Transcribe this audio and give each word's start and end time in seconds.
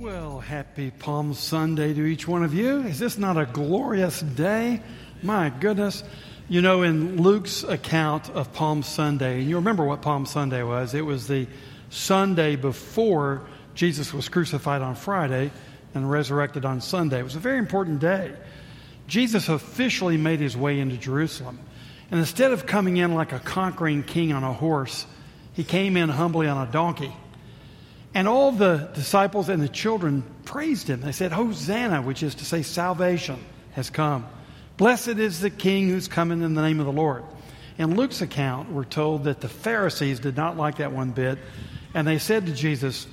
Well, 0.00 0.40
happy 0.40 0.90
Palm 0.92 1.34
Sunday 1.34 1.92
to 1.92 2.06
each 2.06 2.26
one 2.26 2.42
of 2.42 2.54
you. 2.54 2.80
Is 2.84 2.98
this 2.98 3.18
not 3.18 3.36
a 3.36 3.44
glorious 3.44 4.22
day? 4.22 4.80
My 5.22 5.50
goodness. 5.50 6.02
You 6.48 6.62
know, 6.62 6.80
in 6.80 7.20
Luke's 7.20 7.64
account 7.64 8.30
of 8.30 8.50
Palm 8.54 8.82
Sunday, 8.82 9.40
and 9.40 9.46
you 9.50 9.56
remember 9.56 9.84
what 9.84 10.00
Palm 10.00 10.24
Sunday 10.24 10.62
was, 10.62 10.94
it 10.94 11.04
was 11.04 11.28
the 11.28 11.46
Sunday 11.90 12.56
before 12.56 13.42
Jesus 13.74 14.14
was 14.14 14.30
crucified 14.30 14.80
on 14.80 14.94
Friday 14.94 15.50
and 15.92 16.10
resurrected 16.10 16.64
on 16.64 16.80
Sunday. 16.80 17.20
It 17.20 17.24
was 17.24 17.36
a 17.36 17.40
very 17.40 17.58
important 17.58 18.00
day. 18.00 18.32
Jesus 19.06 19.50
officially 19.50 20.16
made 20.16 20.40
his 20.40 20.56
way 20.56 20.80
into 20.80 20.96
Jerusalem. 20.96 21.58
And 22.10 22.18
instead 22.20 22.52
of 22.52 22.64
coming 22.64 22.96
in 22.96 23.12
like 23.12 23.32
a 23.32 23.38
conquering 23.38 24.02
king 24.02 24.32
on 24.32 24.44
a 24.44 24.52
horse, 24.54 25.04
he 25.52 25.62
came 25.62 25.98
in 25.98 26.08
humbly 26.08 26.48
on 26.48 26.66
a 26.66 26.72
donkey. 26.72 27.12
And 28.14 28.26
all 28.26 28.52
the 28.52 28.90
disciples 28.94 29.48
and 29.48 29.62
the 29.62 29.68
children 29.68 30.24
praised 30.44 30.88
him. 30.88 31.00
They 31.00 31.12
said, 31.12 31.32
Hosanna, 31.32 32.02
which 32.02 32.22
is 32.22 32.34
to 32.36 32.44
say, 32.44 32.62
salvation 32.62 33.38
has 33.72 33.88
come. 33.88 34.26
Blessed 34.76 35.08
is 35.08 35.40
the 35.40 35.50
King 35.50 35.88
who's 35.88 36.08
coming 36.08 36.42
in 36.42 36.54
the 36.54 36.62
name 36.62 36.80
of 36.80 36.86
the 36.86 36.92
Lord. 36.92 37.22
In 37.78 37.96
Luke's 37.96 38.20
account, 38.20 38.72
we're 38.72 38.84
told 38.84 39.24
that 39.24 39.40
the 39.40 39.48
Pharisees 39.48 40.20
did 40.20 40.36
not 40.36 40.56
like 40.56 40.78
that 40.78 40.92
one 40.92 41.12
bit, 41.12 41.38
and 41.94 42.06
they 42.06 42.18
said 42.18 42.46
to 42.46 42.52
Jesus, 42.52 43.06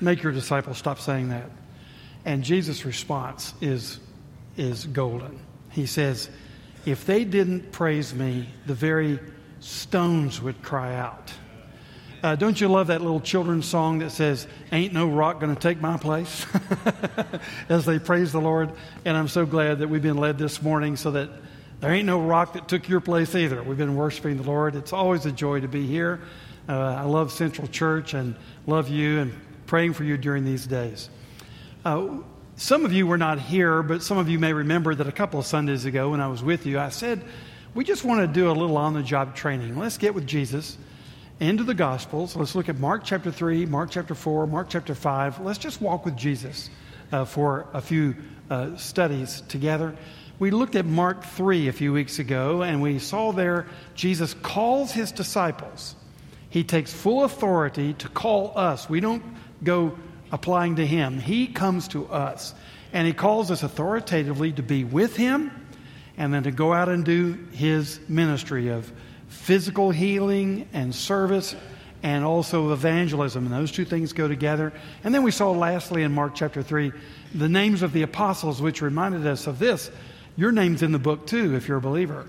Make 0.00 0.22
your 0.22 0.32
disciples 0.32 0.76
stop 0.76 0.98
saying 0.98 1.30
that. 1.30 1.50
And 2.24 2.42
Jesus' 2.42 2.84
response 2.84 3.54
is, 3.60 4.00
is 4.56 4.84
golden. 4.86 5.38
He 5.70 5.86
says, 5.86 6.28
If 6.84 7.06
they 7.06 7.24
didn't 7.24 7.72
praise 7.72 8.12
me, 8.12 8.48
the 8.66 8.74
very 8.74 9.18
stones 9.60 10.42
would 10.42 10.62
cry 10.62 10.96
out. 10.96 11.32
Uh, 12.26 12.34
don't 12.34 12.60
you 12.60 12.66
love 12.66 12.88
that 12.88 13.00
little 13.00 13.20
children's 13.20 13.66
song 13.66 14.00
that 14.00 14.10
says, 14.10 14.48
Ain't 14.72 14.92
no 14.92 15.06
rock 15.06 15.38
going 15.38 15.54
to 15.54 15.60
take 15.60 15.80
my 15.80 15.96
place? 15.96 16.44
As 17.68 17.84
they 17.84 18.00
praise 18.00 18.32
the 18.32 18.40
Lord. 18.40 18.72
And 19.04 19.16
I'm 19.16 19.28
so 19.28 19.46
glad 19.46 19.78
that 19.78 19.86
we've 19.86 20.02
been 20.02 20.16
led 20.16 20.36
this 20.36 20.60
morning 20.60 20.96
so 20.96 21.12
that 21.12 21.30
there 21.78 21.92
ain't 21.92 22.04
no 22.04 22.20
rock 22.20 22.54
that 22.54 22.66
took 22.66 22.88
your 22.88 23.00
place 23.00 23.36
either. 23.36 23.62
We've 23.62 23.78
been 23.78 23.94
worshiping 23.94 24.38
the 24.38 24.42
Lord. 24.42 24.74
It's 24.74 24.92
always 24.92 25.24
a 25.24 25.30
joy 25.30 25.60
to 25.60 25.68
be 25.68 25.86
here. 25.86 26.20
Uh, 26.68 26.96
I 26.98 27.02
love 27.02 27.30
Central 27.30 27.68
Church 27.68 28.12
and 28.12 28.34
love 28.66 28.88
you 28.88 29.20
and 29.20 29.32
praying 29.66 29.92
for 29.92 30.02
you 30.02 30.16
during 30.16 30.44
these 30.44 30.66
days. 30.66 31.08
Uh, 31.84 32.08
some 32.56 32.84
of 32.84 32.92
you 32.92 33.06
were 33.06 33.18
not 33.18 33.38
here, 33.38 33.84
but 33.84 34.02
some 34.02 34.18
of 34.18 34.28
you 34.28 34.40
may 34.40 34.52
remember 34.52 34.96
that 34.96 35.06
a 35.06 35.12
couple 35.12 35.38
of 35.38 35.46
Sundays 35.46 35.84
ago 35.84 36.10
when 36.10 36.20
I 36.20 36.26
was 36.26 36.42
with 36.42 36.66
you, 36.66 36.80
I 36.80 36.88
said, 36.88 37.22
We 37.72 37.84
just 37.84 38.02
want 38.02 38.20
to 38.22 38.26
do 38.26 38.50
a 38.50 38.52
little 38.52 38.78
on 38.78 38.94
the 38.94 39.02
job 39.04 39.36
training. 39.36 39.78
Let's 39.78 39.96
get 39.96 40.12
with 40.12 40.26
Jesus 40.26 40.76
into 41.40 41.64
the 41.64 41.74
Gospels. 41.74 42.34
Let's 42.34 42.54
look 42.54 42.68
at 42.68 42.78
Mark 42.78 43.04
chapter 43.04 43.30
3, 43.30 43.66
Mark 43.66 43.90
chapter 43.90 44.14
4, 44.14 44.46
Mark 44.46 44.68
chapter 44.70 44.94
5. 44.94 45.40
Let's 45.40 45.58
just 45.58 45.80
walk 45.80 46.04
with 46.04 46.16
Jesus 46.16 46.70
uh, 47.12 47.24
for 47.24 47.66
a 47.74 47.80
few 47.80 48.16
uh, 48.48 48.76
studies 48.76 49.42
together. 49.42 49.94
We 50.38 50.50
looked 50.50 50.76
at 50.76 50.86
Mark 50.86 51.24
3 51.24 51.68
a 51.68 51.72
few 51.72 51.92
weeks 51.92 52.18
ago, 52.18 52.62
and 52.62 52.80
we 52.80 52.98
saw 52.98 53.32
there 53.32 53.66
Jesus 53.94 54.34
calls 54.34 54.92
his 54.92 55.12
disciples. 55.12 55.94
He 56.48 56.64
takes 56.64 56.92
full 56.92 57.24
authority 57.24 57.94
to 57.94 58.08
call 58.08 58.56
us. 58.56 58.88
We 58.88 59.00
don't 59.00 59.22
go 59.62 59.98
applying 60.32 60.76
to 60.76 60.86
him, 60.86 61.18
he 61.18 61.46
comes 61.46 61.88
to 61.88 62.06
us. 62.06 62.54
And 62.92 63.06
he 63.06 63.12
calls 63.12 63.50
us 63.50 63.62
authoritatively 63.62 64.52
to 64.52 64.62
be 64.62 64.84
with 64.84 65.16
him 65.16 65.50
and 66.16 66.32
then 66.32 66.44
to 66.44 66.50
go 66.50 66.72
out 66.72 66.88
and 66.88 67.04
do 67.04 67.38
his 67.52 68.00
ministry 68.08 68.68
of 68.68 68.90
physical 69.28 69.90
healing 69.90 70.68
and 70.72 70.94
service 70.94 71.54
and 72.02 72.24
also 72.24 72.72
evangelism. 72.72 73.46
And 73.46 73.54
those 73.54 73.72
two 73.72 73.84
things 73.84 74.12
go 74.12 74.28
together. 74.28 74.72
And 75.02 75.14
then 75.14 75.22
we 75.22 75.30
saw 75.30 75.50
lastly 75.50 76.02
in 76.02 76.12
Mark 76.12 76.34
chapter 76.34 76.62
3 76.62 76.92
the 77.34 77.48
names 77.48 77.82
of 77.82 77.92
the 77.92 78.02
apostles, 78.02 78.62
which 78.62 78.82
reminded 78.82 79.26
us 79.26 79.46
of 79.46 79.58
this. 79.58 79.90
Your 80.36 80.52
name's 80.52 80.82
in 80.82 80.92
the 80.92 80.98
book 80.98 81.26
too, 81.26 81.54
if 81.56 81.68
you're 81.68 81.78
a 81.78 81.82
believer. 81.82 82.26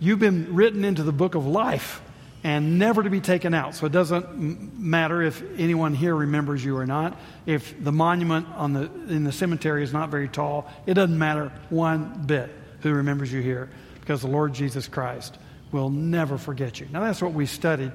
You've 0.00 0.18
been 0.18 0.54
written 0.54 0.84
into 0.84 1.02
the 1.02 1.12
book 1.12 1.34
of 1.34 1.46
life 1.46 2.00
and 2.44 2.78
never 2.78 3.02
to 3.02 3.10
be 3.10 3.20
taken 3.20 3.54
out. 3.54 3.74
So 3.74 3.86
it 3.86 3.92
doesn't 3.92 4.78
matter 4.78 5.22
if 5.22 5.42
anyone 5.58 5.94
here 5.94 6.14
remembers 6.14 6.64
you 6.64 6.76
or 6.76 6.86
not. 6.86 7.16
If 7.46 7.82
the 7.82 7.92
monument 7.92 8.48
on 8.56 8.72
the, 8.72 8.90
in 9.08 9.24
the 9.24 9.32
cemetery 9.32 9.84
is 9.84 9.92
not 9.92 10.08
very 10.08 10.28
tall, 10.28 10.68
it 10.86 10.94
doesn't 10.94 11.16
matter 11.16 11.52
one 11.70 12.24
bit 12.26 12.50
who 12.80 12.92
remembers 12.92 13.32
you 13.32 13.40
here 13.40 13.70
because 14.00 14.22
the 14.22 14.28
Lord 14.28 14.54
Jesus 14.54 14.88
Christ 14.88 15.38
will 15.72 15.90
never 15.90 16.38
forget 16.38 16.78
you. 16.78 16.86
Now, 16.92 17.00
that's 17.00 17.20
what 17.22 17.32
we 17.32 17.46
studied. 17.46 17.92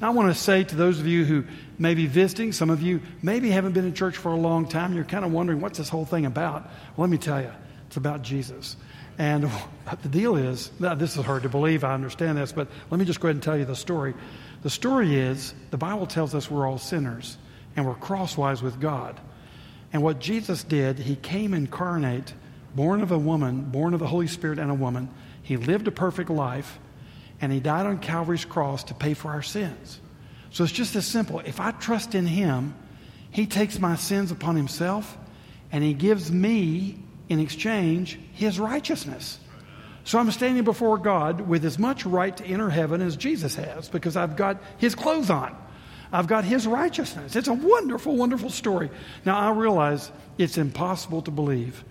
Now, 0.00 0.08
I 0.08 0.10
want 0.10 0.34
to 0.34 0.40
say 0.40 0.64
to 0.64 0.74
those 0.74 0.98
of 0.98 1.06
you 1.06 1.24
who 1.24 1.44
may 1.78 1.94
be 1.94 2.06
visiting, 2.06 2.52
some 2.52 2.70
of 2.70 2.82
you 2.82 3.00
maybe 3.22 3.50
haven't 3.50 3.72
been 3.72 3.84
in 3.84 3.94
church 3.94 4.16
for 4.16 4.32
a 4.32 4.36
long 4.36 4.66
time, 4.66 4.94
you're 4.94 5.04
kind 5.04 5.24
of 5.24 5.32
wondering 5.32 5.60
what's 5.60 5.78
this 5.78 5.88
whole 5.88 6.04
thing 6.04 6.26
about. 6.26 6.64
Well, 6.96 7.06
let 7.06 7.10
me 7.10 7.18
tell 7.18 7.40
you, 7.40 7.52
it's 7.86 7.96
about 7.96 8.22
Jesus. 8.22 8.76
And 9.18 9.50
the 10.02 10.08
deal 10.08 10.36
is, 10.36 10.70
this 10.78 11.16
is 11.16 11.24
hard 11.24 11.42
to 11.42 11.48
believe, 11.48 11.84
I 11.84 11.94
understand 11.94 12.38
this, 12.38 12.52
but 12.52 12.68
let 12.90 12.98
me 12.98 13.04
just 13.04 13.20
go 13.20 13.28
ahead 13.28 13.36
and 13.36 13.42
tell 13.42 13.56
you 13.56 13.64
the 13.64 13.76
story. 13.76 14.14
The 14.62 14.70
story 14.70 15.16
is 15.16 15.54
the 15.70 15.78
Bible 15.78 16.06
tells 16.06 16.34
us 16.34 16.50
we're 16.50 16.66
all 16.66 16.78
sinners 16.78 17.36
and 17.76 17.86
we're 17.86 17.94
crosswise 17.94 18.62
with 18.62 18.80
God. 18.80 19.20
And 19.92 20.02
what 20.02 20.18
Jesus 20.18 20.64
did, 20.64 20.98
he 20.98 21.16
came 21.16 21.52
incarnate, 21.52 22.32
born 22.74 23.02
of 23.02 23.10
a 23.10 23.18
woman, 23.18 23.62
born 23.62 23.92
of 23.92 24.00
the 24.00 24.06
Holy 24.06 24.28
Spirit 24.28 24.58
and 24.58 24.70
a 24.70 24.74
woman. 24.74 25.08
He 25.42 25.56
lived 25.56 25.88
a 25.88 25.90
perfect 25.90 26.30
life 26.30 26.78
and 27.40 27.52
he 27.52 27.60
died 27.60 27.86
on 27.86 27.98
Calvary's 27.98 28.44
cross 28.44 28.84
to 28.84 28.94
pay 28.94 29.14
for 29.14 29.30
our 29.30 29.42
sins. 29.42 30.00
So 30.50 30.64
it's 30.64 30.72
just 30.72 30.96
as 30.96 31.06
simple. 31.06 31.40
If 31.40 31.60
I 31.60 31.70
trust 31.70 32.14
in 32.14 32.26
him, 32.26 32.74
he 33.30 33.46
takes 33.46 33.78
my 33.78 33.96
sins 33.96 34.30
upon 34.30 34.56
himself 34.56 35.16
and 35.72 35.84
he 35.84 35.94
gives 35.94 36.30
me, 36.30 36.98
in 37.28 37.38
exchange, 37.38 38.18
his 38.32 38.58
righteousness. 38.58 39.38
So 40.04 40.18
I'm 40.18 40.30
standing 40.32 40.64
before 40.64 40.98
God 40.98 41.42
with 41.42 41.64
as 41.64 41.78
much 41.78 42.04
right 42.04 42.36
to 42.36 42.44
enter 42.44 42.68
heaven 42.68 43.00
as 43.00 43.16
Jesus 43.16 43.54
has 43.54 43.88
because 43.88 44.16
I've 44.16 44.34
got 44.36 44.60
his 44.78 44.94
clothes 44.94 45.30
on. 45.30 45.56
I've 46.12 46.26
got 46.26 46.44
his 46.44 46.66
righteousness. 46.66 47.36
It's 47.36 47.46
a 47.46 47.52
wonderful, 47.52 48.16
wonderful 48.16 48.50
story. 48.50 48.90
Now, 49.24 49.38
I 49.38 49.52
realize 49.52 50.10
it's 50.38 50.58
impossible 50.58 51.22
to 51.22 51.30
believe 51.30 51.84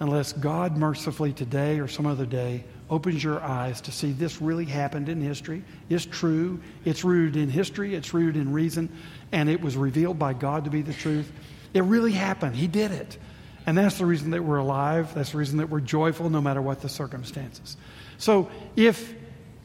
unless 0.00 0.32
God 0.32 0.78
mercifully 0.78 1.34
today 1.34 1.78
or 1.78 1.88
some 1.88 2.06
other 2.06 2.24
day 2.24 2.64
opens 2.88 3.22
your 3.22 3.40
eyes 3.40 3.80
to 3.82 3.92
see 3.92 4.12
this 4.12 4.40
really 4.40 4.64
happened 4.64 5.08
in 5.08 5.20
history. 5.20 5.64
It's 5.88 6.06
true. 6.06 6.60
It's 6.84 7.04
rooted 7.04 7.36
in 7.36 7.48
history. 7.48 7.94
It's 7.94 8.14
rooted 8.14 8.36
in 8.36 8.52
reason. 8.52 8.88
And 9.32 9.48
it 9.48 9.60
was 9.60 9.76
revealed 9.76 10.18
by 10.18 10.34
God 10.34 10.64
to 10.64 10.70
be 10.70 10.82
the 10.82 10.92
truth. 10.92 11.30
It 11.74 11.82
really 11.82 12.12
happened. 12.12 12.54
He 12.54 12.66
did 12.66 12.92
it. 12.92 13.18
And 13.66 13.76
that's 13.76 13.98
the 13.98 14.06
reason 14.06 14.30
that 14.30 14.44
we're 14.44 14.58
alive. 14.58 15.12
That's 15.14 15.32
the 15.32 15.38
reason 15.38 15.58
that 15.58 15.68
we're 15.68 15.80
joyful 15.80 16.30
no 16.30 16.40
matter 16.40 16.62
what 16.62 16.80
the 16.80 16.88
circumstances. 16.88 17.76
So 18.18 18.48
if 18.76 19.14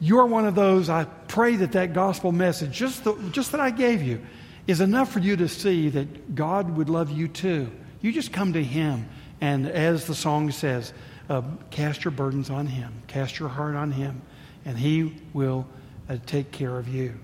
you're 0.00 0.26
one 0.26 0.44
of 0.44 0.56
those, 0.56 0.88
I 0.88 1.04
pray 1.04 1.54
that 1.56 1.72
that 1.72 1.94
gospel 1.94 2.32
message, 2.32 2.72
just, 2.72 3.04
the, 3.04 3.14
just 3.30 3.52
that 3.52 3.60
I 3.60 3.70
gave 3.70 4.02
you, 4.02 4.20
is 4.66 4.80
enough 4.80 5.12
for 5.12 5.20
you 5.20 5.36
to 5.36 5.48
see 5.48 5.88
that 5.90 6.34
God 6.34 6.76
would 6.76 6.88
love 6.88 7.10
you 7.12 7.28
too. 7.28 7.70
You 8.00 8.12
just 8.12 8.32
come 8.32 8.52
to 8.54 8.62
Him. 8.62 9.08
And 9.40 9.68
as 9.68 10.06
the 10.06 10.14
song 10.14 10.50
says, 10.50 10.92
uh, 11.28 11.42
cast 11.70 12.04
your 12.04 12.10
burdens 12.10 12.50
on 12.50 12.66
Him, 12.66 12.92
cast 13.06 13.38
your 13.38 13.48
heart 13.48 13.74
on 13.74 13.92
Him, 13.92 14.22
and 14.64 14.78
He 14.78 15.20
will 15.32 15.66
uh, 16.08 16.16
take 16.26 16.50
care 16.50 16.78
of 16.78 16.88
you. 16.88 17.14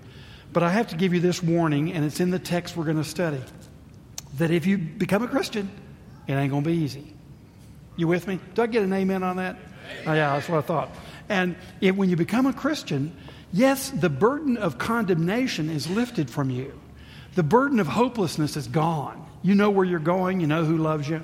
But 0.51 0.63
I 0.63 0.69
have 0.69 0.87
to 0.87 0.95
give 0.95 1.13
you 1.13 1.19
this 1.19 1.43
warning, 1.43 1.93
and 1.93 2.03
it's 2.03 2.19
in 2.19 2.31
the 2.31 2.39
text 2.39 2.75
we're 2.75 2.85
going 2.85 2.97
to 2.97 3.03
study 3.03 3.41
that 4.37 4.51
if 4.51 4.65
you 4.65 4.77
become 4.77 5.23
a 5.23 5.27
Christian, 5.27 5.69
it 6.27 6.33
ain't 6.33 6.51
going 6.51 6.63
to 6.63 6.69
be 6.69 6.77
easy. 6.77 7.13
You 7.95 8.07
with 8.07 8.27
me? 8.27 8.39
Do 8.55 8.61
I 8.61 8.67
get 8.67 8.83
an 8.83 8.93
amen 8.93 9.23
on 9.23 9.37
that? 9.37 9.57
Oh, 10.05 10.13
yeah, 10.13 10.33
that's 10.33 10.47
what 10.47 10.59
I 10.59 10.61
thought. 10.61 10.89
And 11.27 11.55
if, 11.81 11.95
when 11.95 12.09
you 12.09 12.15
become 12.15 12.45
a 12.45 12.53
Christian, 12.53 13.15
yes, 13.51 13.89
the 13.89 14.09
burden 14.09 14.57
of 14.57 14.77
condemnation 14.77 15.69
is 15.69 15.89
lifted 15.89 16.29
from 16.29 16.49
you. 16.49 16.79
The 17.35 17.43
burden 17.43 17.79
of 17.79 17.87
hopelessness 17.87 18.57
is 18.57 18.67
gone. 18.67 19.25
You 19.41 19.55
know 19.55 19.69
where 19.69 19.85
you're 19.85 19.99
going, 19.99 20.39
you 20.39 20.47
know 20.47 20.63
who 20.63 20.77
loves 20.77 21.07
you. 21.07 21.23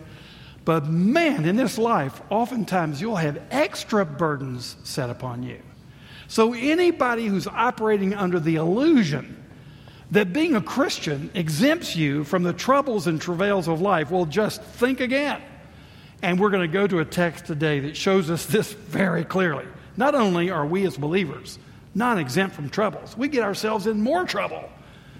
But 0.66 0.88
man, 0.88 1.46
in 1.46 1.56
this 1.56 1.78
life, 1.78 2.22
oftentimes 2.30 3.00
you'll 3.00 3.16
have 3.18 3.40
extra 3.52 4.04
burdens 4.04 4.76
set 4.84 5.10
upon 5.12 5.44
you. 5.44 5.60
So 6.28 6.54
anybody 6.54 7.28
who's 7.28 7.46
operating 7.46 8.16
under 8.16 8.40
the 8.40 8.56
illusion 8.56 9.44
that 10.12 10.34
being 10.34 10.56
a 10.56 10.62
Christian 10.62 11.30
exempts 11.34 11.96
you 11.96 12.24
from 12.24 12.44
the 12.44 12.54
troubles 12.54 13.08
and 13.08 13.22
travails 13.22 13.68
of 13.68 13.82
life 13.82 14.12
will 14.12 14.26
just 14.26 14.62
think 14.62 15.00
again. 15.00 15.42
And 16.22 16.40
we're 16.40 16.50
going 16.50 16.68
to 16.68 16.74
go 16.74 16.88
to 16.88 17.00
a 17.00 17.06
text 17.06 17.46
today 17.46 17.80
that 17.82 17.96
shows 17.96 18.30
us 18.32 18.46
this 18.46 18.74
very 18.74 19.24
clearly. 19.24 19.66
Not 19.98 20.16
only 20.16 20.50
are 20.50 20.66
we 20.66 20.86
as 20.86 20.98
believers 20.98 21.60
not 21.94 22.18
exempt 22.18 22.56
from 22.56 22.70
troubles, 22.70 23.16
we 23.16 23.28
get 23.28 23.44
ourselves 23.44 23.88
in 23.88 24.02
more 24.02 24.26
trouble 24.26 24.70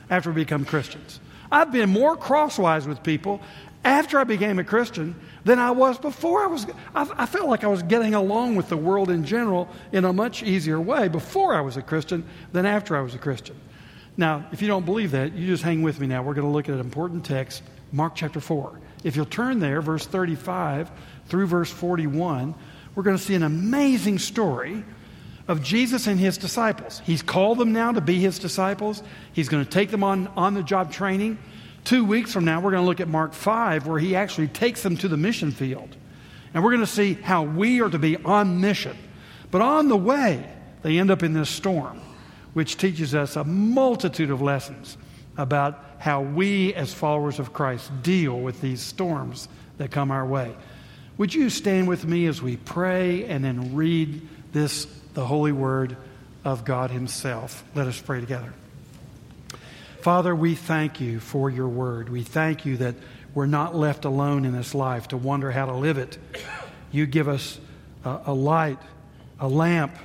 after 0.10 0.32
we 0.32 0.44
become 0.44 0.66
Christians. 0.66 1.20
I've 1.52 1.72
been 1.72 1.90
more 1.90 2.18
crosswise 2.18 2.88
with 2.88 3.04
people 3.04 3.42
after 3.84 4.20
I 4.20 4.24
became 4.24 4.60
a 4.60 4.64
Christian 4.64 5.16
than 5.46 5.60
I 5.60 5.72
was 5.72 5.98
before 5.98 6.44
I 6.44 6.48
was. 6.48 6.66
I, 6.94 7.10
I, 7.16 7.26
felt 7.26 7.48
like 7.48 7.64
I 7.64 7.68
was 7.68 7.84
getting 7.84 8.14
along 8.14 8.56
with 8.56 8.68
the 8.68 8.76
world 8.76 9.10
in 9.10 9.24
general 9.24 9.70
in 9.94 10.04
a 10.04 10.12
much 10.12 10.44
easier 10.44 10.82
way 10.82 11.08
before 11.08 11.56
I 11.56 11.62
was 11.62 11.78
a 11.78 11.82
Christian 11.82 12.26
than 12.52 12.66
after 12.66 12.98
I 12.98 13.02
was 13.02 13.16
a 13.16 13.20
Christian. 13.20 13.56
Now, 14.18 14.46
if 14.52 14.62
you 14.62 14.68
don't 14.68 14.86
believe 14.86 15.12
that, 15.12 15.34
you 15.34 15.48
just 15.48 15.64
hang 15.64 15.82
with 15.84 16.00
me 16.00 16.08
now. 16.08 16.24
We're 16.24 16.34
going 16.34 16.48
to 16.48 16.52
look 16.52 16.68
at 16.68 16.74
an 16.74 16.82
important 16.82 17.24
text, 17.24 17.64
Mark 17.92 18.16
chapter 18.16 18.40
4. 18.40 18.80
If 19.04 19.16
you'll 19.16 19.26
turn 19.26 19.60
there, 19.60 19.82
verse 19.82 20.06
35 20.06 20.90
through 21.28 21.48
verse 21.48 21.70
41, 21.70 22.56
we're 22.96 23.04
going 23.04 23.18
to 23.18 23.22
see 23.22 23.36
an 23.36 23.44
amazing 23.44 24.20
story 24.20 24.84
of 25.48 25.62
Jesus 25.62 26.08
and 26.08 26.20
his 26.20 26.40
disciples. 26.40 27.02
He's 27.06 27.22
called 27.22 27.60
them 27.60 27.72
now 27.72 27.92
to 27.92 28.02
be 28.02 28.20
his 28.20 28.40
disciples. 28.40 29.04
He's 29.34 29.48
going 29.48 29.64
to 29.64 29.70
take 29.70 29.92
them 29.92 30.04
on 30.04 30.28
on 30.30 30.56
the 30.56 30.64
job 30.64 30.92
training. 30.92 31.38
Two 31.86 32.04
weeks 32.04 32.34
from 32.34 32.46
now, 32.46 32.60
we're 32.60 32.72
going 32.72 32.82
to 32.82 32.88
look 32.88 33.00
at 33.00 33.08
Mark 33.08 33.34
5, 33.34 33.86
where 33.86 34.00
he 34.00 34.16
actually 34.16 34.48
takes 34.48 34.82
them 34.82 34.98
to 34.98 35.08
the 35.08 35.18
mission 35.18 35.52
field. 35.52 35.96
And 36.54 36.64
we're 36.64 36.72
going 36.72 36.82
to 36.82 36.88
see 36.88 37.14
how 37.14 37.44
we 37.44 37.80
are 37.82 37.90
to 37.90 38.00
be 38.00 38.18
on 38.18 38.60
mission. 38.60 38.98
But 39.52 39.62
on 39.62 39.88
the 39.88 39.98
way, 39.98 40.52
they 40.82 40.98
end 40.98 41.12
up 41.12 41.22
in 41.22 41.34
this 41.34 41.50
storm, 41.50 42.02
which 42.54 42.78
teaches 42.78 43.14
us 43.14 43.36
a 43.36 43.44
multitude 43.44 44.32
of 44.32 44.42
lessons 44.42 44.98
about 45.38 45.80
how 46.00 46.22
we, 46.22 46.74
as 46.74 46.92
followers 46.92 47.38
of 47.38 47.54
Christ, 47.54 47.92
deal 48.02 48.40
with 48.40 48.62
these 48.62 48.82
storms 48.82 49.48
that 49.78 49.92
come 49.92 50.10
our 50.10 50.26
way. 50.26 50.56
Would 51.20 51.36
you 51.36 51.52
stand 51.52 51.88
with 51.88 52.04
me 52.06 52.26
as 52.26 52.42
we 52.42 52.58
pray 52.58 53.26
and 53.26 53.46
then 53.46 53.76
read 53.76 54.28
this, 54.54 54.86
the 55.14 55.26
holy 55.26 55.52
word 55.52 55.98
of 56.44 56.66
God 56.66 56.90
Himself? 56.90 57.64
Let 57.76 57.86
us 57.86 58.02
pray 58.02 58.22
together. 58.22 58.54
Father, 60.06 60.36
we 60.36 60.54
thank 60.54 61.02
you 61.02 61.20
for 61.20 61.50
your 61.50 61.68
word. 61.68 62.10
We 62.10 62.22
thank 62.22 62.64
you 62.64 62.78
that 62.78 62.94
we're 63.34 63.48
not 63.48 63.76
left 63.76 64.06
alone 64.06 64.46
in 64.46 64.52
this 64.52 64.76
life 64.76 65.08
to 65.08 65.18
wonder 65.18 65.50
how 65.50 65.66
to 65.66 65.74
live 65.74 65.98
it. 65.98 66.20
You 66.92 67.08
give 67.08 67.28
us 67.28 67.60
a, 68.04 68.22
a 68.28 68.32
light, 68.32 68.78
a 69.40 69.48
lamp. 69.48 69.98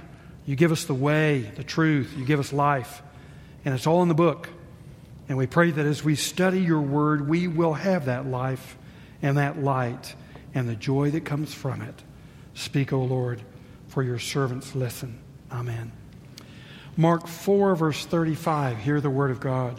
You 0.47 0.57
give 0.57 0.73
us 0.73 0.85
the 0.85 0.95
way, 0.95 1.41
the 1.55 1.65
truth. 1.65 2.15
You 2.17 2.25
give 2.25 2.41
us 2.41 2.51
life. 2.51 3.03
And 3.67 3.75
it's 3.75 3.87
all 3.87 4.01
in 4.01 4.09
the 4.09 4.15
book. 4.15 4.49
And 5.29 5.37
we 5.37 5.47
pray 5.47 5.71
that 5.71 5.85
as 5.85 6.03
we 6.03 6.15
study 6.15 6.63
your 6.63 6.81
word, 6.81 7.29
we 7.29 7.47
will 7.47 7.75
have 7.75 8.07
that 8.07 8.25
life 8.25 8.79
and 9.21 9.37
that 9.37 9.63
light 9.63 10.15
and 10.55 10.67
the 10.67 10.77
joy 10.77 11.11
that 11.11 11.27
comes 11.27 11.53
from 11.53 11.83
it. 11.83 12.03
Speak, 12.55 12.95
O 12.95 13.03
Lord, 13.03 13.43
for 13.89 14.03
your 14.03 14.19
servants 14.19 14.75
listen. 14.75 15.19
Amen. 15.53 15.93
Mark 16.97 17.27
4, 17.27 17.75
verse 17.75 18.07
35. 18.07 18.79
Hear 18.79 19.03
the 19.03 19.11
word 19.11 19.31
of 19.31 19.41
God. 19.41 19.79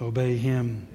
obey 0.00 0.36
him. 0.36 0.86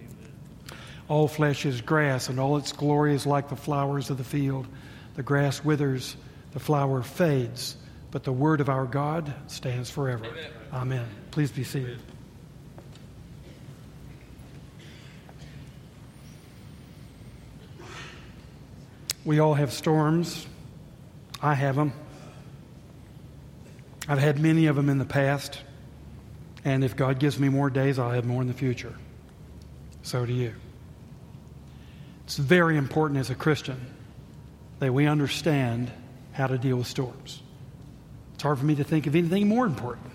All 1.08 1.28
flesh 1.28 1.66
is 1.66 1.82
grass, 1.82 2.30
and 2.30 2.40
all 2.40 2.58
its 2.58 2.72
glory 2.72 3.14
is 3.14 3.26
like 3.26 3.50
the 3.50 3.56
flowers 3.56 4.10
of 4.10 4.18
the 4.18 4.24
field. 4.24 4.68
The 5.16 5.24
grass 5.24 5.64
withers, 5.64 6.16
the 6.54 6.60
flower 6.60 7.02
fades, 7.02 7.76
but 8.12 8.24
the 8.24 8.32
word 8.32 8.62
of 8.62 8.70
our 8.70 8.86
God 8.86 9.34
stands 9.48 9.90
forever. 9.90 10.26
Amen. 10.26 10.52
Amen. 10.74 11.08
Please 11.32 11.52
be 11.52 11.64
seated. 11.64 12.00
We 19.24 19.40
all 19.40 19.54
have 19.54 19.72
storms. 19.72 20.48
I 21.42 21.54
have 21.54 21.76
them. 21.76 21.94
I've 24.08 24.20
had 24.20 24.40
many 24.40 24.66
of 24.66 24.76
them 24.76 24.90
in 24.90 24.98
the 24.98 25.06
past. 25.06 25.62
And 26.64 26.84
if 26.84 26.96
God 26.96 27.20
gives 27.20 27.40
me 27.40 27.50
more 27.50 27.70
days, 27.70 27.98
I'll 27.98 28.12
have 28.12 28.26
more 28.26 28.42
in 28.42 28.48
the 28.48 28.54
future. 28.54 28.96
So 30.04 30.26
do 30.26 30.34
you. 30.34 30.54
It's 32.26 32.38
very 32.38 32.78
important 32.78 33.20
as 33.20 33.30
a 33.30 33.36
Christian 33.36 33.80
that 34.80 34.94
we 34.94 35.08
understand 35.08 35.92
how 36.34 36.48
to 36.48 36.58
deal 36.58 36.78
with 36.78 36.88
storms. 36.88 37.42
It's 38.34 38.44
hard 38.44 38.60
for 38.60 38.66
me 38.66 38.76
to 38.76 38.84
think 38.84 39.06
of 39.08 39.16
anything 39.16 39.48
more 39.48 39.66
important 39.66 40.12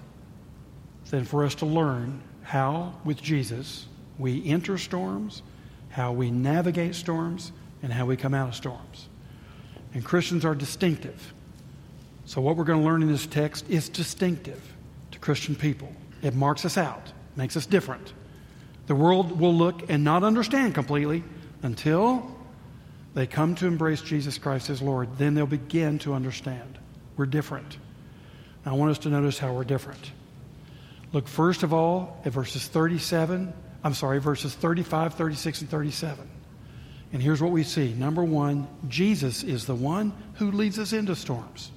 than 1.11 1.25
for 1.25 1.45
us 1.45 1.55
to 1.57 1.67
learn 1.67 2.23
how, 2.43 2.95
with 3.05 3.23
Jesus, 3.23 3.87
we 4.19 4.45
enter 4.47 4.79
storms, 4.79 5.43
how 5.91 6.13
we 6.13 6.31
navigate 6.31 6.95
storms, 6.95 7.53
and 7.83 7.93
how 7.93 8.07
we 8.07 8.17
come 8.17 8.35
out 8.35 8.49
of 8.49 8.55
storms. 8.55 9.09
And 9.95 10.05
Christians 10.05 10.45
are 10.45 10.55
distinctive. 10.55 11.33
So, 12.25 12.41
what 12.41 12.57
we're 12.57 12.65
going 12.65 12.81
to 12.81 12.85
learn 12.85 13.03
in 13.03 13.09
this 13.09 13.27
text 13.27 13.69
is 13.69 13.89
distinctive 13.89 14.61
to 15.13 15.19
Christian 15.19 15.55
people. 15.55 15.93
It 16.27 16.35
marks 16.35 16.65
us 16.65 16.77
out, 16.77 17.13
makes 17.37 17.57
us 17.57 17.67
different. 17.67 18.13
The 18.89 18.97
world 18.97 19.39
will 19.39 19.55
look 19.55 19.89
and 19.89 20.03
not 20.03 20.25
understand 20.25 20.75
completely 20.75 21.23
until 21.63 22.37
they 23.15 23.29
come 23.29 23.55
to 23.55 23.67
embrace 23.69 24.03
Jesus 24.03 24.37
Christ 24.37 24.69
as 24.69 24.83
Lord. 24.83 25.19
Then 25.19 25.35
they'll 25.35 25.47
begin 25.47 26.01
to 26.01 26.15
understand. 26.15 26.81
We're 27.17 27.27
different. 27.27 27.79
Now, 28.65 28.73
I 28.73 28.75
want 28.75 28.91
us 28.91 28.99
to 28.99 29.09
notice 29.09 29.39
how 29.39 29.53
we're 29.53 29.63
different. 29.63 30.11
Look, 31.13 31.29
first 31.29 31.63
of 31.63 31.73
all, 31.73 32.21
at 32.25 32.33
verses 32.33 32.67
37, 32.67 33.53
I'm 33.85 33.95
sorry, 33.95 34.19
verses 34.19 34.53
35, 34.53 35.15
36, 35.15 35.61
and 35.61 35.71
37. 35.71 36.29
And 37.13 37.23
here's 37.23 37.41
what 37.41 37.53
we 37.53 37.63
see. 37.63 37.95
Number 37.95 38.25
one, 38.25 38.67
Jesus 38.89 39.45
is 39.45 39.65
the 39.65 39.77
one 39.77 40.13
who 40.35 40.51
leads 40.51 40.81
us 40.81 40.93
into 40.93 41.15
storms. 41.15 41.71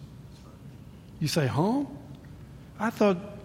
You 1.20 1.27
say, 1.27 1.46
huh? 1.46 1.84
I 2.79 2.89
thought 2.89 3.38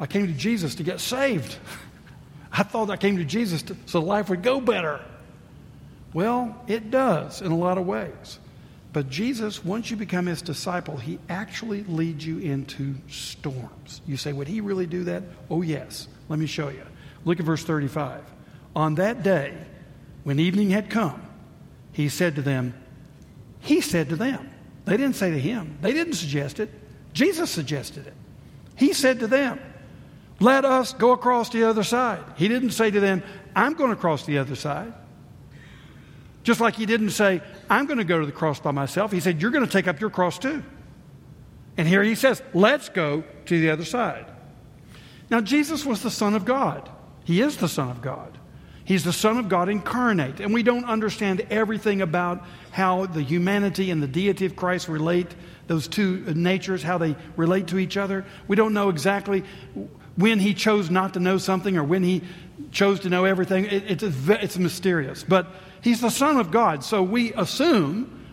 I 0.00 0.06
came 0.06 0.26
to 0.26 0.32
Jesus 0.32 0.74
to 0.76 0.82
get 0.82 0.98
saved. 0.98 1.56
I 2.52 2.64
thought 2.64 2.90
I 2.90 2.96
came 2.96 3.18
to 3.18 3.24
Jesus 3.24 3.62
to, 3.62 3.76
so 3.86 4.00
life 4.00 4.28
would 4.28 4.42
go 4.42 4.60
better. 4.60 5.00
Well, 6.12 6.60
it 6.66 6.90
does 6.90 7.42
in 7.42 7.52
a 7.52 7.56
lot 7.56 7.78
of 7.78 7.86
ways. 7.86 8.40
But 8.92 9.08
Jesus, 9.08 9.64
once 9.64 9.88
you 9.90 9.96
become 9.96 10.26
his 10.26 10.42
disciple, 10.42 10.96
he 10.96 11.20
actually 11.28 11.84
leads 11.84 12.26
you 12.26 12.38
into 12.38 12.96
storms. 13.08 14.00
You 14.04 14.16
say, 14.16 14.32
would 14.32 14.48
he 14.48 14.60
really 14.60 14.86
do 14.86 15.04
that? 15.04 15.22
Oh, 15.48 15.62
yes. 15.62 16.08
Let 16.28 16.40
me 16.40 16.46
show 16.46 16.70
you. 16.70 16.82
Look 17.24 17.38
at 17.38 17.46
verse 17.46 17.62
35. 17.62 18.22
On 18.74 18.96
that 18.96 19.22
day, 19.22 19.56
when 20.24 20.40
evening 20.40 20.70
had 20.70 20.90
come, 20.90 21.22
he 21.92 22.08
said 22.08 22.34
to 22.36 22.42
them, 22.42 22.74
He 23.60 23.80
said 23.80 24.08
to 24.08 24.16
them. 24.16 24.50
They 24.84 24.96
didn't 24.96 25.16
say 25.16 25.30
to 25.30 25.38
him, 25.38 25.78
they 25.82 25.92
didn't 25.92 26.14
suggest 26.14 26.58
it. 26.58 26.70
Jesus 27.12 27.50
suggested 27.50 28.06
it. 28.06 28.14
He 28.76 28.92
said 28.92 29.20
to 29.20 29.26
them, 29.26 29.60
let 30.40 30.64
us 30.64 30.94
go 30.94 31.12
across 31.12 31.50
the 31.50 31.64
other 31.64 31.84
side. 31.84 32.24
He 32.36 32.48
didn't 32.48 32.70
say 32.70 32.90
to 32.90 32.98
them, 32.98 33.22
I'm 33.54 33.74
going 33.74 33.90
to 33.90 33.96
cross 33.96 34.24
the 34.24 34.38
other 34.38 34.56
side. 34.56 34.92
Just 36.42 36.60
like 36.60 36.74
he 36.74 36.86
didn't 36.86 37.10
say, 37.10 37.42
I'm 37.68 37.84
going 37.86 37.98
to 37.98 38.04
go 38.04 38.18
to 38.18 38.26
the 38.26 38.32
cross 38.32 38.58
by 38.58 38.70
myself. 38.70 39.12
He 39.12 39.20
said, 39.20 39.42
You're 39.42 39.50
going 39.50 39.66
to 39.66 39.70
take 39.70 39.86
up 39.86 40.00
your 40.00 40.10
cross 40.10 40.38
too. 40.38 40.62
And 41.76 41.86
here 41.86 42.02
he 42.02 42.14
says, 42.14 42.42
Let's 42.54 42.88
go 42.88 43.22
to 43.46 43.60
the 43.60 43.70
other 43.70 43.84
side. 43.84 44.26
Now, 45.28 45.40
Jesus 45.40 45.84
was 45.84 46.02
the 46.02 46.10
Son 46.10 46.34
of 46.34 46.44
God. 46.44 46.88
He 47.24 47.42
is 47.42 47.58
the 47.58 47.68
Son 47.68 47.90
of 47.90 48.00
God. 48.00 48.38
He's 48.84 49.04
the 49.04 49.12
Son 49.12 49.38
of 49.38 49.48
God 49.48 49.68
incarnate. 49.68 50.40
And 50.40 50.52
we 50.52 50.64
don't 50.64 50.84
understand 50.86 51.46
everything 51.50 52.00
about 52.02 52.44
how 52.72 53.06
the 53.06 53.22
humanity 53.22 53.90
and 53.90 54.02
the 54.02 54.08
deity 54.08 54.46
of 54.46 54.56
Christ 54.56 54.88
relate, 54.88 55.28
those 55.68 55.86
two 55.86 56.24
natures, 56.34 56.82
how 56.82 56.98
they 56.98 57.14
relate 57.36 57.68
to 57.68 57.78
each 57.78 57.96
other. 57.96 58.24
We 58.48 58.56
don't 58.56 58.74
know 58.74 58.88
exactly 58.88 59.44
when 60.20 60.38
he 60.38 60.54
chose 60.54 60.90
not 60.90 61.14
to 61.14 61.20
know 61.20 61.38
something 61.38 61.76
or 61.76 61.84
when 61.84 62.02
he 62.02 62.22
chose 62.70 63.00
to 63.00 63.08
know 63.08 63.24
everything. 63.24 63.64
It, 63.64 63.90
it's, 63.90 64.02
it's 64.02 64.58
mysterious. 64.58 65.24
But 65.24 65.46
he's 65.82 66.00
the 66.00 66.10
Son 66.10 66.36
of 66.36 66.50
God. 66.50 66.84
So 66.84 67.02
we 67.02 67.32
assume 67.32 68.24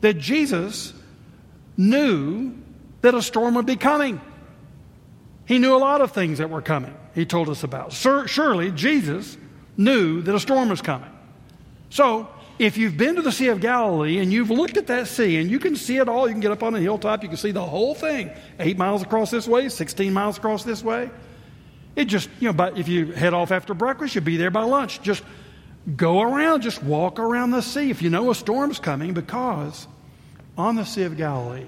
that 0.00 0.18
Jesus 0.18 0.92
knew 1.76 2.54
that 3.02 3.14
a 3.14 3.22
storm 3.22 3.54
would 3.54 3.66
be 3.66 3.76
coming. 3.76 4.20
He 5.46 5.58
knew 5.58 5.74
a 5.74 5.78
lot 5.78 6.00
of 6.00 6.12
things 6.12 6.38
that 6.38 6.50
were 6.50 6.62
coming, 6.62 6.94
he 7.14 7.26
told 7.26 7.48
us 7.48 7.64
about. 7.64 7.92
Surely 7.92 8.70
Jesus 8.70 9.36
knew 9.76 10.22
that 10.22 10.34
a 10.34 10.40
storm 10.40 10.68
was 10.68 10.82
coming. 10.82 11.10
So 11.88 12.28
if 12.58 12.76
you've 12.76 12.96
been 12.96 13.16
to 13.16 13.22
the 13.22 13.32
Sea 13.32 13.48
of 13.48 13.60
Galilee 13.60 14.18
and 14.18 14.32
you've 14.32 14.50
looked 14.50 14.76
at 14.76 14.86
that 14.88 15.08
sea 15.08 15.38
and 15.38 15.50
you 15.50 15.58
can 15.58 15.76
see 15.76 15.96
it 15.96 16.08
all, 16.08 16.28
you 16.28 16.34
can 16.34 16.40
get 16.40 16.52
up 16.52 16.62
on 16.62 16.74
a 16.74 16.78
hilltop, 16.78 17.22
you 17.22 17.28
can 17.28 17.38
see 17.38 17.50
the 17.50 17.64
whole 17.64 17.94
thing. 17.94 18.30
Eight 18.58 18.76
miles 18.76 19.02
across 19.02 19.30
this 19.30 19.48
way, 19.48 19.68
16 19.68 20.12
miles 20.12 20.38
across 20.38 20.62
this 20.62 20.84
way. 20.84 21.10
It 22.00 22.08
just, 22.08 22.30
you 22.40 22.50
know, 22.50 22.72
if 22.76 22.88
you 22.88 23.12
head 23.12 23.34
off 23.34 23.50
after 23.50 23.74
breakfast, 23.74 24.14
you'll 24.14 24.24
be 24.24 24.38
there 24.38 24.50
by 24.50 24.62
lunch. 24.62 25.02
Just 25.02 25.22
go 25.96 26.22
around, 26.22 26.62
just 26.62 26.82
walk 26.82 27.18
around 27.18 27.50
the 27.50 27.60
sea 27.60 27.90
if 27.90 28.00
you 28.00 28.08
know 28.08 28.30
a 28.30 28.34
storm's 28.34 28.78
coming, 28.78 29.12
because 29.12 29.86
on 30.56 30.76
the 30.76 30.84
Sea 30.84 31.02
of 31.02 31.18
Galilee, 31.18 31.66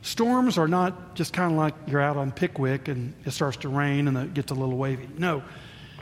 storms 0.00 0.56
are 0.56 0.66
not 0.66 1.14
just 1.14 1.34
kind 1.34 1.52
of 1.52 1.58
like 1.58 1.74
you're 1.86 2.00
out 2.00 2.16
on 2.16 2.32
Pickwick 2.32 2.88
and 2.88 3.12
it 3.26 3.32
starts 3.32 3.58
to 3.58 3.68
rain 3.68 4.08
and 4.08 4.16
it 4.16 4.32
gets 4.32 4.50
a 4.50 4.54
little 4.54 4.78
wavy. 4.78 5.10
No, 5.18 5.42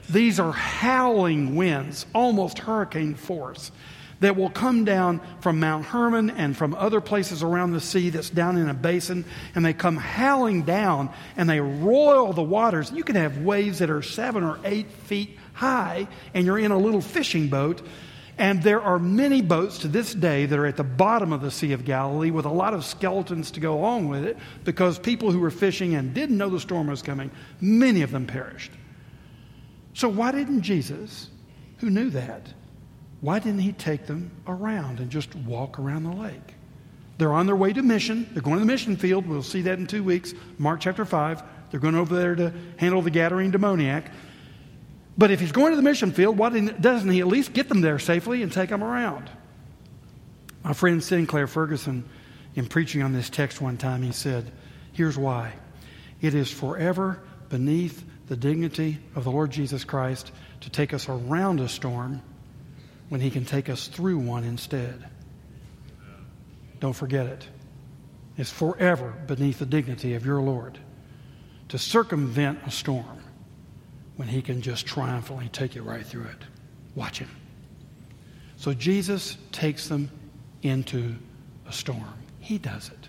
these 0.08 0.38
are 0.38 0.52
howling 0.52 1.56
winds, 1.56 2.06
almost 2.14 2.60
hurricane 2.60 3.16
force 3.16 3.72
that 4.20 4.37
will 4.37 4.50
come 4.50 4.84
down 4.84 5.20
from 5.40 5.60
Mount 5.60 5.84
Hermon 5.84 6.30
and 6.30 6.56
from 6.56 6.75
other 6.75 7.00
places 7.00 7.42
around 7.42 7.72
the 7.72 7.80
sea 7.80 8.10
that's 8.10 8.30
down 8.30 8.56
in 8.56 8.68
a 8.68 8.75
basin, 8.75 9.25
and 9.54 9.64
they 9.64 9.72
come 9.72 9.96
howling 9.96 10.62
down 10.62 11.10
and 11.37 11.48
they 11.48 11.60
roil 11.60 12.32
the 12.32 12.42
waters. 12.42 12.90
You 12.90 13.04
can 13.04 13.16
have 13.16 13.38
waves 13.38 13.78
that 13.78 13.90
are 13.90 14.02
seven 14.02 14.42
or 14.42 14.58
eight 14.64 14.90
feet 14.90 15.38
high, 15.52 16.08
and 16.34 16.44
you're 16.46 16.58
in 16.58 16.70
a 16.70 16.78
little 16.78 17.00
fishing 17.00 17.48
boat. 17.48 17.82
And 18.38 18.62
there 18.62 18.80
are 18.80 19.00
many 19.00 19.42
boats 19.42 19.78
to 19.78 19.88
this 19.88 20.14
day 20.14 20.46
that 20.46 20.56
are 20.56 20.66
at 20.66 20.76
the 20.76 20.84
bottom 20.84 21.32
of 21.32 21.40
the 21.40 21.50
Sea 21.50 21.72
of 21.72 21.84
Galilee 21.84 22.30
with 22.30 22.44
a 22.44 22.50
lot 22.50 22.72
of 22.72 22.84
skeletons 22.84 23.50
to 23.52 23.60
go 23.60 23.75
along 23.75 24.08
with 24.08 24.25
it 24.25 24.37
because 24.62 24.96
people 24.96 25.32
who 25.32 25.40
were 25.40 25.50
fishing 25.50 25.96
and 25.96 26.14
didn't 26.14 26.38
know 26.38 26.48
the 26.48 26.60
storm 26.60 26.87
was 26.87 27.02
coming, 27.02 27.32
many 27.60 28.02
of 28.02 28.12
them 28.12 28.26
perished. 28.26 28.70
So, 29.94 30.08
why 30.08 30.30
didn't 30.30 30.62
Jesus, 30.62 31.30
who 31.78 31.90
knew 31.90 32.10
that, 32.10 32.46
why 33.20 33.38
didn't 33.38 33.60
he 33.60 33.72
take 33.72 34.06
them 34.06 34.30
around 34.46 35.00
and 35.00 35.10
just 35.10 35.34
walk 35.34 35.78
around 35.78 36.04
the 36.04 36.12
lake? 36.12 36.54
They're 37.18 37.32
on 37.32 37.46
their 37.46 37.56
way 37.56 37.72
to 37.72 37.82
mission. 37.82 38.28
They're 38.32 38.42
going 38.42 38.56
to 38.56 38.60
the 38.60 38.66
mission 38.66 38.96
field. 38.96 39.26
We'll 39.26 39.42
see 39.42 39.62
that 39.62 39.78
in 39.78 39.88
two 39.88 40.04
weeks. 40.04 40.34
Mark 40.56 40.80
chapter 40.80 41.04
5. 41.04 41.42
They're 41.70 41.80
going 41.80 41.96
over 41.96 42.14
there 42.14 42.37
to 42.37 42.52
handle 42.76 43.02
the 43.02 43.10
Gadarene 43.10 43.50
demoniac. 43.50 44.10
But 45.18 45.32
if 45.32 45.40
he's 45.40 45.50
going 45.50 45.72
to 45.72 45.76
the 45.76 45.82
mission 45.82 46.12
field, 46.12 46.38
why 46.38 46.50
doesn't 46.50 47.10
he 47.10 47.20
at 47.20 47.26
least 47.26 47.52
get 47.52 47.68
them 47.68 47.80
there 47.80 47.98
safely 47.98 48.42
and 48.42 48.52
take 48.52 48.70
them 48.70 48.84
around? 48.84 49.28
My 50.62 50.72
friend 50.72 51.02
Sinclair 51.02 51.48
Ferguson, 51.48 52.08
in 52.54 52.66
preaching 52.66 53.02
on 53.02 53.12
this 53.12 53.28
text 53.28 53.60
one 53.60 53.76
time, 53.78 54.02
he 54.02 54.12
said, 54.12 54.50
Here's 54.92 55.18
why. 55.18 55.54
It 56.20 56.34
is 56.34 56.50
forever 56.50 57.20
beneath 57.48 58.04
the 58.28 58.37
dignity 58.37 58.98
of 59.16 59.25
the 59.25 59.30
Lord 59.30 59.50
Jesus 59.50 59.82
Christ 59.82 60.30
to 60.60 60.70
take 60.70 60.94
us 60.94 61.08
around 61.08 61.60
a 61.60 61.68
storm 61.68 62.22
when 63.08 63.20
he 63.20 63.30
can 63.30 63.44
take 63.44 63.68
us 63.68 63.88
through 63.88 64.18
one 64.18 64.44
instead. 64.44 65.08
Don't 66.80 66.92
forget 66.92 67.26
it. 67.26 67.48
It's 68.36 68.50
forever 68.50 69.14
beneath 69.26 69.58
the 69.58 69.66
dignity 69.66 70.14
of 70.14 70.24
your 70.24 70.40
Lord 70.40 70.78
to 71.68 71.78
circumvent 71.78 72.60
a 72.66 72.70
storm 72.70 73.22
when 74.16 74.28
he 74.28 74.42
can 74.42 74.62
just 74.62 74.86
triumphantly 74.86 75.48
take 75.48 75.74
you 75.74 75.82
right 75.82 76.04
through 76.04 76.24
it. 76.24 76.44
Watch 76.94 77.18
him. 77.18 77.30
So 78.56 78.74
Jesus 78.74 79.36
takes 79.52 79.88
them 79.88 80.10
into 80.62 81.14
a 81.66 81.72
storm. 81.72 82.14
He 82.40 82.58
does 82.58 82.88
it. 82.88 83.08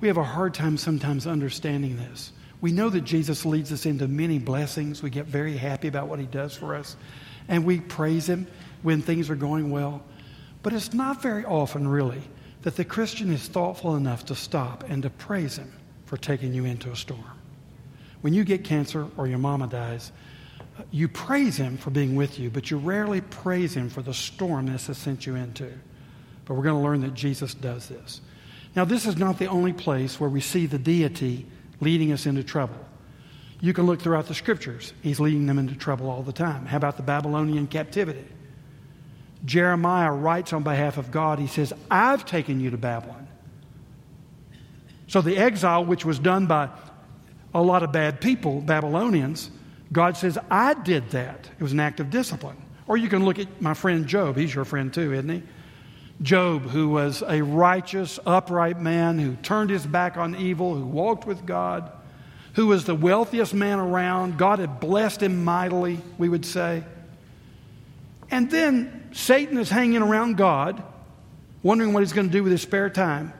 We 0.00 0.08
have 0.08 0.18
a 0.18 0.24
hard 0.24 0.52
time 0.52 0.76
sometimes 0.76 1.26
understanding 1.26 1.96
this. 1.96 2.32
We 2.60 2.72
know 2.72 2.90
that 2.90 3.02
Jesus 3.02 3.44
leads 3.44 3.72
us 3.72 3.86
into 3.86 4.08
many 4.08 4.38
blessings. 4.38 5.02
We 5.02 5.10
get 5.10 5.26
very 5.26 5.56
happy 5.56 5.88
about 5.88 6.08
what 6.08 6.18
he 6.18 6.26
does 6.26 6.54
for 6.54 6.74
us, 6.74 6.96
and 7.48 7.64
we 7.64 7.80
praise 7.80 8.28
him 8.28 8.46
when 8.82 9.02
things 9.02 9.30
are 9.30 9.36
going 9.36 9.70
well. 9.70 10.02
But 10.62 10.72
it's 10.72 10.92
not 10.92 11.22
very 11.22 11.44
often, 11.44 11.86
really, 11.86 12.22
that 12.62 12.76
the 12.76 12.84
Christian 12.84 13.32
is 13.32 13.46
thoughtful 13.46 13.96
enough 13.96 14.24
to 14.26 14.34
stop 14.34 14.84
and 14.88 15.02
to 15.02 15.10
praise 15.10 15.56
Him 15.56 15.72
for 16.06 16.16
taking 16.16 16.52
you 16.52 16.64
into 16.64 16.90
a 16.90 16.96
storm. 16.96 17.22
When 18.20 18.34
you 18.34 18.44
get 18.44 18.64
cancer 18.64 19.06
or 19.16 19.26
your 19.26 19.38
mama 19.38 19.68
dies, 19.68 20.10
you 20.90 21.08
praise 21.08 21.56
Him 21.56 21.76
for 21.76 21.90
being 21.90 22.16
with 22.16 22.38
you, 22.38 22.50
but 22.50 22.70
you 22.70 22.78
rarely 22.78 23.20
praise 23.20 23.76
Him 23.76 23.88
for 23.88 24.02
the 24.02 24.14
storm 24.14 24.66
this 24.66 24.88
has 24.88 24.98
sent 24.98 25.26
you 25.26 25.36
into. 25.36 25.72
But 26.44 26.54
we're 26.54 26.64
going 26.64 26.80
to 26.80 26.82
learn 26.82 27.00
that 27.02 27.14
Jesus 27.14 27.54
does 27.54 27.88
this. 27.88 28.20
Now, 28.74 28.84
this 28.84 29.06
is 29.06 29.16
not 29.16 29.38
the 29.38 29.46
only 29.46 29.72
place 29.72 30.20
where 30.20 30.28
we 30.28 30.40
see 30.40 30.66
the 30.66 30.78
deity 30.78 31.46
leading 31.80 32.12
us 32.12 32.26
into 32.26 32.42
trouble. 32.42 32.78
You 33.60 33.72
can 33.72 33.86
look 33.86 34.02
throughout 34.02 34.26
the 34.26 34.34
scriptures. 34.34 34.92
He's 35.02 35.18
leading 35.18 35.46
them 35.46 35.58
into 35.58 35.74
trouble 35.74 36.10
all 36.10 36.22
the 36.22 36.32
time. 36.32 36.66
How 36.66 36.76
about 36.76 36.96
the 36.96 37.02
Babylonian 37.02 37.66
captivity? 37.66 38.24
Jeremiah 39.46 40.12
writes 40.12 40.52
on 40.52 40.64
behalf 40.64 40.98
of 40.98 41.10
God, 41.10 41.38
he 41.38 41.46
says, 41.46 41.72
I've 41.90 42.26
taken 42.26 42.60
you 42.60 42.70
to 42.70 42.76
Babylon. 42.76 43.28
So 45.06 45.22
the 45.22 45.38
exile, 45.38 45.84
which 45.84 46.04
was 46.04 46.18
done 46.18 46.46
by 46.46 46.68
a 47.54 47.62
lot 47.62 47.82
of 47.84 47.92
bad 47.92 48.20
people, 48.20 48.60
Babylonians, 48.60 49.50
God 49.92 50.16
says, 50.16 50.36
I 50.50 50.74
did 50.74 51.10
that. 51.10 51.48
It 51.58 51.62
was 51.62 51.72
an 51.72 51.80
act 51.80 52.00
of 52.00 52.10
discipline. 52.10 52.56
Or 52.88 52.96
you 52.96 53.08
can 53.08 53.24
look 53.24 53.38
at 53.38 53.62
my 53.62 53.74
friend 53.74 54.06
Job. 54.06 54.36
He's 54.36 54.54
your 54.54 54.64
friend 54.64 54.92
too, 54.92 55.12
isn't 55.12 55.28
he? 55.28 55.42
Job, 56.22 56.62
who 56.62 56.88
was 56.88 57.22
a 57.26 57.42
righteous, 57.42 58.18
upright 58.26 58.80
man 58.80 59.18
who 59.18 59.36
turned 59.36 59.70
his 59.70 59.86
back 59.86 60.16
on 60.16 60.34
evil, 60.34 60.74
who 60.74 60.84
walked 60.84 61.26
with 61.26 61.46
God, 61.46 61.92
who 62.54 62.66
was 62.66 62.84
the 62.84 62.94
wealthiest 62.94 63.54
man 63.54 63.78
around. 63.78 64.38
God 64.38 64.58
had 64.58 64.80
blessed 64.80 65.22
him 65.22 65.44
mightily, 65.44 66.00
we 66.18 66.28
would 66.28 66.44
say. 66.44 66.82
And 68.30 68.50
then 68.50 69.10
Satan 69.12 69.58
is 69.58 69.70
hanging 69.70 70.02
around 70.02 70.36
God, 70.36 70.82
wondering 71.62 71.92
what 71.92 72.00
he's 72.00 72.12
going 72.12 72.26
to 72.26 72.32
do 72.32 72.42
with 72.42 72.52
his 72.52 72.62
spare 72.62 72.90
time. 72.90 73.32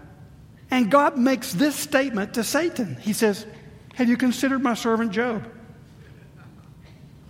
And 0.71 0.91
God 0.91 1.17
makes 1.17 1.53
this 1.53 1.77
statement 1.77 2.35
to 2.35 2.45
Satan. 2.45 2.97
He 2.97 3.13
says, 3.13 3.47
Have 3.95 4.09
you 4.09 4.17
considered 4.17 4.63
my 4.63 4.75
servant 4.75 5.13
Job? 5.13 5.49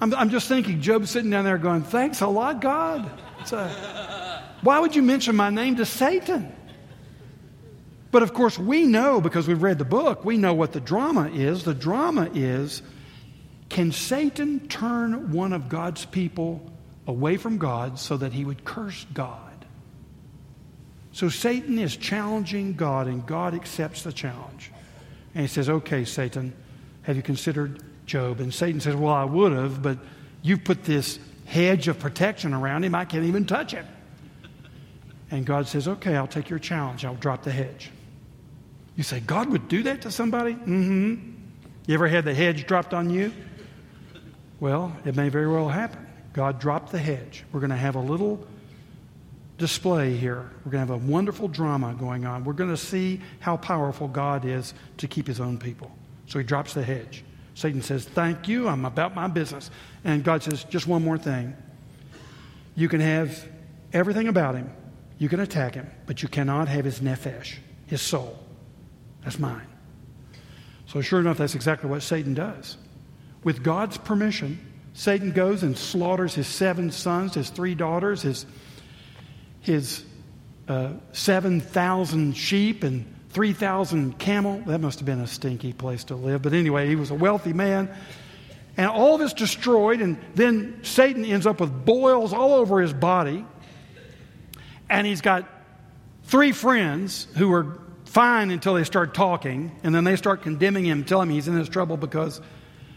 I'm, 0.00 0.14
I'm 0.14 0.30
just 0.30 0.48
thinking, 0.48 0.80
Job's 0.80 1.10
sitting 1.10 1.30
down 1.30 1.44
there 1.44 1.58
going, 1.58 1.82
Thanks 1.82 2.20
a 2.20 2.26
lot, 2.26 2.60
God. 2.60 3.10
A, 3.52 4.42
why 4.62 4.78
would 4.78 4.96
you 4.96 5.02
mention 5.02 5.36
my 5.36 5.50
name 5.50 5.76
to 5.76 5.86
Satan? 5.86 6.52
But 8.10 8.22
of 8.22 8.32
course, 8.32 8.58
we 8.58 8.86
know 8.86 9.20
because 9.20 9.46
we've 9.46 9.62
read 9.62 9.78
the 9.78 9.84
book, 9.84 10.24
we 10.24 10.38
know 10.38 10.54
what 10.54 10.72
the 10.72 10.80
drama 10.80 11.28
is. 11.28 11.64
The 11.64 11.74
drama 11.74 12.30
is 12.32 12.82
can 13.68 13.92
Satan 13.92 14.68
turn 14.68 15.32
one 15.32 15.52
of 15.52 15.68
God's 15.68 16.04
people 16.04 16.72
away 17.06 17.36
from 17.36 17.58
God 17.58 17.98
so 17.98 18.16
that 18.16 18.32
he 18.32 18.44
would 18.44 18.64
curse 18.64 19.06
God. 19.14 19.40
So 21.12 21.28
Satan 21.28 21.78
is 21.78 21.96
challenging 21.96 22.74
God, 22.74 23.06
and 23.06 23.24
God 23.24 23.54
accepts 23.54 24.02
the 24.02 24.12
challenge. 24.12 24.70
And 25.34 25.42
he 25.42 25.48
says, 25.48 25.68
Okay, 25.68 26.04
Satan, 26.04 26.52
have 27.02 27.16
you 27.16 27.22
considered 27.22 27.82
Job? 28.04 28.40
And 28.40 28.52
Satan 28.52 28.80
says, 28.80 28.94
Well, 28.94 29.14
I 29.14 29.24
would 29.24 29.52
have, 29.52 29.82
but 29.82 29.98
you've 30.42 30.64
put 30.64 30.84
this 30.84 31.18
hedge 31.46 31.88
of 31.88 31.98
protection 31.98 32.52
around 32.52 32.84
him. 32.84 32.94
I 32.94 33.04
can't 33.04 33.24
even 33.24 33.46
touch 33.46 33.72
him. 33.72 33.86
And 35.30 35.46
God 35.46 35.68
says, 35.68 35.88
Okay, 35.88 36.14
I'll 36.14 36.26
take 36.26 36.50
your 36.50 36.58
challenge. 36.58 37.04
I'll 37.04 37.14
drop 37.14 37.44
the 37.44 37.52
hedge. 37.52 37.90
You 38.96 39.02
say, 39.02 39.20
God 39.20 39.48
would 39.50 39.68
do 39.68 39.84
that 39.84 40.02
to 40.02 40.10
somebody? 40.10 40.54
Mm 40.54 40.66
hmm. 40.66 41.32
You 41.86 41.94
ever 41.94 42.08
had 42.08 42.24
the 42.24 42.34
hedge 42.34 42.66
dropped 42.66 42.92
on 42.92 43.10
you? 43.10 43.32
Well, 44.58 44.94
it 45.04 45.14
may 45.14 45.28
very 45.28 45.46
well 45.46 45.68
happen. 45.68 46.04
God 46.36 46.60
dropped 46.60 46.92
the 46.92 46.98
hedge. 46.98 47.44
We're 47.50 47.60
going 47.60 47.70
to 47.70 47.76
have 47.76 47.96
a 47.96 48.00
little 48.00 48.46
display 49.56 50.14
here. 50.14 50.50
We're 50.64 50.70
going 50.70 50.86
to 50.86 50.92
have 50.92 51.02
a 51.02 51.06
wonderful 51.06 51.48
drama 51.48 51.96
going 51.98 52.26
on. 52.26 52.44
We're 52.44 52.52
going 52.52 52.68
to 52.68 52.76
see 52.76 53.22
how 53.40 53.56
powerful 53.56 54.06
God 54.06 54.44
is 54.44 54.74
to 54.98 55.08
keep 55.08 55.26
his 55.26 55.40
own 55.40 55.56
people. 55.56 55.90
So 56.26 56.38
he 56.38 56.44
drops 56.44 56.74
the 56.74 56.82
hedge. 56.82 57.24
Satan 57.54 57.80
says, 57.80 58.04
Thank 58.04 58.48
you, 58.48 58.68
I'm 58.68 58.84
about 58.84 59.14
my 59.14 59.28
business. 59.28 59.70
And 60.04 60.22
God 60.22 60.42
says, 60.42 60.62
Just 60.64 60.86
one 60.86 61.02
more 61.02 61.16
thing. 61.16 61.56
You 62.74 62.90
can 62.90 63.00
have 63.00 63.48
everything 63.94 64.28
about 64.28 64.54
him, 64.56 64.70
you 65.16 65.30
can 65.30 65.40
attack 65.40 65.74
him, 65.74 65.90
but 66.04 66.22
you 66.22 66.28
cannot 66.28 66.68
have 66.68 66.84
his 66.84 67.00
nephesh, 67.00 67.54
his 67.86 68.02
soul. 68.02 68.38
That's 69.24 69.38
mine. 69.38 69.66
So, 70.84 71.00
sure 71.00 71.18
enough, 71.18 71.38
that's 71.38 71.54
exactly 71.54 71.88
what 71.88 72.02
Satan 72.02 72.34
does. 72.34 72.76
With 73.42 73.62
God's 73.62 73.96
permission, 73.96 74.60
Satan 74.96 75.32
goes 75.32 75.62
and 75.62 75.76
slaughters 75.76 76.34
his 76.34 76.46
seven 76.46 76.90
sons, 76.90 77.34
his 77.34 77.50
three 77.50 77.74
daughters, 77.74 78.22
his, 78.22 78.46
his 79.60 80.02
uh, 80.68 80.92
7,000 81.12 82.34
sheep, 82.34 82.82
and 82.82 83.04
3,000 83.28 84.18
camel. 84.18 84.62
That 84.66 84.80
must 84.80 84.98
have 84.98 85.04
been 85.04 85.20
a 85.20 85.26
stinky 85.26 85.74
place 85.74 86.04
to 86.04 86.16
live. 86.16 86.40
But 86.40 86.54
anyway, 86.54 86.88
he 86.88 86.96
was 86.96 87.10
a 87.10 87.14
wealthy 87.14 87.52
man. 87.52 87.94
And 88.78 88.88
all 88.88 89.14
of 89.14 89.20
it's 89.20 89.34
destroyed. 89.34 90.00
And 90.00 90.16
then 90.34 90.82
Satan 90.82 91.26
ends 91.26 91.46
up 91.46 91.60
with 91.60 91.84
boils 91.84 92.32
all 92.32 92.54
over 92.54 92.80
his 92.80 92.94
body. 92.94 93.44
And 94.88 95.06
he's 95.06 95.20
got 95.20 95.46
three 96.24 96.52
friends 96.52 97.28
who 97.36 97.52
are 97.52 97.78
fine 98.06 98.50
until 98.50 98.72
they 98.72 98.84
start 98.84 99.12
talking. 99.12 99.78
And 99.82 99.94
then 99.94 100.04
they 100.04 100.16
start 100.16 100.40
condemning 100.40 100.86
him, 100.86 101.04
telling 101.04 101.28
him 101.28 101.34
he's 101.34 101.48
in 101.48 101.56
his 101.58 101.68
trouble 101.68 101.98
because 101.98 102.40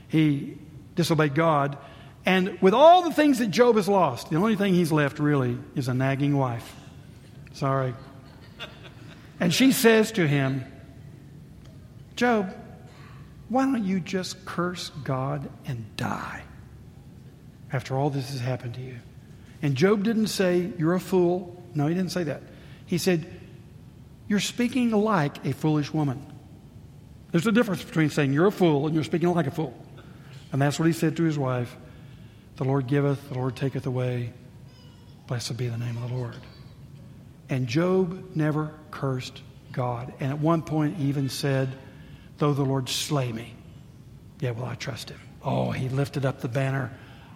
he 0.08 0.58
disobeyed 0.96 1.36
God. 1.36 1.78
And 2.26 2.62
with 2.62 2.74
all 2.74 3.04
the 3.04 3.14
things 3.14 3.40
that 3.40 3.48
Job 3.48 3.76
has 3.76 3.88
lost, 3.88 4.30
the 4.30 4.36
only 4.36 4.56
thing 4.56 4.74
he's 4.74 4.92
left 4.92 5.20
really 5.20 5.58
is 5.76 5.88
a 5.88 5.94
nagging 5.94 6.38
wife. 6.38 6.76
Sorry. 7.54 7.94
And 9.40 9.54
she 9.54 9.72
says 9.72 10.12
to 10.14 10.28
him, 10.28 10.66
Job, 12.16 12.54
why 13.48 13.64
don't 13.64 13.84
you 13.84 14.00
just 14.00 14.46
curse 14.46 14.92
God 15.04 15.50
and 15.66 15.86
die 15.96 16.44
after 17.72 17.96
all 17.96 18.10
this 18.10 18.30
has 18.32 18.42
happened 18.42 18.76
to 18.76 18.82
you? 18.82 18.98
And 19.62 19.76
Job 19.76 20.04
didn't 20.04 20.28
say, 20.28 20.72
You're 20.78 20.94
a 20.94 21.00
fool. 21.00 21.64
No, 21.74 21.88
he 21.88 21.96
didn't 21.96 22.12
say 22.12 22.24
that. 22.24 22.42
He 22.86 22.98
said, 22.98 23.26
You're 24.28 24.40
speaking 24.40 24.92
like 24.92 25.46
a 25.46 25.54
foolish 25.54 25.94
woman. 25.94 26.26
There's 27.32 27.48
a 27.48 27.52
difference 27.52 27.84
between 27.84 28.10
saying 28.10 28.34
you're 28.34 28.48
a 28.48 28.52
fool 28.52 28.88
and 28.88 28.96
you're 28.96 29.04
speaking 29.04 29.30
like 29.30 29.48
a 29.48 29.52
fool. 29.52 29.74
And 30.52 30.62
that's 30.62 30.80
what 30.80 30.86
he 30.86 30.94
said 30.94 31.18
to 31.18 31.24
his 31.24 31.38
wife 31.38 31.76
The 32.58 32.64
Lord 32.66 32.88
giveth, 32.88 33.30
the 33.30 33.36
Lord 33.36 33.56
taketh 33.56 33.86
away. 33.86 34.34
Blessed 35.28 35.58
be 35.58 35.68
the 35.68 35.78
name 35.78 35.96
of 35.98 36.10
the 36.10 36.16
Lord. 36.16 36.36
And 37.50 37.68
Job 37.68 38.36
never 38.36 38.72
cursed 38.92 39.42
God. 39.72 40.14
And 40.20 40.32
at 40.32 40.40
one 40.40 40.62
point, 40.62 41.00
even 41.00 41.30
said, 41.30 41.70
Though 42.38 42.54
the 42.54 42.64
Lord 42.64 42.90
slay 42.90 43.32
me, 43.32 43.54
yet 44.40 44.56
will 44.56 44.66
I 44.66 44.76
trust 44.76 45.10
him. 45.10 45.20
Oh, 45.44 45.72
he 45.72 45.90
lifted 45.90 46.26
up 46.26 46.42
the 46.42 46.48
banner 46.48 46.92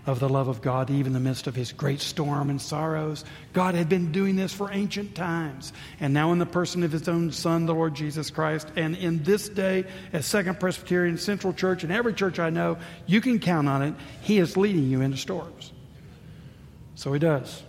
of 0.06 0.20
the 0.20 0.28
love 0.28 0.50
of 0.50 0.62
God, 0.62 0.90
even 0.90 1.08
in 1.08 1.14
the 1.14 1.20
midst 1.20 1.48
of 1.48 1.56
his 1.56 1.72
great 1.72 2.02
storm 2.02 2.50
and 2.50 2.62
sorrows. 2.62 3.24
God 3.54 3.74
had 3.74 3.88
been 3.88 4.12
doing 4.12 4.36
this 4.36 4.54
for 4.54 4.72
ancient 4.72 5.16
times. 5.16 5.72
And 6.00 6.14
now, 6.14 6.32
in 6.34 6.40
the 6.40 6.46
person 6.46 6.84
of 6.84 6.92
his 6.92 7.08
own 7.08 7.32
Son, 7.32 7.66
the 7.66 7.74
Lord 7.74 7.96
Jesus 7.96 8.30
Christ, 8.30 8.68
and 8.76 8.96
in 8.98 9.24
this 9.24 9.48
day, 9.48 9.86
as 10.12 10.26
Second 10.26 10.60
Presbyterian 10.60 11.18
Central 11.18 11.54
Church 11.54 11.84
and 11.84 11.92
every 11.92 12.14
church 12.14 12.38
I 12.38 12.50
know, 12.50 12.78
you 13.06 13.22
can 13.22 13.40
count 13.40 13.70
on 13.70 13.82
it. 13.82 13.94
He 14.22 14.40
is 14.40 14.58
leading 14.58 14.90
you 14.90 15.02
into 15.02 15.18
storms. 15.18 15.72
So 16.96 17.14
he 17.14 17.20
does. 17.20 17.64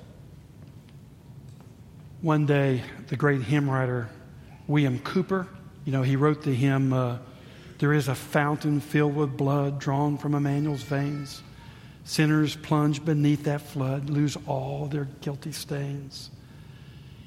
One 2.21 2.47
day, 2.47 2.83
the 3.09 3.17
great 3.17 3.43
hymn 3.43 3.71
writer, 3.71 4.09
William 4.67 4.99
Cowper, 4.99 5.47
you 5.85 5.93
know, 5.93 6.03
he 6.03 6.17
wrote 6.17 6.43
the 6.43 6.55
hymn, 6.55 6.93
uh, 6.93 7.19
There 7.79 7.93
is 7.93 8.09
a 8.09 8.15
fountain 8.15 8.81
filled 8.81 9.15
with 9.15 9.37
blood 9.37 9.79
drawn 9.79 10.19
from 10.19 10.35
Emmanuel's 10.35 10.83
veins. 10.83 11.43
Sinners 12.05 12.55
plunge 12.55 13.05
beneath 13.05 13.45
that 13.45 13.63
flood, 13.63 14.11
lose 14.11 14.37
all 14.47 14.87
their 14.87 15.07
guilty 15.23 15.53
stains. 15.53 16.31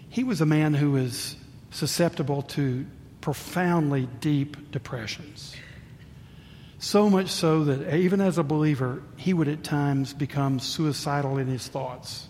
He 0.10 0.24
was 0.24 0.40
a 0.40 0.46
man 0.46 0.76
who 0.76 0.92
was 0.92 1.36
susceptible 1.72 2.44
to 2.44 2.86
profoundly 3.20 4.08
deep 4.22 4.72
depressions. 4.72 5.56
So 6.80 7.10
much 7.10 7.30
so 7.30 7.64
that 7.66 7.96
even 7.96 8.22
as 8.22 8.38
a 8.38 8.44
believer, 8.44 9.02
he 9.16 9.34
would 9.34 9.48
at 9.48 9.64
times 9.64 10.14
become 10.14 10.60
suicidal 10.60 11.40
in 11.40 11.48
his 11.48 11.68
thoughts. 11.68 12.28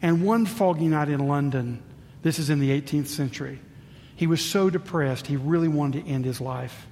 And 0.00 0.24
one 0.24 0.46
foggy 0.46 0.88
night 0.88 1.10
in 1.10 1.28
London, 1.28 1.82
this 2.22 2.38
is 2.38 2.48
in 2.48 2.60
the 2.60 2.70
18th 2.80 3.08
century, 3.08 3.60
he 4.16 4.26
was 4.26 4.42
so 4.42 4.70
depressed 4.70 5.26
he 5.26 5.36
really 5.36 5.68
wanted 5.68 6.04
to 6.04 6.10
end 6.10 6.24
his 6.24 6.40
life. 6.40 6.86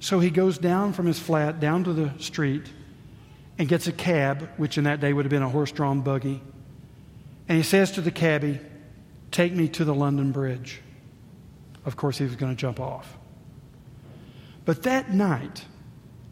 So 0.00 0.18
he 0.18 0.30
goes 0.30 0.58
down 0.58 0.92
from 0.92 1.06
his 1.06 1.18
flat 1.18 1.60
down 1.60 1.84
to 1.84 1.92
the 1.92 2.12
street 2.18 2.66
and 3.58 3.68
gets 3.68 3.86
a 3.88 3.92
cab, 3.92 4.48
which 4.56 4.78
in 4.78 4.84
that 4.84 5.00
day 5.00 5.12
would 5.12 5.24
have 5.24 5.30
been 5.30 5.42
a 5.42 5.48
horse 5.48 5.72
drawn 5.72 6.00
buggy. 6.00 6.40
And 7.48 7.56
he 7.56 7.64
says 7.64 7.92
to 7.92 8.00
the 8.00 8.10
cabbie, 8.10 8.60
Take 9.30 9.52
me 9.52 9.68
to 9.68 9.84
the 9.84 9.94
London 9.94 10.32
Bridge. 10.32 10.80
Of 11.84 11.96
course, 11.96 12.18
he 12.18 12.24
was 12.24 12.36
going 12.36 12.54
to 12.54 12.60
jump 12.60 12.80
off. 12.80 13.16
But 14.64 14.84
that 14.84 15.12
night, 15.12 15.64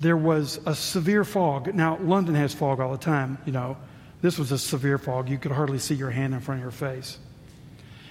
there 0.00 0.16
was 0.16 0.60
a 0.66 0.74
severe 0.74 1.24
fog. 1.24 1.74
Now, 1.74 1.98
London 1.98 2.34
has 2.34 2.54
fog 2.54 2.80
all 2.80 2.92
the 2.92 2.98
time, 2.98 3.38
you 3.44 3.52
know. 3.52 3.76
This 4.22 4.38
was 4.38 4.52
a 4.52 4.58
severe 4.58 4.98
fog. 4.98 5.28
You 5.28 5.38
could 5.38 5.52
hardly 5.52 5.78
see 5.78 5.94
your 5.94 6.10
hand 6.10 6.34
in 6.34 6.40
front 6.40 6.60
of 6.60 6.62
your 6.62 6.70
face. 6.70 7.18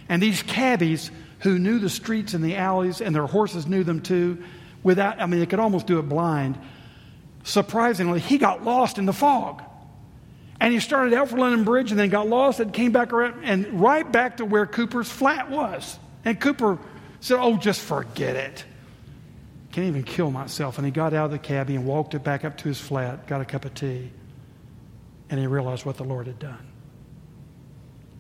And 0.08 0.22
these 0.22 0.44
cabbies 0.44 1.10
who 1.40 1.60
knew 1.60 1.80
the 1.80 1.90
streets 1.90 2.34
and 2.34 2.44
the 2.44 2.56
alleys, 2.56 3.02
and 3.02 3.16
their 3.16 3.28
horses 3.28 3.68
knew 3.68 3.84
them 3.84 4.02
too, 4.02 4.44
without, 4.84 5.22
I 5.22 5.26
mean, 5.26 5.40
they 5.40 5.46
could 5.46 5.60
almost 5.60 5.88
do 5.88 6.00
it 6.00 6.04
blind, 6.04 6.58
surprisingly, 7.46 8.20
he 8.20 8.38
got 8.38 8.66
lost 8.66 8.98
in 8.98 9.06
the 9.06 9.14
fog. 9.14 9.64
And 10.60 10.74
he 10.74 10.80
started 10.80 11.14
out 11.14 11.30
for 11.30 11.38
London 11.38 11.64
Bridge 11.64 11.92
and 11.92 12.00
then 12.00 12.10
got 12.10 12.28
lost 12.28 12.60
and 12.60 12.74
came 12.74 12.92
back 12.92 13.14
around 13.14 13.44
and 13.44 13.80
right 13.80 14.10
back 14.10 14.38
to 14.38 14.46
where 14.46 14.66
Cowper's 14.66 15.10
flat 15.10 15.50
was. 15.50 15.98
And 16.24 16.40
Cowper 16.40 16.80
said, 17.20 17.40
Oh, 17.40 17.58
just 17.58 17.82
forget 17.82 18.36
it. 18.36 18.66
Can't 19.72 19.88
even 19.88 20.04
kill 20.04 20.32
myself. 20.32 20.78
And 20.78 20.86
he 20.86 20.92
got 20.92 21.14
out 21.14 21.26
of 21.26 21.32
the 21.32 21.40
cabby 21.40 21.76
and 21.76 21.86
walked 21.86 22.16
it 22.16 22.24
back 22.24 22.46
up 22.46 22.58
to 22.60 22.68
his 22.68 22.80
flat, 22.80 23.28
got 23.28 23.42
a 23.42 23.46
cup 23.46 23.66
of 23.66 23.74
tea, 23.74 24.10
and 25.30 25.40
he 25.40 25.48
realized 25.48 25.86
what 25.86 25.98
the 25.98 26.04
Lord 26.04 26.28
had 26.28 26.40
done. 26.40 26.66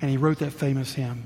And 0.02 0.12
he 0.12 0.18
wrote 0.18 0.40
that 0.40 0.52
famous 0.52 0.94
hymn 0.94 1.24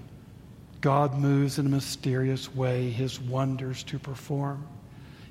God 0.82 1.18
moves 1.18 1.60
in 1.60 1.66
a 1.66 1.70
mysterious 1.70 2.54
way 2.56 2.90
his 2.90 3.20
wonders 3.20 3.84
to 3.86 4.00
perform. 4.00 4.66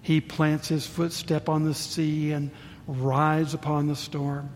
He 0.09 0.23
plants 0.23 0.69
his 0.69 0.87
footstep 0.87 1.51
on 1.51 1.65
the 1.65 1.75
sea 1.75 2.33
and 2.33 2.51
rides 2.87 3.53
upon 3.53 3.89
the 3.89 3.95
storm. 3.95 4.49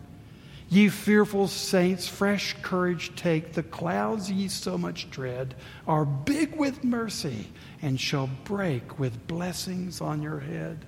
Ye 0.67 0.89
fearful 0.89 1.47
saints, 1.47 2.07
fresh 2.07 2.55
courage 2.63 3.15
take. 3.15 3.53
The 3.53 3.61
clouds 3.61 4.31
ye 4.31 4.47
so 4.47 4.79
much 4.79 5.11
dread 5.11 5.53
are 5.87 6.05
big 6.05 6.55
with 6.55 6.83
mercy 6.83 7.49
and 7.83 7.99
shall 7.99 8.31
break 8.45 8.97
with 8.97 9.27
blessings 9.27 10.01
on 10.01 10.23
your 10.23 10.39
head. 10.39 10.85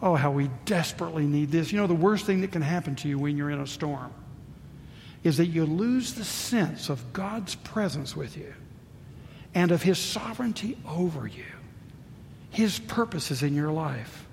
Oh, 0.00 0.14
how 0.14 0.30
we 0.30 0.48
desperately 0.64 1.26
need 1.26 1.50
this. 1.50 1.72
You 1.72 1.78
know, 1.78 1.86
the 1.86 1.92
worst 1.92 2.24
thing 2.24 2.40
that 2.40 2.52
can 2.52 2.62
happen 2.62 2.96
to 2.96 3.08
you 3.08 3.18
when 3.18 3.36
you're 3.36 3.50
in 3.50 3.60
a 3.60 3.66
storm 3.66 4.14
is 5.24 5.36
that 5.36 5.48
you 5.48 5.66
lose 5.66 6.14
the 6.14 6.24
sense 6.24 6.88
of 6.88 7.12
God's 7.12 7.54
presence 7.54 8.16
with 8.16 8.38
you 8.38 8.54
and 9.54 9.72
of 9.72 9.82
His 9.82 9.98
sovereignty 9.98 10.78
over 10.88 11.26
you. 11.26 11.44
His 12.50 12.78
purposes 12.78 13.42
in 13.42 13.54
your 13.54 13.70
life. 13.70 14.26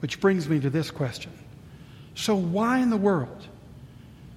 Which 0.00 0.20
brings 0.20 0.48
me 0.48 0.60
to 0.60 0.70
this 0.70 0.90
question. 0.90 1.32
So, 2.14 2.34
why 2.34 2.78
in 2.78 2.90
the 2.90 2.96
world 2.96 3.46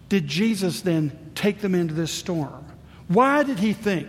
did 0.08 0.27
Jesus 0.27 0.82
then 0.82 1.32
take 1.36 1.60
them 1.60 1.75
into 1.75 1.93
this 1.93 2.12
storm? 2.12 2.65
Why 3.08 3.43
did 3.43 3.60
he 3.60 3.73
think 3.73 4.08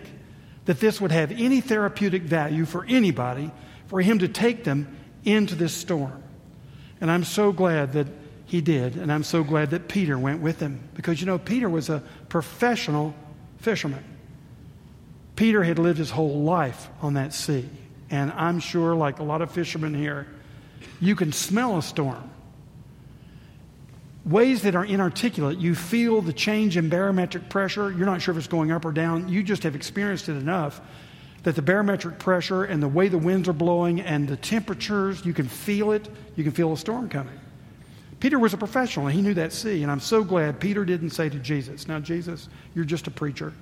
that 0.64 0.80
this 0.80 1.00
would 1.00 1.12
have 1.12 1.32
any 1.32 1.60
therapeutic 1.60 2.22
value 2.22 2.64
for 2.64 2.84
anybody 2.88 3.50
for 3.86 4.00
him 4.00 4.20
to 4.20 4.28
take 4.28 4.64
them 4.64 4.96
into 5.24 5.54
this 5.54 5.72
storm? 5.72 6.22
And 7.00 7.10
I'm 7.10 7.24
so 7.24 7.52
glad 7.52 7.92
that 7.94 8.06
he 8.46 8.60
did, 8.60 8.96
and 8.96 9.12
I'm 9.12 9.22
so 9.22 9.44
glad 9.44 9.70
that 9.70 9.88
Peter 9.88 10.18
went 10.18 10.40
with 10.40 10.60
him 10.60 10.80
because 10.94 11.20
you 11.20 11.26
know, 11.26 11.38
Peter 11.38 11.68
was 11.68 11.88
a 11.88 12.02
professional 12.28 13.14
fisherman. 13.58 14.04
Peter 15.36 15.62
had 15.62 15.78
lived 15.78 15.98
his 15.98 16.10
whole 16.10 16.42
life 16.42 16.88
on 17.00 17.14
that 17.14 17.32
sea. 17.32 17.68
And 18.10 18.32
I'm 18.32 18.58
sure, 18.58 18.94
like 18.94 19.20
a 19.20 19.22
lot 19.22 19.40
of 19.40 19.50
fishermen 19.50 19.94
here, 19.94 20.26
you 21.00 21.14
can 21.14 21.32
smell 21.32 21.78
a 21.78 21.82
storm. 21.82 22.28
Ways 24.24 24.62
that 24.62 24.74
are 24.74 24.84
inarticulate, 24.84 25.58
you 25.58 25.74
feel 25.74 26.20
the 26.20 26.32
change 26.32 26.76
in 26.76 26.88
barometric 26.88 27.48
pressure. 27.48 27.90
You're 27.90 28.06
not 28.06 28.20
sure 28.20 28.32
if 28.32 28.38
it's 28.38 28.46
going 28.46 28.70
up 28.70 28.84
or 28.84 28.92
down. 28.92 29.28
You 29.28 29.42
just 29.42 29.62
have 29.62 29.74
experienced 29.74 30.28
it 30.28 30.32
enough 30.32 30.80
that 31.42 31.56
the 31.56 31.62
barometric 31.62 32.18
pressure 32.18 32.64
and 32.64 32.82
the 32.82 32.88
way 32.88 33.08
the 33.08 33.18
winds 33.18 33.48
are 33.48 33.54
blowing 33.54 34.00
and 34.00 34.28
the 34.28 34.36
temperatures, 34.36 35.24
you 35.24 35.32
can 35.32 35.48
feel 35.48 35.92
it. 35.92 36.08
You 36.36 36.44
can 36.44 36.52
feel 36.52 36.72
a 36.72 36.76
storm 36.76 37.08
coming. 37.08 37.38
Peter 38.18 38.38
was 38.38 38.52
a 38.52 38.58
professional, 38.58 39.06
and 39.06 39.16
he 39.16 39.22
knew 39.22 39.32
that 39.34 39.52
sea. 39.52 39.82
And 39.82 39.90
I'm 39.90 40.00
so 40.00 40.22
glad 40.22 40.60
Peter 40.60 40.84
didn't 40.84 41.10
say 41.10 41.30
to 41.30 41.38
Jesus, 41.38 41.88
Now, 41.88 41.98
Jesus, 41.98 42.50
you're 42.74 42.84
just 42.84 43.06
a 43.06 43.10
preacher, 43.10 43.54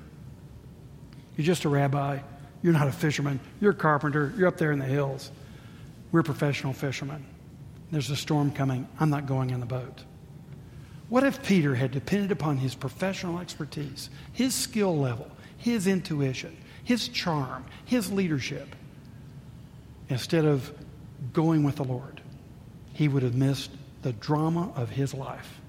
you're 1.36 1.46
just 1.46 1.64
a 1.64 1.68
rabbi. 1.68 2.18
You're 2.62 2.72
not 2.72 2.88
a 2.88 2.92
fisherman. 2.92 3.40
You're 3.60 3.72
a 3.72 3.74
carpenter. 3.74 4.32
You're 4.36 4.48
up 4.48 4.56
there 4.56 4.72
in 4.72 4.78
the 4.78 4.84
hills. 4.84 5.30
We're 6.10 6.22
professional 6.22 6.72
fishermen. 6.72 7.24
There's 7.90 8.10
a 8.10 8.16
storm 8.16 8.50
coming. 8.50 8.88
I'm 8.98 9.10
not 9.10 9.26
going 9.26 9.50
in 9.50 9.60
the 9.60 9.66
boat. 9.66 10.04
What 11.08 11.24
if 11.24 11.42
Peter 11.42 11.74
had 11.74 11.90
depended 11.90 12.32
upon 12.32 12.58
his 12.58 12.74
professional 12.74 13.38
expertise, 13.38 14.10
his 14.32 14.54
skill 14.54 14.96
level, 14.96 15.30
his 15.56 15.86
intuition, 15.86 16.56
his 16.84 17.08
charm, 17.08 17.64
his 17.84 18.12
leadership, 18.12 18.74
instead 20.08 20.44
of 20.44 20.72
going 21.32 21.62
with 21.62 21.76
the 21.76 21.84
Lord? 21.84 22.20
He 22.92 23.08
would 23.08 23.22
have 23.22 23.34
missed 23.34 23.70
the 24.02 24.12
drama 24.12 24.72
of 24.74 24.90
his 24.90 25.14
life. 25.14 25.60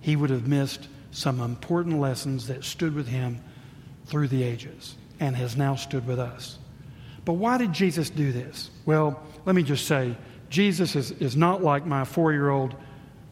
He 0.00 0.16
would 0.16 0.30
have 0.30 0.46
missed 0.46 0.88
some 1.10 1.40
important 1.40 1.98
lessons 1.98 2.46
that 2.46 2.64
stood 2.64 2.94
with 2.94 3.08
him 3.08 3.42
through 4.06 4.28
the 4.28 4.42
ages 4.42 4.94
and 5.20 5.36
has 5.36 5.56
now 5.56 5.74
stood 5.74 6.06
with 6.06 6.18
us. 6.18 6.58
But 7.24 7.34
why 7.34 7.58
did 7.58 7.72
Jesus 7.72 8.10
do 8.10 8.32
this? 8.32 8.70
Well, 8.84 9.20
let 9.44 9.56
me 9.56 9.62
just 9.62 9.86
say 9.86 10.16
Jesus 10.48 10.94
is, 10.94 11.10
is 11.12 11.36
not 11.36 11.62
like 11.62 11.84
my 11.86 12.04
four 12.04 12.32
year 12.32 12.48
old 12.48 12.74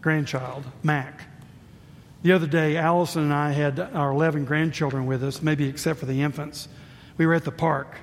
grandchild, 0.01 0.65
Mac. 0.83 1.23
The 2.23 2.33
other 2.33 2.47
day, 2.47 2.77
Allison 2.77 3.23
and 3.23 3.35
I 3.35 3.53
had 3.53 3.79
our 3.79 4.11
11 4.11 4.47
grandchildren 4.47 5.07
with 5.07 5.23
us, 5.23 5.43
maybe 5.43 5.69
except 5.69 6.01
for 6.01 6.07
the 6.07 6.23
infants. 6.23 6.69
We 7.19 7.27
were 7.27 7.35
at 7.35 7.45
the 7.45 7.53
park, 7.53 7.99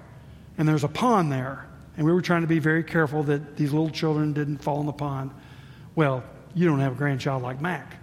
and 0.57 0.67
there's 0.67 0.83
a 0.83 0.87
pond 0.87 1.31
there, 1.31 1.65
and 1.97 2.05
we 2.05 2.13
were 2.13 2.21
trying 2.21 2.41
to 2.41 2.47
be 2.47 2.59
very 2.59 2.83
careful 2.83 3.23
that 3.23 3.57
these 3.57 3.73
little 3.73 3.89
children 3.89 4.31
didn't 4.33 4.59
fall 4.59 4.79
in 4.79 4.85
the 4.85 4.93
pond. 4.93 5.31
Well, 5.95 6.23
you 6.53 6.67
don't 6.67 6.79
have 6.79 6.93
a 6.93 6.95
grandchild 6.95 7.41
like 7.41 7.61
Mac. 7.61 7.97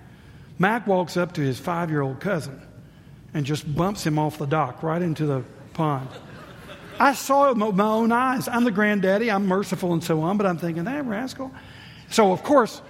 Mac 0.58 0.86
walks 0.86 1.16
up 1.16 1.34
to 1.34 1.40
his 1.40 1.58
five 1.58 1.88
year 1.88 2.00
old 2.00 2.20
cousin 2.20 2.60
and 3.32 3.46
just 3.46 3.72
bumps 3.74 4.04
him 4.04 4.18
off 4.18 4.38
the 4.38 4.46
dock 4.46 4.82
right 4.82 5.00
into 5.00 5.24
the 5.24 5.44
pond. 5.78 6.08
I 6.98 7.14
saw 7.14 7.50
it 7.50 7.56
with 7.56 7.76
my 7.76 7.84
own 7.84 8.10
eyes. 8.10 8.48
I'm 8.48 8.64
the 8.64 8.72
granddaddy, 8.72 9.30
I'm 9.30 9.46
merciful 9.46 9.92
and 9.92 10.02
so 10.02 10.20
on, 10.22 10.36
but 10.36 10.44
I'm 10.44 10.58
thinking, 10.58 10.84
that 10.84 11.06
rascal. 11.06 11.52
So, 12.10 12.32
of 12.32 12.42
course, 12.42 12.82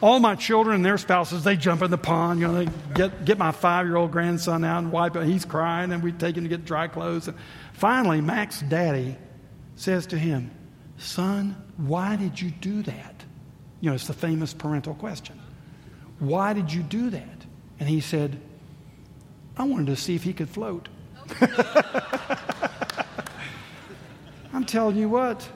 all 0.00 0.18
my 0.18 0.34
children 0.34 0.74
and 0.74 0.84
their 0.84 0.98
spouses, 0.98 1.44
they 1.44 1.54
jump 1.54 1.80
in 1.80 1.92
the 1.92 1.98
pond. 1.98 2.40
You 2.40 2.48
know, 2.48 2.64
they 2.64 2.68
get, 2.94 3.24
get 3.24 3.38
my 3.38 3.52
five 3.52 3.86
year 3.86 3.94
old 3.94 4.10
grandson 4.10 4.64
out 4.64 4.82
and 4.82 4.90
wipe 4.90 5.14
it. 5.14 5.24
He's 5.26 5.44
crying, 5.44 5.92
and 5.92 6.02
we 6.02 6.10
take 6.10 6.36
him 6.36 6.42
to 6.42 6.48
get 6.48 6.64
dry 6.64 6.88
clothes. 6.88 7.28
And 7.28 7.36
finally, 7.72 8.20
Mac's 8.20 8.60
daddy 8.62 9.16
says 9.76 10.06
to 10.06 10.18
him, 10.18 10.50
Son, 10.98 11.56
why 11.76 12.16
did 12.16 12.40
you 12.40 12.50
do 12.50 12.82
that? 12.82 13.24
You 13.80 13.90
know, 13.90 13.94
it's 13.94 14.08
the 14.08 14.12
famous 14.12 14.52
parental 14.52 14.94
question. 14.94 15.40
Why 16.18 16.52
did 16.52 16.72
you 16.72 16.82
do 16.82 17.10
that? 17.10 17.46
And 17.78 17.88
he 17.88 18.00
said, 18.00 18.40
I 19.56 19.64
wanted 19.64 19.86
to 19.86 19.96
see 19.96 20.16
if 20.16 20.24
he 20.24 20.32
could 20.32 20.50
float. 20.50 20.88
I'm 24.52 24.64
telling 24.64 24.96
you 24.96 25.08
what, 25.08 25.48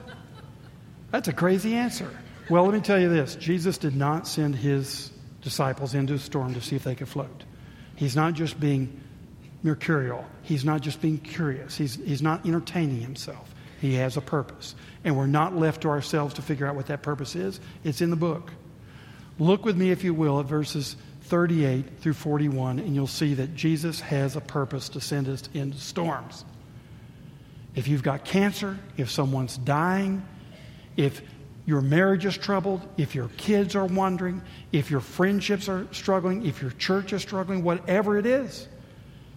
that's 1.11 1.27
a 1.27 1.33
crazy 1.33 1.75
answer. 1.75 2.09
Well, 2.49 2.63
let 2.63 2.73
me 2.73 2.81
tell 2.81 2.99
you 2.99 3.09
this 3.09 3.35
Jesus 3.35 3.77
did 3.77 3.95
not 3.95 4.27
send 4.27 4.55
his 4.55 5.11
disciples 5.41 5.93
into 5.93 6.13
a 6.13 6.19
storm 6.19 6.53
to 6.53 6.61
see 6.61 6.75
if 6.75 6.83
they 6.83 6.95
could 6.95 7.07
float. 7.07 7.43
He's 7.95 8.15
not 8.15 8.33
just 8.33 8.59
being 8.59 9.01
mercurial, 9.63 10.25
he's 10.43 10.63
not 10.63 10.81
just 10.81 11.01
being 11.01 11.17
curious, 11.17 11.75
he's, 11.75 11.95
he's 11.95 12.21
not 12.21 12.45
entertaining 12.45 13.01
himself. 13.01 13.53
He 13.79 13.95
has 13.95 14.17
a 14.17 14.21
purpose. 14.21 14.75
And 15.03 15.15
we're 15.15 15.27
not 15.27 15.55
left 15.55 15.81
to 15.81 15.89
ourselves 15.89 16.33
to 16.35 16.41
figure 16.41 16.65
out 16.65 16.75
what 16.75 16.87
that 16.87 17.03
purpose 17.03 17.35
is. 17.35 17.59
It's 17.83 18.01
in 18.01 18.09
the 18.09 18.15
book. 18.15 18.51
Look 19.39 19.65
with 19.65 19.77
me, 19.77 19.91
if 19.91 20.03
you 20.03 20.13
will, 20.13 20.39
at 20.39 20.47
verses 20.47 20.95
38 21.27 21.99
through 21.99 22.13
41, 22.13 22.79
and 22.79 22.95
you'll 22.95 23.07
see 23.07 23.33
that 23.35 23.55
Jesus 23.55 23.99
has 23.99 24.35
a 24.35 24.41
purpose 24.41 24.89
to 24.89 25.01
send 25.01 25.27
us 25.27 25.49
into 25.53 25.77
storms. 25.77 26.45
If 27.75 27.87
you've 27.87 28.03
got 28.03 28.25
cancer, 28.25 28.77
if 28.97 29.11
someone's 29.11 29.57
dying, 29.57 30.25
if 30.95 31.21
your 31.65 31.81
marriage 31.81 32.25
is 32.25 32.37
troubled, 32.37 32.81
if 32.97 33.13
your 33.13 33.27
kids 33.37 33.75
are 33.75 33.85
wandering, 33.85 34.41
if 34.71 34.89
your 34.89 35.01
friendships 35.01 35.67
are 35.67 35.85
struggling, 35.91 36.45
if 36.45 36.61
your 36.61 36.71
church 36.71 37.11
is 37.13 37.21
struggling, 37.21 37.61
whatever 37.61 38.17
it 38.17 38.25
is, 38.25 38.67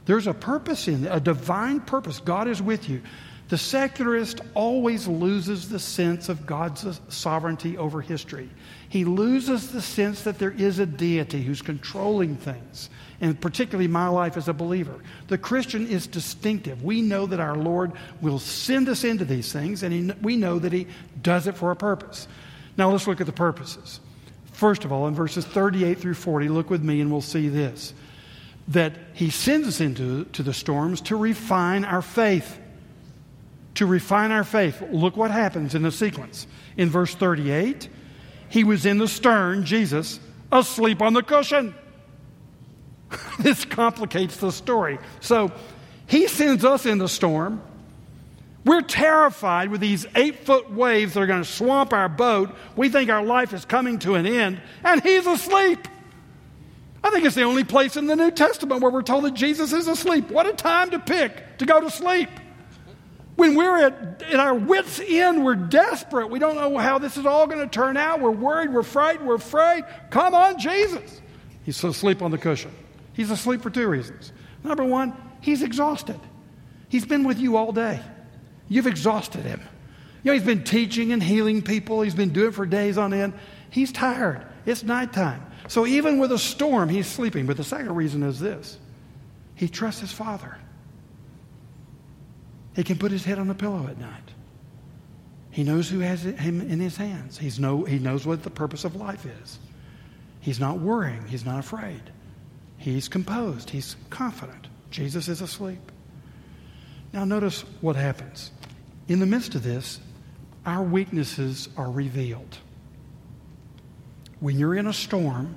there's 0.06 0.26
a 0.26 0.34
purpose 0.34 0.88
in 0.88 1.06
it, 1.06 1.10
a 1.12 1.20
divine 1.20 1.80
purpose. 1.80 2.20
God 2.20 2.48
is 2.48 2.62
with 2.62 2.88
you. 2.88 3.02
The 3.50 3.58
secularist 3.58 4.40
always 4.54 5.08
loses 5.08 5.68
the 5.68 5.80
sense 5.80 6.28
of 6.28 6.46
God's 6.46 7.00
sovereignty 7.08 7.76
over 7.76 8.00
history. 8.00 8.48
He 8.88 9.04
loses 9.04 9.72
the 9.72 9.82
sense 9.82 10.22
that 10.22 10.38
there 10.38 10.52
is 10.52 10.78
a 10.78 10.86
deity 10.86 11.42
who's 11.42 11.60
controlling 11.60 12.36
things, 12.36 12.90
and 13.20 13.40
particularly 13.40 13.88
my 13.88 14.06
life 14.06 14.36
as 14.36 14.46
a 14.46 14.52
believer. 14.52 14.94
The 15.26 15.36
Christian 15.36 15.88
is 15.88 16.06
distinctive. 16.06 16.84
We 16.84 17.02
know 17.02 17.26
that 17.26 17.40
our 17.40 17.56
Lord 17.56 17.90
will 18.20 18.38
send 18.38 18.88
us 18.88 19.02
into 19.02 19.24
these 19.24 19.52
things, 19.52 19.82
and 19.82 19.92
he, 19.92 20.12
we 20.22 20.36
know 20.36 20.60
that 20.60 20.72
He 20.72 20.86
does 21.20 21.48
it 21.48 21.56
for 21.56 21.72
a 21.72 21.76
purpose. 21.76 22.28
Now 22.76 22.92
let's 22.92 23.08
look 23.08 23.20
at 23.20 23.26
the 23.26 23.32
purposes. 23.32 23.98
First 24.52 24.84
of 24.84 24.92
all, 24.92 25.08
in 25.08 25.14
verses 25.16 25.44
38 25.44 25.98
through 25.98 26.14
40, 26.14 26.48
look 26.50 26.70
with 26.70 26.84
me 26.84 27.00
and 27.00 27.10
we'll 27.10 27.20
see 27.20 27.48
this 27.48 27.94
that 28.68 28.92
He 29.12 29.30
sends 29.30 29.66
us 29.66 29.80
into 29.80 30.26
to 30.26 30.44
the 30.44 30.54
storms 30.54 31.00
to 31.00 31.16
refine 31.16 31.84
our 31.84 32.02
faith 32.02 32.59
to 33.80 33.86
refine 33.86 34.30
our 34.30 34.44
faith. 34.44 34.82
Look 34.90 35.16
what 35.16 35.30
happens 35.30 35.74
in 35.74 35.80
the 35.80 35.90
sequence. 35.90 36.46
In 36.76 36.90
verse 36.90 37.14
38, 37.14 37.88
he 38.50 38.62
was 38.62 38.84
in 38.84 38.98
the 38.98 39.08
stern, 39.08 39.64
Jesus, 39.64 40.20
asleep 40.52 41.00
on 41.00 41.14
the 41.14 41.22
cushion. 41.22 41.74
this 43.38 43.64
complicates 43.64 44.36
the 44.36 44.52
story. 44.52 44.98
So 45.20 45.50
he 46.06 46.28
sends 46.28 46.62
us 46.62 46.84
in 46.84 46.98
the 46.98 47.08
storm. 47.08 47.62
We're 48.66 48.82
terrified 48.82 49.70
with 49.70 49.80
these 49.80 50.04
eight 50.14 50.40
foot 50.44 50.70
waves 50.70 51.14
that 51.14 51.22
are 51.22 51.26
going 51.26 51.42
to 51.42 51.48
swamp 51.48 51.94
our 51.94 52.10
boat. 52.10 52.54
We 52.76 52.90
think 52.90 53.08
our 53.08 53.24
life 53.24 53.54
is 53.54 53.64
coming 53.64 53.98
to 54.00 54.14
an 54.16 54.26
end, 54.26 54.60
and 54.84 55.02
he's 55.02 55.26
asleep. 55.26 55.88
I 57.02 57.08
think 57.08 57.24
it's 57.24 57.34
the 57.34 57.44
only 57.44 57.64
place 57.64 57.96
in 57.96 58.08
the 58.08 58.16
New 58.16 58.30
Testament 58.30 58.82
where 58.82 58.90
we're 58.90 59.00
told 59.00 59.24
that 59.24 59.32
Jesus 59.32 59.72
is 59.72 59.88
asleep. 59.88 60.30
What 60.30 60.46
a 60.46 60.52
time 60.52 60.90
to 60.90 60.98
pick 60.98 61.56
to 61.56 61.64
go 61.64 61.80
to 61.80 61.90
sleep. 61.90 62.28
When 63.40 63.54
we're 63.54 63.86
at, 63.86 64.22
at 64.24 64.38
our 64.38 64.52
wits' 64.52 65.00
end, 65.02 65.42
we're 65.42 65.54
desperate. 65.54 66.28
We 66.28 66.38
don't 66.38 66.56
know 66.56 66.76
how 66.76 66.98
this 66.98 67.16
is 67.16 67.24
all 67.24 67.46
going 67.46 67.60
to 67.60 67.66
turn 67.66 67.96
out. 67.96 68.20
We're 68.20 68.30
worried, 68.30 68.70
we're 68.70 68.82
frightened, 68.82 69.26
we're 69.26 69.36
afraid. 69.36 69.84
Come 70.10 70.34
on, 70.34 70.58
Jesus. 70.58 71.22
He's 71.64 71.82
asleep 71.82 72.20
on 72.20 72.32
the 72.32 72.36
cushion. 72.36 72.70
He's 73.14 73.30
asleep 73.30 73.62
for 73.62 73.70
two 73.70 73.88
reasons. 73.88 74.34
Number 74.62 74.84
one, 74.84 75.16
he's 75.40 75.62
exhausted. 75.62 76.20
He's 76.90 77.06
been 77.06 77.24
with 77.24 77.38
you 77.38 77.56
all 77.56 77.72
day. 77.72 78.00
You've 78.68 78.86
exhausted 78.86 79.46
him. 79.46 79.62
You 80.22 80.32
know, 80.32 80.34
he's 80.34 80.44
been 80.44 80.62
teaching 80.62 81.10
and 81.14 81.22
healing 81.22 81.62
people, 81.62 82.02
he's 82.02 82.14
been 82.14 82.34
doing 82.34 82.48
it 82.48 82.54
for 82.54 82.66
days 82.66 82.98
on 82.98 83.14
end. 83.14 83.32
He's 83.70 83.90
tired. 83.90 84.44
It's 84.66 84.82
nighttime. 84.82 85.46
So 85.66 85.86
even 85.86 86.18
with 86.18 86.30
a 86.30 86.38
storm, 86.38 86.90
he's 86.90 87.06
sleeping. 87.06 87.46
But 87.46 87.56
the 87.56 87.64
second 87.64 87.94
reason 87.94 88.22
is 88.22 88.38
this 88.38 88.76
he 89.54 89.66
trusts 89.66 90.02
his 90.02 90.12
father. 90.12 90.58
He 92.76 92.84
can 92.84 92.98
put 92.98 93.12
his 93.12 93.24
head 93.24 93.38
on 93.38 93.48
the 93.48 93.54
pillow 93.54 93.86
at 93.88 93.98
night. 93.98 94.30
He 95.50 95.64
knows 95.64 95.88
who 95.88 95.98
has 96.00 96.22
him 96.22 96.60
in 96.60 96.78
his 96.78 96.96
hands. 96.96 97.36
He's 97.36 97.58
know, 97.58 97.84
he 97.84 97.98
knows 97.98 98.26
what 98.26 98.42
the 98.42 98.50
purpose 98.50 98.84
of 98.84 98.94
life 98.94 99.26
is. 99.26 99.58
He's 100.40 100.60
not 100.60 100.78
worrying. 100.78 101.26
He's 101.26 101.44
not 101.44 101.58
afraid. 101.58 102.02
He's 102.78 103.08
composed. 103.08 103.70
He's 103.70 103.96
confident. 104.08 104.68
Jesus 104.90 105.28
is 105.28 105.40
asleep. 105.40 105.92
Now, 107.12 107.24
notice 107.24 107.62
what 107.80 107.96
happens. 107.96 108.52
In 109.08 109.18
the 109.18 109.26
midst 109.26 109.54
of 109.56 109.64
this, 109.64 110.00
our 110.64 110.82
weaknesses 110.82 111.68
are 111.76 111.90
revealed. 111.90 112.58
When 114.38 114.58
you're 114.58 114.76
in 114.76 114.86
a 114.86 114.92
storm, 114.92 115.56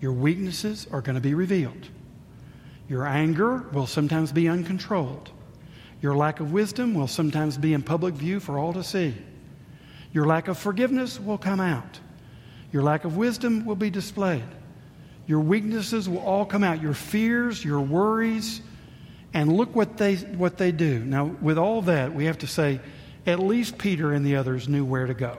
your 0.00 0.12
weaknesses 0.12 0.86
are 0.92 1.00
going 1.00 1.14
to 1.14 1.20
be 1.20 1.34
revealed. 1.34 1.88
Your 2.88 3.06
anger 3.06 3.64
will 3.72 3.86
sometimes 3.86 4.30
be 4.30 4.48
uncontrolled. 4.48 5.30
Your 6.02 6.16
lack 6.16 6.40
of 6.40 6.52
wisdom 6.52 6.94
will 6.94 7.06
sometimes 7.06 7.58
be 7.58 7.74
in 7.74 7.82
public 7.82 8.14
view 8.14 8.40
for 8.40 8.58
all 8.58 8.72
to 8.72 8.82
see. 8.82 9.14
Your 10.12 10.26
lack 10.26 10.48
of 10.48 10.58
forgiveness 10.58 11.20
will 11.20 11.38
come 11.38 11.60
out. 11.60 12.00
Your 12.72 12.82
lack 12.82 13.04
of 13.04 13.16
wisdom 13.16 13.64
will 13.66 13.76
be 13.76 13.90
displayed. 13.90 14.44
Your 15.26 15.40
weaknesses 15.40 16.08
will 16.08 16.20
all 16.20 16.44
come 16.44 16.64
out. 16.64 16.80
Your 16.80 16.94
fears, 16.94 17.64
your 17.64 17.80
worries, 17.80 18.62
and 19.34 19.52
look 19.52 19.74
what 19.76 19.96
they, 19.96 20.16
what 20.16 20.56
they 20.56 20.72
do. 20.72 21.00
Now, 21.00 21.24
with 21.24 21.58
all 21.58 21.82
that, 21.82 22.14
we 22.14 22.24
have 22.24 22.38
to 22.38 22.46
say 22.46 22.80
at 23.26 23.38
least 23.38 23.78
Peter 23.78 24.12
and 24.12 24.24
the 24.24 24.36
others 24.36 24.68
knew 24.68 24.84
where 24.84 25.06
to 25.06 25.14
go. 25.14 25.38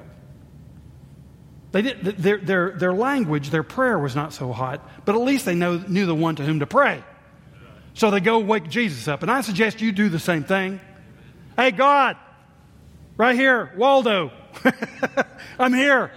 They 1.72 1.82
did, 1.82 2.02
their, 2.02 2.38
their, 2.38 2.72
their 2.72 2.94
language, 2.94 3.50
their 3.50 3.64
prayer 3.64 3.98
was 3.98 4.16
not 4.16 4.34
so 4.34 4.52
hot, 4.52 5.06
but 5.06 5.16
at 5.16 5.22
least 5.22 5.46
they 5.46 5.56
know, 5.56 5.78
knew 5.78 6.06
the 6.06 6.16
one 6.16 6.36
to 6.36 6.44
whom 6.44 6.60
to 6.60 6.68
pray. 6.68 7.04
So 7.94 8.10
they 8.12 8.20
go 8.20 8.40
wake 8.40 8.70
Jesus 8.70 9.08
up. 9.08 9.22
And 9.22 9.32
I 9.32 9.42
suggest 9.42 9.82
you 9.82 9.92
do 9.92 10.10
the 10.10 10.20
same 10.20 10.44
thing. 10.44 10.80
Hey, 11.58 11.72
God, 11.72 12.18
right 13.18 13.36
here, 13.36 13.72
Waldo, 13.76 14.32
I'm 15.60 15.74
here. 15.74 16.12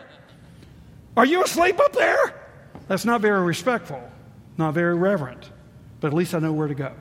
Are 1.16 1.26
you 1.26 1.42
asleep 1.42 1.78
up 1.80 1.92
there? 1.92 2.40
That's 2.88 3.04
not 3.04 3.20
very 3.20 3.42
respectful, 3.42 4.02
not 4.56 4.74
very 4.74 4.94
reverent, 4.94 5.50
but 6.00 6.08
at 6.08 6.14
least 6.14 6.34
I 6.34 6.38
know 6.38 6.52
where 6.52 6.68
to 6.68 6.74
go. 6.74 6.92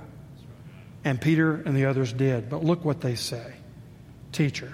And 1.04 1.20
Peter 1.20 1.56
and 1.56 1.76
the 1.76 1.86
others 1.86 2.14
did. 2.14 2.50
But 2.50 2.64
look 2.64 2.86
what 2.86 3.02
they 3.02 3.16
say 3.16 3.54
Teacher, 4.32 4.74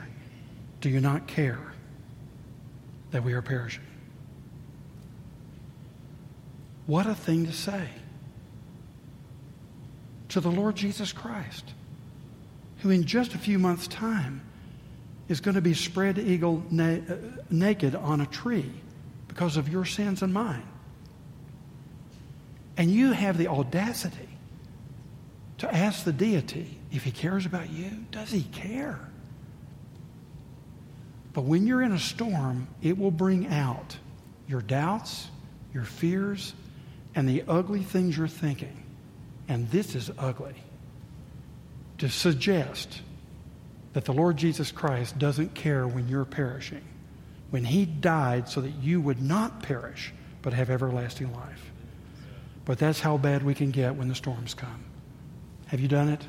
do 0.80 0.90
you 0.90 1.02
not 1.02 1.28
care 1.28 1.74
that 3.12 3.24
we 3.24 3.34
are 3.34 3.42
perishing? 3.42 3.84
What 6.86 7.06
a 7.06 7.14
thing 7.14 7.46
to 7.46 7.52
say 7.52 7.90
to 10.30 10.40
the 10.40 10.50
Lord 10.52 10.76
Jesus 10.76 11.12
Christ, 11.12 11.74
who 12.80 12.90
in 12.90 13.06
just 13.06 13.34
a 13.34 13.38
few 13.38 13.60
months' 13.60 13.88
time 13.88 14.42
is 15.28 15.42
going 15.42 15.56
to 15.56 15.62
be 15.62 15.74
spread 15.74 16.18
eagle 16.18 16.64
na- 16.72 17.00
uh, 17.10 17.18
naked 17.50 17.96
on 17.96 18.22
a 18.22 18.26
tree 18.26 18.72
because 19.28 19.58
of 19.58 19.70
your 19.70 19.86
sins 19.86 20.22
and 20.22 20.34
mine. 20.34 20.68
And 22.78 22.90
you 22.90 23.12
have 23.12 23.38
the 23.38 23.48
audacity 23.48 24.30
to 25.58 25.74
ask 25.74 26.06
the 26.06 26.14
deity 26.14 26.80
if 26.92 27.04
he 27.04 27.12
cares 27.12 27.46
about 27.46 27.70
you. 27.70 27.92
Does 28.12 28.32
he 28.32 28.44
care? 28.44 29.00
But 31.34 31.42
when 31.42 31.68
you're 31.68 31.82
in 31.82 31.92
a 31.92 32.00
storm, 32.00 32.68
it 32.82 32.98
will 32.98 33.12
bring 33.12 33.48
out 33.48 33.98
your 34.48 34.62
doubts, 34.62 35.30
your 35.74 35.84
fears, 35.84 36.54
and 37.14 37.28
the 37.28 37.44
ugly 37.48 37.84
things 37.84 38.18
you're 38.18 38.28
thinking 38.28 38.79
and 39.50 39.70
this 39.72 39.96
is 39.96 40.12
ugly, 40.18 40.56
to 41.98 42.08
suggest 42.08 43.02
that 43.92 44.06
the 44.06 44.14
Lord 44.14 44.38
Jesus 44.38 44.72
Christ 44.72 45.18
doesn't 45.18 45.56
care 45.56 45.88
when 45.88 46.08
you're 46.08 46.24
perishing, 46.24 46.86
when 47.50 47.66
he 47.66 47.86
died 47.86 48.48
so 48.48 48.62
that 48.62 48.76
you 48.76 49.02
would 49.02 49.22
not 49.22 49.64
perish 49.64 50.14
but 50.42 50.54
have 50.54 50.70
everlasting 50.70 51.34
life. 51.34 51.72
But 52.64 52.78
that's 52.78 53.00
how 53.00 53.18
bad 53.18 53.44
we 53.44 53.56
can 53.56 53.72
get 53.72 53.96
when 53.96 54.08
the 54.08 54.16
storms 54.16 54.54
come. 54.54 54.86
Have 55.66 55.80
you 55.80 55.88
done 55.88 56.10
it? 56.10 56.24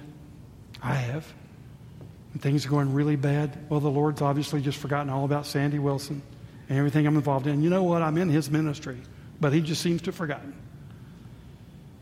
I 0.82 0.94
have. 0.94 1.30
When 2.32 2.40
things 2.40 2.64
are 2.64 2.70
going 2.70 2.94
really 2.94 3.16
bad, 3.16 3.66
well, 3.68 3.80
the 3.80 3.90
Lord's 3.90 4.22
obviously 4.22 4.62
just 4.62 4.78
forgotten 4.78 5.10
all 5.10 5.26
about 5.26 5.44
Sandy 5.44 5.78
Wilson 5.78 6.22
and 6.68 6.78
everything 6.78 7.06
I'm 7.06 7.16
involved 7.16 7.46
in. 7.46 7.62
You 7.62 7.68
know 7.68 7.82
what? 7.82 8.00
I'm 8.00 8.16
in 8.16 8.30
his 8.30 8.50
ministry, 8.50 8.98
but 9.40 9.52
he 9.52 9.60
just 9.60 9.82
seems 9.82 10.00
to 10.02 10.06
have 10.06 10.14
forgotten. 10.14 10.54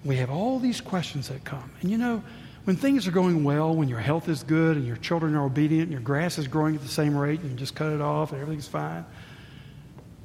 We 0.04 0.16
have 0.16 0.30
all 0.30 0.58
these 0.58 0.80
questions 0.80 1.28
that 1.28 1.44
come. 1.44 1.70
And 1.80 1.90
you 1.90 1.98
know, 1.98 2.22
when 2.64 2.76
things 2.76 3.06
are 3.06 3.10
going 3.10 3.44
well, 3.44 3.74
when 3.74 3.88
your 3.88 3.98
health 3.98 4.28
is 4.28 4.42
good 4.42 4.76
and 4.76 4.86
your 4.86 4.96
children 4.96 5.34
are 5.34 5.44
obedient 5.44 5.84
and 5.84 5.92
your 5.92 6.00
grass 6.00 6.38
is 6.38 6.46
growing 6.46 6.74
at 6.74 6.82
the 6.82 6.88
same 6.88 7.16
rate 7.16 7.40
and 7.40 7.50
you 7.50 7.56
just 7.56 7.74
cut 7.74 7.92
it 7.92 8.00
off 8.00 8.32
and 8.32 8.40
everything's 8.40 8.68
fine, 8.68 9.04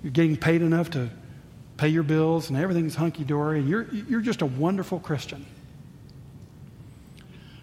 you're 0.03 0.11
getting 0.11 0.35
paid 0.35 0.61
enough 0.61 0.91
to 0.91 1.09
pay 1.77 1.87
your 1.87 2.03
bills 2.03 2.49
and 2.49 2.57
everything's 2.57 2.95
hunky 2.95 3.23
dory 3.23 3.59
and 3.59 3.69
you're, 3.69 3.87
you're 3.93 4.21
just 4.21 4.41
a 4.41 4.45
wonderful 4.45 4.99
Christian. 4.99 5.45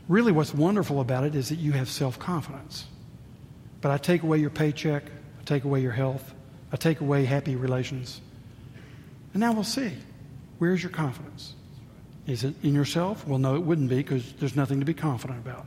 Really, 0.08 0.32
what's 0.32 0.52
wonderful 0.52 1.00
about 1.00 1.24
it 1.24 1.34
is 1.34 1.50
that 1.50 1.58
you 1.58 1.72
have 1.72 1.88
self 1.88 2.18
confidence. 2.18 2.86
But 3.80 3.92
I 3.92 3.98
take 3.98 4.22
away 4.22 4.38
your 4.38 4.50
paycheck, 4.50 5.04
I 5.04 5.44
take 5.44 5.64
away 5.64 5.82
your 5.82 5.92
health, 5.92 6.34
I 6.72 6.76
take 6.76 7.00
away 7.00 7.24
happy 7.24 7.54
relations. 7.54 8.20
And 9.32 9.40
now 9.40 9.52
we'll 9.52 9.62
see. 9.62 9.92
Where's 10.58 10.82
your 10.82 10.90
confidence? 10.90 11.54
Is 12.30 12.44
it 12.44 12.54
in 12.62 12.74
yourself? 12.76 13.26
Well, 13.26 13.40
no, 13.40 13.56
it 13.56 13.62
wouldn't 13.62 13.90
be 13.90 13.96
because 13.96 14.32
there's 14.34 14.54
nothing 14.54 14.78
to 14.78 14.86
be 14.86 14.94
confident 14.94 15.40
about. 15.40 15.66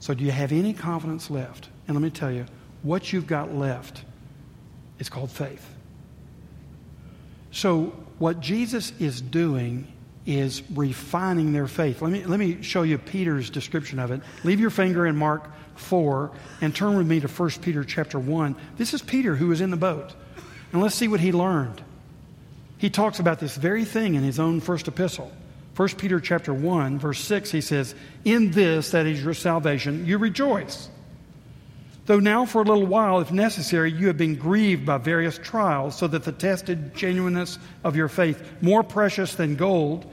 So, 0.00 0.14
do 0.14 0.24
you 0.24 0.30
have 0.30 0.50
any 0.50 0.72
confidence 0.72 1.30
left? 1.30 1.68
And 1.86 1.94
let 1.94 2.02
me 2.02 2.08
tell 2.08 2.30
you, 2.30 2.46
what 2.82 3.12
you've 3.12 3.26
got 3.26 3.54
left 3.54 4.02
is 4.98 5.10
called 5.10 5.30
faith. 5.30 5.66
So, 7.50 7.92
what 8.18 8.40
Jesus 8.40 8.92
is 8.98 9.20
doing 9.20 9.92
is 10.24 10.62
refining 10.70 11.52
their 11.52 11.66
faith. 11.66 12.00
Let 12.00 12.12
me, 12.12 12.24
let 12.24 12.38
me 12.38 12.62
show 12.62 12.82
you 12.82 12.96
Peter's 12.96 13.50
description 13.50 13.98
of 13.98 14.10
it. 14.10 14.22
Leave 14.44 14.60
your 14.60 14.70
finger 14.70 15.06
in 15.06 15.16
Mark 15.16 15.50
4 15.74 16.30
and 16.62 16.74
turn 16.74 16.96
with 16.96 17.06
me 17.06 17.20
to 17.20 17.28
1 17.28 17.50
Peter 17.60 17.84
chapter 17.84 18.18
1. 18.18 18.56
This 18.78 18.94
is 18.94 19.02
Peter 19.02 19.36
who 19.36 19.48
was 19.48 19.60
in 19.60 19.70
the 19.70 19.76
boat. 19.76 20.14
And 20.72 20.80
let's 20.80 20.94
see 20.94 21.08
what 21.08 21.20
he 21.20 21.30
learned. 21.30 21.82
He 22.78 22.88
talks 22.88 23.18
about 23.18 23.38
this 23.38 23.56
very 23.56 23.84
thing 23.84 24.14
in 24.14 24.22
his 24.22 24.38
own 24.38 24.60
first 24.60 24.88
epistle. 24.88 25.30
1 25.78 25.90
Peter 25.90 26.18
chapter 26.18 26.52
1 26.52 26.98
verse 26.98 27.20
6 27.20 27.52
he 27.52 27.60
says, 27.60 27.94
"In 28.24 28.50
this 28.50 28.90
that 28.90 29.06
is 29.06 29.22
your 29.22 29.32
salvation, 29.32 30.04
you 30.04 30.18
rejoice." 30.18 30.88
Though 32.06 32.18
now 32.18 32.46
for 32.46 32.62
a 32.62 32.64
little 32.64 32.86
while 32.86 33.20
if 33.20 33.30
necessary 33.30 33.92
you 33.92 34.08
have 34.08 34.16
been 34.16 34.34
grieved 34.34 34.84
by 34.84 34.98
various 34.98 35.38
trials, 35.38 35.96
so 35.96 36.08
that 36.08 36.24
the 36.24 36.32
tested 36.32 36.96
genuineness 36.96 37.60
of 37.84 37.94
your 37.94 38.08
faith, 38.08 38.42
more 38.60 38.82
precious 38.82 39.36
than 39.36 39.54
gold, 39.54 40.04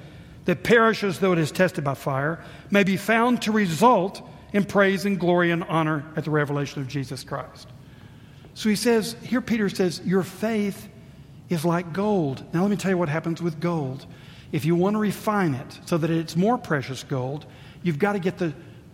that 0.46 0.62
perishes 0.62 1.18
though 1.18 1.32
it 1.34 1.40
is 1.40 1.52
tested 1.52 1.84
by 1.84 1.96
fire, 1.96 2.44
may 2.70 2.84
be 2.84 2.96
found 2.96 3.42
to 3.42 3.52
result 3.52 4.22
in 4.54 4.66
praise 4.66 5.04
and 5.04 5.20
glory 5.20 5.50
and 5.50 5.64
honor 5.64 6.06
at 6.16 6.26
the 6.26 6.32
revelation 6.32 6.80
of 6.80 6.88
Jesus 6.88 7.24
Christ. 7.24 7.68
So 8.54 8.70
he 8.70 8.76
says, 8.76 9.16
here 9.24 9.42
Peter 9.42 9.70
says, 9.70 10.00
Your 10.06 10.22
faith 10.22 10.90
is 11.50 11.66
like 11.66 11.92
gold. 11.92 12.44
Now 12.54 12.62
let 12.62 12.70
me 12.70 12.78
tell 12.78 12.92
you 12.92 13.00
what 13.00 13.10
happens 13.10 13.42
with 13.42 13.60
gold. 13.60 14.06
If 14.56 14.64
you 14.64 14.74
want 14.74 14.94
to 14.94 15.00
refine 15.00 15.54
it 15.54 15.80
so 15.86 15.98
that 15.98 16.10
it's 16.10 16.38
more 16.38 16.58
precious 16.58 17.04
gold, 17.04 17.46
you've 17.84 18.00
got 18.00 18.14
to 18.14 18.20
get 18.20 18.38
the 18.38 18.54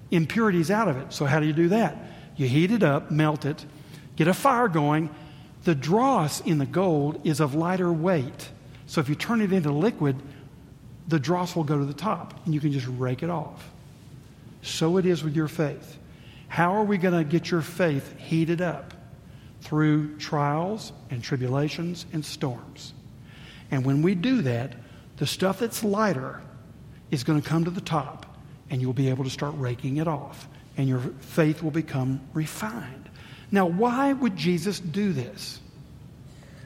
impurities 0.09 0.71
out 0.71 0.87
of 0.87 0.97
it. 0.97 1.13
So, 1.13 1.25
how 1.25 1.39
do 1.39 1.45
you 1.45 1.53
do 1.53 1.67
that? 1.67 1.95
You 2.35 2.47
heat 2.47 2.71
it 2.71 2.81
up, 2.81 3.11
melt 3.11 3.45
it, 3.45 3.63
get 4.15 4.27
a 4.27 4.33
fire 4.33 4.67
going. 4.67 5.13
The 5.63 5.75
dross 5.75 6.41
in 6.41 6.57
the 6.57 6.65
gold 6.65 7.21
is 7.27 7.39
of 7.39 7.53
lighter 7.53 7.93
weight. 7.93 8.49
So, 8.87 9.01
if 9.01 9.07
you 9.07 9.13
turn 9.13 9.39
it 9.39 9.53
into 9.53 9.71
liquid, 9.71 10.19
the 11.07 11.19
dross 11.19 11.55
will 11.55 11.63
go 11.63 11.77
to 11.77 11.85
the 11.85 11.93
top 11.93 12.43
and 12.45 12.55
you 12.55 12.59
can 12.59 12.71
just 12.71 12.87
rake 12.87 13.21
it 13.21 13.29
off. 13.29 13.69
So 14.63 14.97
it 14.97 15.05
is 15.05 15.23
with 15.23 15.35
your 15.35 15.47
faith. 15.47 15.99
How 16.47 16.73
are 16.73 16.83
we 16.83 16.97
going 16.97 17.13
to 17.13 17.23
get 17.23 17.51
your 17.51 17.61
faith 17.61 18.17
heated 18.17 18.61
up? 18.61 18.95
Through 19.61 20.17
trials 20.17 20.91
and 21.11 21.23
tribulations 21.23 22.07
and 22.13 22.25
storms. 22.25 22.95
And 23.69 23.85
when 23.85 24.01
we 24.01 24.15
do 24.15 24.41
that, 24.41 24.73
the 25.21 25.27
stuff 25.27 25.59
that's 25.59 25.83
lighter 25.83 26.41
is 27.11 27.23
going 27.23 27.39
to 27.39 27.47
come 27.47 27.63
to 27.65 27.69
the 27.69 27.79
top, 27.79 28.25
and 28.71 28.81
you'll 28.81 28.91
be 28.91 29.07
able 29.07 29.23
to 29.23 29.29
start 29.29 29.53
raking 29.55 29.97
it 29.97 30.07
off, 30.07 30.47
and 30.77 30.89
your 30.89 30.97
faith 31.19 31.61
will 31.61 31.69
become 31.69 32.19
refined. 32.33 33.07
Now, 33.51 33.67
why 33.67 34.13
would 34.13 34.35
Jesus 34.35 34.79
do 34.79 35.13
this 35.13 35.59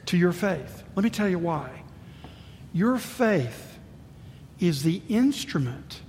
to 0.06 0.16
your 0.16 0.32
faith? 0.32 0.84
Let 0.94 1.04
me 1.04 1.10
tell 1.10 1.28
you 1.28 1.38
why. 1.38 1.82
Your 2.72 2.96
faith 2.96 3.78
is 4.58 4.82
the 4.82 5.02
instrument 5.10 6.00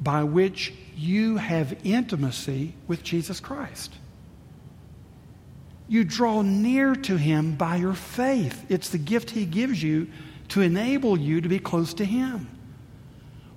by 0.00 0.24
which 0.24 0.74
you 0.96 1.36
have 1.36 1.78
intimacy 1.84 2.74
with 2.88 3.04
Jesus 3.04 3.38
Christ. 3.38 3.94
You 5.86 6.02
draw 6.02 6.42
near 6.42 6.96
to 6.96 7.16
him 7.16 7.54
by 7.54 7.76
your 7.76 7.94
faith. 7.94 8.66
It's 8.68 8.88
the 8.88 8.98
gift 8.98 9.30
he 9.30 9.44
gives 9.44 9.80
you 9.80 10.08
to 10.48 10.60
enable 10.62 11.18
you 11.18 11.40
to 11.40 11.48
be 11.48 11.58
close 11.58 11.94
to 11.94 12.04
Him. 12.04 12.48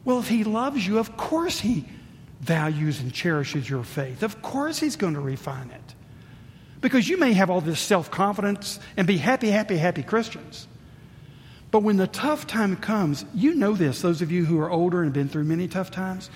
Well, 0.04 0.20
if 0.20 0.28
He 0.28 0.44
loves 0.44 0.86
you, 0.86 1.00
of 1.00 1.16
course 1.18 1.60
He 1.60 1.86
values 2.40 3.00
and 3.00 3.14
cherishes 3.14 3.70
your 3.70 3.84
faith. 3.84 4.24
Of 4.24 4.42
course 4.42 4.80
He's 4.80 4.96
going 4.96 5.14
to 5.14 5.22
refine 5.22 5.70
it. 5.70 5.96
Because 6.82 7.08
you 7.08 7.18
may 7.18 7.34
have 7.34 7.50
all 7.50 7.62
this 7.62 7.80
self 7.80 8.10
confidence 8.10 8.80
and 8.98 9.08
be 9.08 9.18
happy, 9.18 9.50
happy, 9.50 9.78
happy 9.78 10.04
Christians. 10.04 10.68
But 11.70 11.84
when 11.84 11.98
the 11.98 12.08
tough 12.08 12.48
time 12.48 12.76
comes, 12.76 13.24
you 13.34 13.56
know 13.56 13.74
this, 13.74 14.02
those 14.02 14.22
of 14.22 14.32
you 14.32 14.46
who 14.46 14.60
are 14.60 14.70
older 14.70 14.98
and 14.98 15.08
have 15.08 15.14
been 15.14 15.30
through 15.30 15.46
many 15.46 15.68
tough 15.68 15.92
times. 15.92 16.30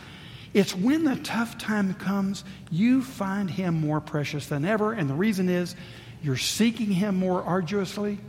It's 0.53 0.73
when 0.73 1.03
the 1.03 1.17
tough 1.17 1.57
time 1.57 1.93
comes, 1.95 2.45
you 2.71 3.01
find 3.01 3.49
Him 3.49 3.73
more 3.73 3.99
precious 3.99 4.47
than 4.47 4.63
ever. 4.63 4.93
And 4.93 5.09
the 5.09 5.13
reason 5.13 5.49
is 5.49 5.75
you're 6.23 6.37
seeking 6.37 6.91
Him 6.91 7.17
more 7.17 7.43
arduously 7.43 8.19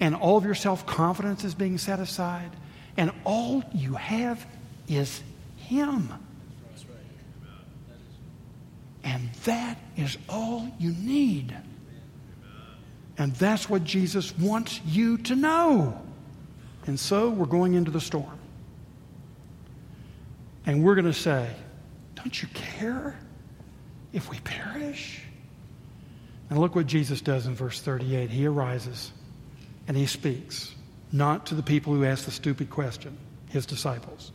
and 0.00 0.14
all 0.14 0.38
of 0.38 0.44
your 0.44 0.54
self 0.54 0.86
confidence 0.86 1.44
is 1.44 1.54
being 1.54 1.78
set 1.78 2.00
aside, 2.00 2.50
and 2.96 3.12
all 3.24 3.62
you 3.72 3.94
have 3.94 4.44
is 4.88 5.22
Him. 5.56 6.12
And 9.04 9.30
that 9.44 9.78
is 9.96 10.18
all 10.28 10.68
you 10.78 10.92
need. 10.92 11.56
And 13.16 13.34
that's 13.36 13.68
what 13.68 13.84
Jesus 13.84 14.36
wants 14.38 14.80
you 14.86 15.18
to 15.18 15.36
know. 15.36 16.00
And 16.86 16.98
so 16.98 17.28
we're 17.28 17.46
going 17.46 17.74
into 17.74 17.90
the 17.90 18.00
storm. 18.00 18.38
And 20.66 20.82
we're 20.82 20.94
going 20.94 21.06
to 21.06 21.12
say, 21.12 21.50
Don't 22.14 22.42
you 22.42 22.48
care 22.48 23.18
if 24.12 24.30
we 24.30 24.38
perish? 24.40 25.22
And 26.48 26.58
look 26.58 26.74
what 26.74 26.86
Jesus 26.86 27.20
does 27.20 27.46
in 27.46 27.54
verse 27.54 27.80
38. 27.80 28.30
He 28.30 28.46
arises 28.46 29.12
and 29.90 29.96
he 29.96 30.06
speaks, 30.06 30.72
not 31.10 31.46
to 31.46 31.56
the 31.56 31.64
people 31.64 31.92
who 31.92 32.04
ask 32.04 32.24
the 32.24 32.30
stupid 32.30 32.70
question, 32.70 33.18
his 33.48 33.66
disciples, 33.66 34.30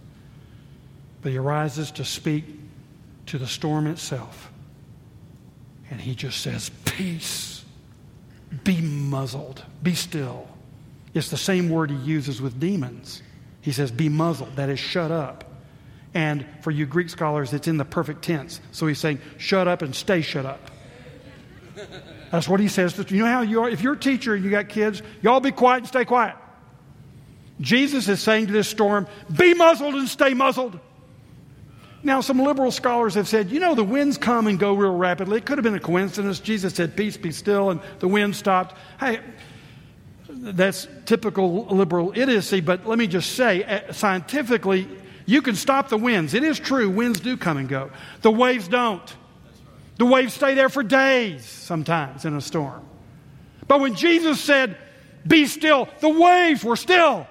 but 1.22 1.32
he 1.32 1.38
arises 1.38 1.92
to 1.92 2.04
speak 2.04 2.44
to 3.28 3.38
the 3.38 3.48
storm 3.48 3.88
itself. 3.88 4.52
And 5.90 6.02
he 6.02 6.14
just 6.14 6.42
says, 6.42 6.72
Peace, 6.84 7.64
be 8.66 8.82
muzzled, 8.82 9.64
be 9.82 9.94
still. 9.94 10.46
It's 11.14 11.30
the 11.30 11.38
same 11.38 11.70
word 11.70 11.90
he 11.90 11.96
uses 12.00 12.42
with 12.42 12.60
demons. 12.60 13.24
He 13.62 13.72
says, 13.72 13.92
Be 13.92 14.10
muzzled, 14.10 14.58
that 14.58 14.68
is, 14.68 14.78
shut 14.78 15.10
up. 15.10 15.46
And 16.14 16.46
for 16.64 16.72
you 16.72 16.86
Greek 16.86 17.10
scholars, 17.10 17.54
it's 17.54 17.70
in 17.70 17.78
the 17.78 17.86
perfect 17.86 18.24
tense. 18.24 18.60
So 18.74 18.88
he's 18.88 19.00
saying, 19.00 19.22
Shut 19.38 19.70
up 19.70 19.82
and 19.82 19.96
stay 19.96 20.20
shut 20.20 20.46
up. 20.46 20.70
That's 22.32 22.48
what 22.48 22.60
he 22.60 22.68
says. 22.68 22.94
To, 22.94 23.16
you 23.16 23.24
know 23.24 23.32
how 23.32 23.42
you 23.42 23.62
are? 23.62 23.70
If 23.70 23.82
you're 23.82 23.94
a 23.94 24.00
teacher 24.00 24.34
and 24.34 24.44
you 24.44 24.52
got 24.52 24.70
kids, 24.70 25.02
y'all 25.22 25.40
be 25.40 25.52
quiet 25.52 25.80
and 25.80 25.88
stay 25.88 26.06
quiet. 26.06 26.36
Jesus 27.62 28.10
is 28.10 28.22
saying 28.22 28.48
to 28.48 28.54
this 28.54 28.68
storm, 28.68 29.08
be 29.36 29.54
muzzled 29.54 29.96
and 29.96 30.08
stay 30.08 30.34
muzzled. 30.34 30.80
Now, 32.04 32.22
some 32.22 32.40
liberal 32.40 32.72
scholars 32.72 33.16
have 33.16 33.28
said, 33.28 33.50
you 33.50 33.60
know, 33.60 33.74
the 33.74 33.84
winds 33.84 34.18
come 34.18 34.46
and 34.48 34.60
go 34.60 34.74
real 34.76 34.96
rapidly. 34.96 35.38
It 35.38 35.46
could 35.46 35.58
have 35.58 35.64
been 35.64 35.76
a 35.76 35.80
coincidence. 35.80 36.40
Jesus 36.40 36.76
said, 36.76 36.96
peace 36.96 37.18
be 37.18 37.32
still, 37.32 37.72
and 37.72 37.82
the 38.00 38.08
wind 38.08 38.36
stopped. 38.36 38.76
Hey, 39.00 39.22
that's 40.30 40.88
typical 41.06 41.66
liberal 41.66 42.14
idiocy, 42.16 42.62
but 42.62 42.86
let 42.86 43.00
me 43.00 43.08
just 43.08 43.32
say, 43.32 43.64
eh, 43.64 43.92
scientifically, 43.92 44.88
you 45.26 45.42
can 45.42 45.56
stop 45.56 45.90
the 45.90 45.98
winds. 45.98 46.36
It 46.36 46.44
is 46.44 46.60
true, 46.60 46.90
winds 46.90 47.20
do 47.20 47.38
come 47.38 47.58
and 47.58 47.68
go. 47.68 47.90
The 48.22 48.32
waves 48.32 48.68
don't. 48.68 49.16
The 49.98 50.06
waves 50.06 50.34
stay 50.34 50.56
there 50.56 50.70
for 50.70 50.84
days 50.84 51.46
sometimes 51.46 52.26
in 52.26 52.36
a 52.36 52.42
storm. 52.42 52.86
But 53.68 53.80
when 53.80 53.96
Jesus 53.96 54.42
said, 54.42 54.78
Be 55.26 55.46
still, 55.46 55.88
the 56.00 56.10
waves 56.10 56.64
were 56.64 56.76
still 56.76 57.28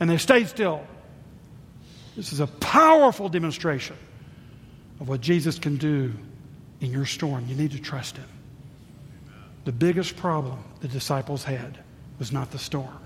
and 0.00 0.08
they 0.08 0.16
stayed 0.16 0.48
still. 0.48 0.82
This 2.16 2.32
is 2.32 2.40
a 2.40 2.46
powerful 2.46 3.28
demonstration 3.28 3.96
of 4.98 5.08
what 5.08 5.20
Jesus 5.20 5.58
can 5.58 5.76
do 5.76 6.12
in 6.80 6.90
your 6.90 7.06
storm. 7.06 7.46
You 7.46 7.54
need 7.54 7.70
to 7.72 7.78
trust 7.78 8.16
Him. 8.16 8.28
The 9.64 9.72
biggest 9.72 10.16
problem 10.16 10.64
the 10.80 10.88
disciples 10.88 11.44
had 11.44 11.78
was 12.18 12.32
not 12.32 12.50
the 12.50 12.58
storm. 12.58 12.98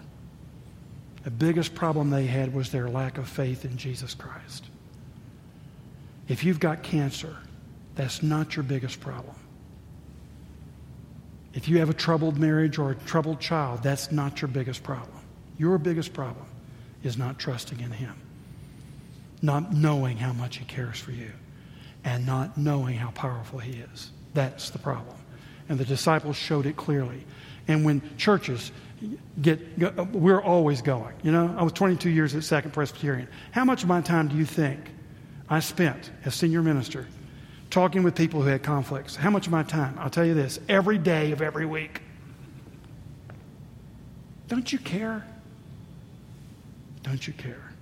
The 1.25 1.31
biggest 1.31 1.75
problem 1.75 2.11
they 2.11 2.27
had 2.27 2.55
was 2.55 2.71
their 2.71 2.89
lack 2.89 3.19
of 3.19 3.29
faith 3.29 3.65
in 3.65 3.77
Jesus 3.77 4.15
Christ. 4.15 4.67
If 6.29 6.45
you've 6.45 6.61
got 6.61 6.83
cancer, 6.83 7.37
that's 7.95 8.23
not 8.23 8.57
your 8.57 8.63
biggest 8.63 9.01
problem. 9.01 9.35
If 11.55 11.69
you 11.69 11.79
have 11.79 11.89
a 11.89 11.95
troubled 11.95 12.39
marriage 12.39 12.79
or 12.79 12.91
a 12.91 12.95
troubled 12.95 13.41
child, 13.41 13.83
that's 13.83 14.11
not 14.11 14.43
your 14.43 14.49
biggest 14.49 14.83
problem. 14.83 15.17
Your 15.57 15.79
biggest 15.79 16.13
problem 16.13 16.47
is 17.05 17.17
not 17.17 17.39
trusting 17.39 17.81
in 17.81 17.93
Him, 17.93 18.15
not 19.41 19.73
knowing 19.73 20.17
how 20.17 20.33
much 20.33 20.57
He 20.57 20.65
cares 20.65 20.99
for 20.99 21.13
you, 21.13 21.31
and 22.03 22.27
not 22.27 22.59
knowing 22.59 22.97
how 22.97 23.11
powerful 23.11 23.61
He 23.61 23.81
is. 23.93 24.11
That's 24.35 24.71
the 24.71 24.79
problem. 24.81 25.17
And 25.69 25.79
the 25.79 25.85
disciples 25.85 26.37
showed 26.37 26.67
it 26.67 26.77
clearly. 26.77 27.25
And 27.69 27.85
when 27.85 28.03
churches 28.19 28.73
get, 29.41 29.61
we're 30.13 30.43
always 30.43 30.83
going. 30.83 31.15
You 31.23 31.31
know, 31.31 31.55
I 31.57 31.63
was 31.63 31.73
22 31.73 32.11
years 32.11 32.35
at 32.35 32.43
Second 32.43 32.73
Presbyterian. 32.73 33.29
How 33.53 33.65
much 33.65 33.85
of 33.85 33.89
my 33.89 34.01
time 34.01 34.27
do 34.27 34.37
you 34.37 34.45
think 34.45 34.81
I 35.49 35.61
spent 35.61 36.11
as 36.25 36.35
senior 36.35 36.63
minister 36.63 37.07
talking 37.75 38.05
with 38.05 38.15
people 38.15 38.41
who 38.41 38.49
had 38.49 38.63
conflicts? 38.63 39.17
How 39.17 39.31
much 39.31 39.47
of 39.47 39.53
my 39.53 39.65
time? 39.65 39.97
I'll 39.99 40.09
tell 40.09 40.25
you 40.25 40.35
this 40.35 40.61
every 40.69 40.97
day 40.97 41.33
of 41.33 41.43
every 41.43 41.67
week. 41.67 42.03
Don't 44.47 44.73
you 44.73 44.79
care? 44.79 45.27
Don't 47.03 47.27
you 47.27 47.33
care? 47.33 47.73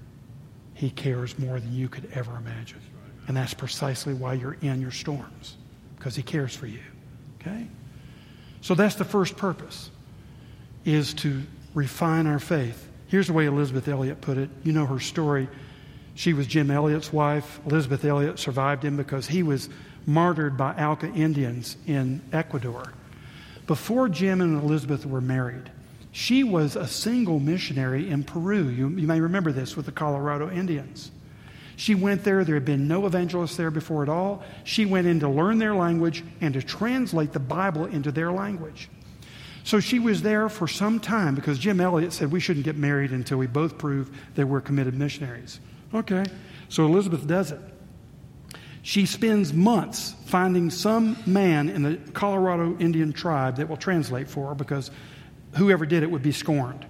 He 0.72 0.88
cares 0.88 1.38
more 1.38 1.60
than 1.60 1.74
you 1.74 1.90
could 1.90 2.10
ever 2.14 2.34
imagine. 2.36 2.80
And 3.28 3.36
that's 3.36 3.52
precisely 3.52 4.14
why 4.14 4.32
you're 4.32 4.56
in 4.62 4.80
your 4.80 4.90
storms, 4.90 5.58
because 5.98 6.16
He 6.16 6.22
cares 6.22 6.56
for 6.56 6.66
you. 6.66 6.80
Okay? 7.40 7.66
So 8.62 8.74
that's 8.74 8.94
the 8.94 9.04
first 9.04 9.36
purpose, 9.36 9.90
is 10.86 11.12
to 11.14 11.42
refine 11.74 12.26
our 12.26 12.38
faith. 12.38 12.88
Here's 13.08 13.26
the 13.26 13.34
way 13.34 13.44
Elisabeth 13.44 13.86
Elliot 13.88 14.22
put 14.22 14.38
it. 14.38 14.48
You 14.64 14.72
know 14.72 14.86
her 14.86 15.00
story. 15.00 15.48
She 16.14 16.32
was 16.32 16.46
Jim 16.46 16.70
Elliot's 16.70 17.12
wife. 17.12 17.60
Elisabeth 17.66 18.04
Elliot 18.04 18.38
survived 18.38 18.84
him 18.84 18.96
because 18.96 19.28
he 19.28 19.42
was 19.42 19.68
martyred 20.06 20.56
by 20.56 20.72
Auca 20.74 21.06
Indians 21.06 21.76
in 21.86 22.20
Ecuador. 22.32 22.92
Before 23.66 24.08
Jim 24.08 24.40
and 24.40 24.62
Elisabeth 24.62 25.06
were 25.06 25.20
married, 25.20 25.70
she 26.10 26.44
was 26.44 26.76
a 26.76 26.86
single 26.86 27.38
missionary 27.38 28.10
in 28.10 28.24
Peru. 28.24 28.68
You, 28.68 28.88
you 28.88 29.06
may 29.06 29.20
remember 29.20 29.52
this 29.52 29.76
with 29.76 29.86
the 29.86 29.92
Colorado 29.92 30.50
Indians. 30.50 31.10
She 31.76 31.94
went 31.94 32.22
there. 32.22 32.44
There 32.44 32.54
had 32.54 32.66
been 32.66 32.86
no 32.86 33.06
evangelists 33.06 33.56
there 33.56 33.70
before 33.70 34.02
at 34.02 34.08
all. 34.08 34.42
She 34.64 34.84
went 34.84 35.06
in 35.06 35.20
to 35.20 35.28
learn 35.28 35.58
their 35.58 35.74
language 35.74 36.22
and 36.40 36.52
to 36.54 36.62
translate 36.62 37.32
the 37.32 37.40
Bible 37.40 37.86
into 37.86 38.12
their 38.12 38.30
language. 38.30 38.90
So 39.64 39.80
she 39.80 39.98
was 39.98 40.22
there 40.22 40.48
for 40.48 40.68
some 40.68 41.00
time 41.00 41.34
because 41.34 41.58
Jim 41.58 41.80
Elliot 41.80 42.12
said 42.12 42.30
we 42.30 42.40
shouldn't 42.40 42.64
get 42.64 42.76
married 42.76 43.12
until 43.12 43.38
we 43.38 43.46
both 43.46 43.78
prove 43.78 44.10
that 44.34 44.46
we're 44.46 44.60
committed 44.60 44.94
missionaries. 44.94 45.60
Okay. 45.94 46.24
So 46.68 46.86
Elisabeth 46.86 47.26
does 47.26 47.50
it. 47.50 47.60
She 48.82 49.06
spends 49.06 49.52
months 49.52 50.14
finding 50.26 50.70
some 50.70 51.16
man 51.24 51.68
in 51.68 51.82
the 51.82 51.96
Colorado 52.12 52.76
Indian 52.78 53.12
tribe 53.12 53.56
that 53.56 53.68
will 53.68 53.76
translate 53.76 54.28
for 54.28 54.48
her 54.48 54.54
because 54.54 54.90
whoever 55.56 55.86
did 55.86 56.02
it 56.02 56.10
would 56.10 56.22
be 56.22 56.32
scorned. 56.32 56.84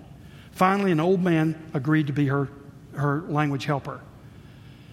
Finally, 0.52 0.92
an 0.92 1.00
old 1.00 1.22
man 1.22 1.70
agreed 1.74 2.06
to 2.06 2.12
be 2.12 2.26
her, 2.26 2.48
her 2.94 3.22
language 3.22 3.64
helper. 3.64 4.00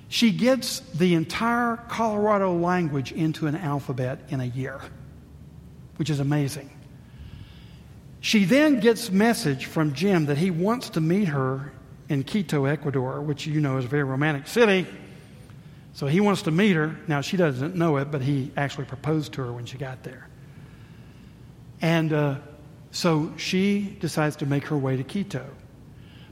She 0.09 0.31
gets 0.31 0.79
the 0.79 1.13
entire 1.13 1.77
Colorado 1.77 2.53
language 2.57 3.11
into 3.11 3.47
an 3.47 3.55
alphabet 3.55 4.19
in 4.29 4.41
a 4.41 4.45
year, 4.45 4.81
which 5.97 6.09
is 6.09 6.19
amazing. 6.19 6.69
She 8.19 8.43
then 8.43 8.79
gets 8.79 9.11
message 9.11 9.67
from 9.67 9.93
Jim 9.93 10.25
that 10.25 10.37
he 10.37 10.51
wants 10.51 10.89
to 10.91 11.01
meet 11.01 11.29
her 11.29 11.71
in 12.09 12.23
Quito, 12.23 12.65
Ecuador, 12.65 13.21
which 13.21 13.47
you 13.47 13.61
know 13.61 13.77
is 13.77 13.85
a 13.85 13.87
very 13.87 14.03
romantic 14.03 14.47
city. 14.47 14.85
So 15.93 16.07
he 16.07 16.19
wants 16.19 16.43
to 16.43 16.51
meet 16.51 16.75
her. 16.75 16.97
Now, 17.07 17.21
she 17.21 17.37
doesn't 17.37 17.75
know 17.75 17.97
it, 17.97 18.11
but 18.11 18.21
he 18.21 18.51
actually 18.57 18.85
proposed 18.85 19.33
to 19.33 19.43
her 19.43 19.53
when 19.53 19.65
she 19.65 19.77
got 19.77 20.03
there. 20.03 20.27
And 21.81 22.11
uh, 22.11 22.35
so 22.91 23.31
she 23.37 23.97
decides 23.99 24.35
to 24.37 24.45
make 24.45 24.65
her 24.65 24.77
way 24.77 24.97
to 24.97 25.03
Quito. 25.03 25.45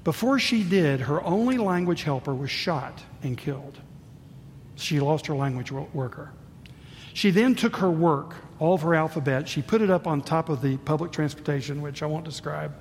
Before 0.04 0.40
she 0.40 0.64
did, 0.64 1.02
her 1.02 1.24
only 1.24 1.58
language 1.58 2.04
helper 2.04 2.34
was 2.34 2.50
shot 2.50 3.04
and 3.24 3.38
killed. 3.38 3.78
She 4.76 5.00
lost 5.00 5.28
her 5.28 5.36
language 5.36 5.72
worker. 5.72 6.32
She 7.14 7.32
then 7.32 7.56
took 7.56 7.78
her 7.78 7.90
work, 7.90 8.36
all 8.60 8.76
of 8.76 8.82
her 8.84 8.94
alphabet, 8.94 9.50
she 9.50 9.62
put 9.62 9.82
it 9.82 9.90
up 9.90 10.08
on 10.08 10.22
top 10.22 10.50
of 10.50 10.62
the 10.62 10.78
public 10.78 11.12
transportation, 11.12 11.82
which 11.82 12.04
I 12.04 12.06
won't 12.06 12.26
describe, 12.26 12.74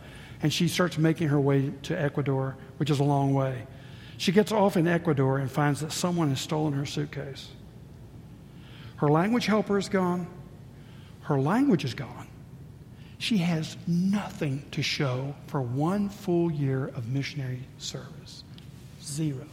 and 0.42 0.52
she 0.52 0.68
starts 0.68 0.98
making 0.98 1.28
her 1.28 1.40
way 1.40 1.72
to 1.82 2.00
Ecuador, 2.00 2.56
which 2.76 2.90
is 2.90 3.00
a 3.00 3.04
long 3.04 3.34
way. 3.34 3.66
She 4.18 4.32
gets 4.32 4.52
off 4.52 4.76
in 4.76 4.86
Ecuador 4.86 5.38
and 5.38 5.50
finds 5.50 5.80
that 5.80 5.92
someone 5.92 6.30
has 6.30 6.40
stolen 6.40 6.72
her 6.74 6.86
suitcase. 6.86 7.48
Her 8.96 9.08
language 9.08 9.46
helper 9.46 9.78
is 9.78 9.88
gone. 9.88 10.26
Her 11.22 11.38
language 11.38 11.84
is 11.84 11.94
gone. 11.94 12.28
She 13.18 13.38
has 13.38 13.76
nothing 13.86 14.64
to 14.72 14.82
show 14.82 15.34
for 15.46 15.60
one 15.60 16.08
full 16.08 16.50
year 16.50 16.88
of 16.88 17.08
missionary 17.08 17.60
service. 17.78 18.44
Zero. 19.02 19.46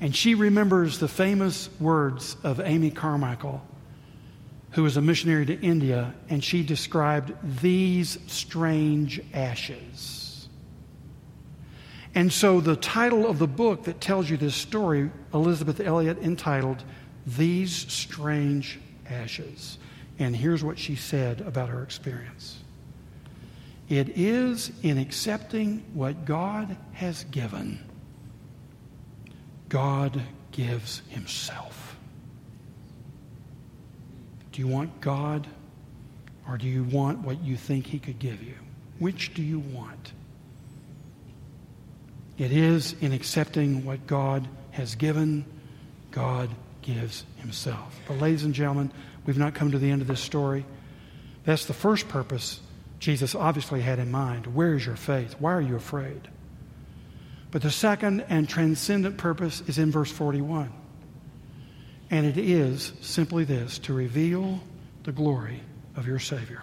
And 0.00 0.14
she 0.16 0.34
remembers 0.34 0.98
the 0.98 1.08
famous 1.08 1.68
words 1.78 2.36
of 2.42 2.60
Amy 2.60 2.90
Carmichael, 2.90 3.62
who 4.72 4.84
was 4.84 4.96
a 4.96 5.02
missionary 5.02 5.46
to 5.46 5.60
India, 5.60 6.14
and 6.28 6.42
she 6.42 6.62
described 6.62 7.32
these 7.60 8.18
strange 8.26 9.20
ashes. 9.34 10.48
And 12.14 12.32
so, 12.32 12.60
the 12.60 12.76
title 12.76 13.26
of 13.26 13.38
the 13.38 13.46
book 13.46 13.84
that 13.84 14.00
tells 14.00 14.28
you 14.28 14.36
this 14.36 14.54
story, 14.54 15.10
Elisabeth 15.32 15.80
Elliot 15.80 16.18
entitled 16.18 16.82
These 17.26 17.92
Strange 17.92 18.80
Ashes. 19.08 19.78
And 20.18 20.34
here's 20.34 20.62
what 20.62 20.78
she 20.78 20.96
said 20.96 21.40
about 21.40 21.68
her 21.68 21.82
experience 21.82 22.58
It 23.88 24.10
is 24.10 24.72
in 24.82 24.98
accepting 24.98 25.84
what 25.94 26.24
God 26.24 26.76
has 26.92 27.24
given, 27.24 27.80
God 29.68 30.20
gives 30.52 31.02
Himself. 31.08 31.89
Do 34.52 34.60
you 34.60 34.68
want 34.68 35.00
God 35.00 35.46
or 36.48 36.58
do 36.58 36.66
you 36.66 36.84
want 36.84 37.20
what 37.20 37.42
you 37.42 37.56
think 37.56 37.86
He 37.86 37.98
could 37.98 38.18
give 38.18 38.42
you? 38.42 38.54
Which 38.98 39.34
do 39.34 39.42
you 39.42 39.60
want? 39.60 40.12
It 42.38 42.52
is 42.52 42.94
in 43.00 43.12
accepting 43.12 43.84
what 43.84 44.06
God 44.06 44.48
has 44.72 44.94
given, 44.94 45.44
God 46.10 46.48
gives 46.82 47.24
Himself. 47.38 47.98
But, 48.08 48.18
ladies 48.18 48.44
and 48.44 48.54
gentlemen, 48.54 48.90
We've 49.26 49.38
not 49.38 49.54
come 49.54 49.70
to 49.72 49.78
the 49.78 49.90
end 49.90 50.02
of 50.02 50.08
this 50.08 50.20
story. 50.20 50.64
That's 51.44 51.66
the 51.66 51.74
first 51.74 52.08
purpose 52.08 52.60
Jesus 52.98 53.34
obviously 53.34 53.80
had 53.80 53.98
in 53.98 54.10
mind. 54.10 54.46
Where 54.48 54.74
is 54.74 54.84
your 54.84 54.96
faith? 54.96 55.36
Why 55.38 55.52
are 55.52 55.60
you 55.60 55.76
afraid? 55.76 56.28
But 57.50 57.62
the 57.62 57.70
second 57.70 58.24
and 58.28 58.48
transcendent 58.48 59.18
purpose 59.18 59.62
is 59.66 59.78
in 59.78 59.90
verse 59.90 60.10
41. 60.10 60.72
And 62.10 62.26
it 62.26 62.36
is 62.36 62.92
simply 63.00 63.44
this 63.44 63.78
to 63.80 63.94
reveal 63.94 64.60
the 65.04 65.12
glory 65.12 65.60
of 65.96 66.06
your 66.06 66.18
Savior. 66.18 66.62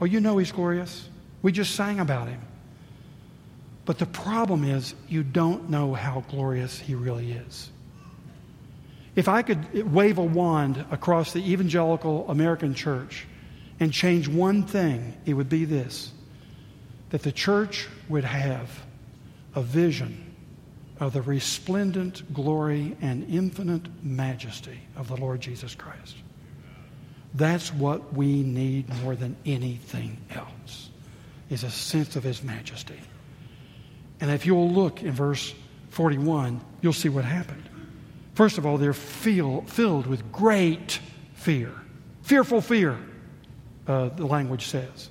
Oh, 0.00 0.06
you 0.06 0.20
know 0.20 0.38
He's 0.38 0.52
glorious. 0.52 1.08
We 1.42 1.52
just 1.52 1.74
sang 1.74 2.00
about 2.00 2.28
Him. 2.28 2.40
But 3.84 3.98
the 3.98 4.06
problem 4.06 4.64
is, 4.64 4.94
you 5.08 5.22
don't 5.22 5.70
know 5.70 5.94
how 5.94 6.24
glorious 6.28 6.78
He 6.78 6.94
really 6.94 7.32
is. 7.32 7.70
If 9.14 9.28
I 9.28 9.42
could 9.42 9.92
wave 9.92 10.18
a 10.18 10.22
wand 10.22 10.84
across 10.90 11.32
the 11.32 11.52
evangelical 11.52 12.28
American 12.28 12.74
church 12.74 13.26
and 13.80 13.92
change 13.92 14.28
one 14.28 14.62
thing, 14.64 15.14
it 15.24 15.34
would 15.34 15.48
be 15.48 15.64
this 15.64 16.12
that 17.10 17.22
the 17.22 17.32
church 17.32 17.86
would 18.08 18.24
have 18.24 18.84
a 19.54 19.62
vision 19.62 20.25
of 21.00 21.12
the 21.12 21.22
resplendent 21.22 22.32
glory 22.32 22.96
and 23.00 23.28
infinite 23.28 23.82
majesty 24.02 24.78
of 24.96 25.08
the 25.08 25.16
Lord 25.16 25.40
Jesus 25.40 25.74
Christ. 25.74 26.16
That's 27.34 27.72
what 27.72 28.14
we 28.14 28.42
need 28.42 28.88
more 29.02 29.14
than 29.14 29.36
anything 29.44 30.16
else 30.30 30.90
is 31.50 31.64
a 31.64 31.70
sense 31.70 32.16
of 32.16 32.22
his 32.22 32.42
majesty. 32.42 32.98
And 34.20 34.30
if 34.30 34.46
you'll 34.46 34.70
look 34.70 35.02
in 35.02 35.12
verse 35.12 35.54
41, 35.90 36.60
you'll 36.80 36.92
see 36.92 37.10
what 37.10 37.24
happened. 37.24 37.62
First 38.34 38.58
of 38.58 38.66
all, 38.66 38.78
they're 38.78 38.92
feel, 38.92 39.62
filled 39.62 40.06
with 40.06 40.32
great 40.32 41.00
fear. 41.34 41.72
Fearful 42.22 42.60
fear, 42.60 42.98
uh, 43.86 44.08
the 44.08 44.26
language 44.26 44.66
says. 44.66 45.10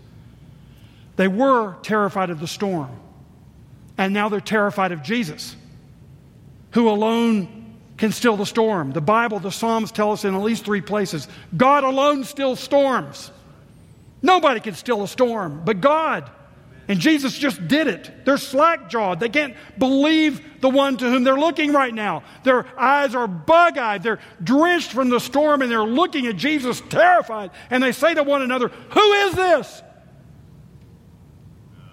They 1.15 1.27
were 1.27 1.75
terrified 1.81 2.29
of 2.29 2.39
the 2.39 2.47
storm, 2.47 2.91
and 3.97 4.13
now 4.13 4.29
they're 4.29 4.41
terrified 4.41 4.91
of 4.91 5.01
Jesus, 5.01 5.55
who 6.76 6.89
alone 6.89 7.80
can 7.95 8.11
still 8.11 8.36
the 8.36 8.45
storm. 8.45 8.91
The 8.91 8.99
Bible, 8.99 9.39
the 9.39 9.49
Psalms 9.49 9.93
tell 9.93 10.11
us 10.11 10.26
in 10.26 10.36
at 10.36 10.41
least 10.41 10.65
three 10.65 10.82
places 10.82 11.28
God 11.55 11.86
alone 11.86 12.26
stills 12.26 12.59
storms. 12.59 13.32
Nobody 14.21 14.59
can 14.59 14.76
still 14.76 15.01
a 15.01 15.07
storm 15.07 15.61
but 15.63 15.80
God. 15.82 16.30
And 16.88 16.99
Jesus 16.99 17.36
just 17.36 17.67
did 17.67 17.88
it. 17.88 18.26
They're 18.26 18.38
slack 18.38 18.89
jawed. 18.89 19.19
They 19.19 19.30
can't 19.30 19.55
believe 19.80 20.61
the 20.61 20.69
one 20.69 20.97
to 20.97 21.09
whom 21.09 21.23
they're 21.23 21.39
looking 21.39 21.71
right 21.71 21.93
now. 21.93 22.23
Their 22.43 22.67
eyes 22.78 23.15
are 23.15 23.26
bug 23.26 23.78
eyed. 23.78 24.03
They're 24.03 24.19
drenched 24.43 24.91
from 24.91 25.09
the 25.09 25.19
storm 25.19 25.61
and 25.61 25.71
they're 25.71 25.82
looking 25.82 26.28
at 26.28 26.36
Jesus 26.36 26.82
terrified. 26.89 27.51
And 27.69 27.82
they 27.82 27.93
say 27.93 28.13
to 28.13 28.21
one 28.21 28.41
another, 28.41 28.67
Who 28.67 29.11
is 29.13 29.34
this? 29.34 29.82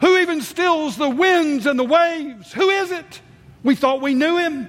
Who 0.01 0.19
even 0.19 0.43
stills 0.43 0.97
the 0.97 1.09
winds 1.09 1.67
and 1.67 1.79
the 1.79 1.85
waves? 1.85 2.53
Who 2.53 2.69
is 2.69 2.91
it? 2.91 3.23
We 3.63 3.75
thought 3.75 4.01
we 4.01 4.15
knew 4.15 4.39
him. 4.39 4.69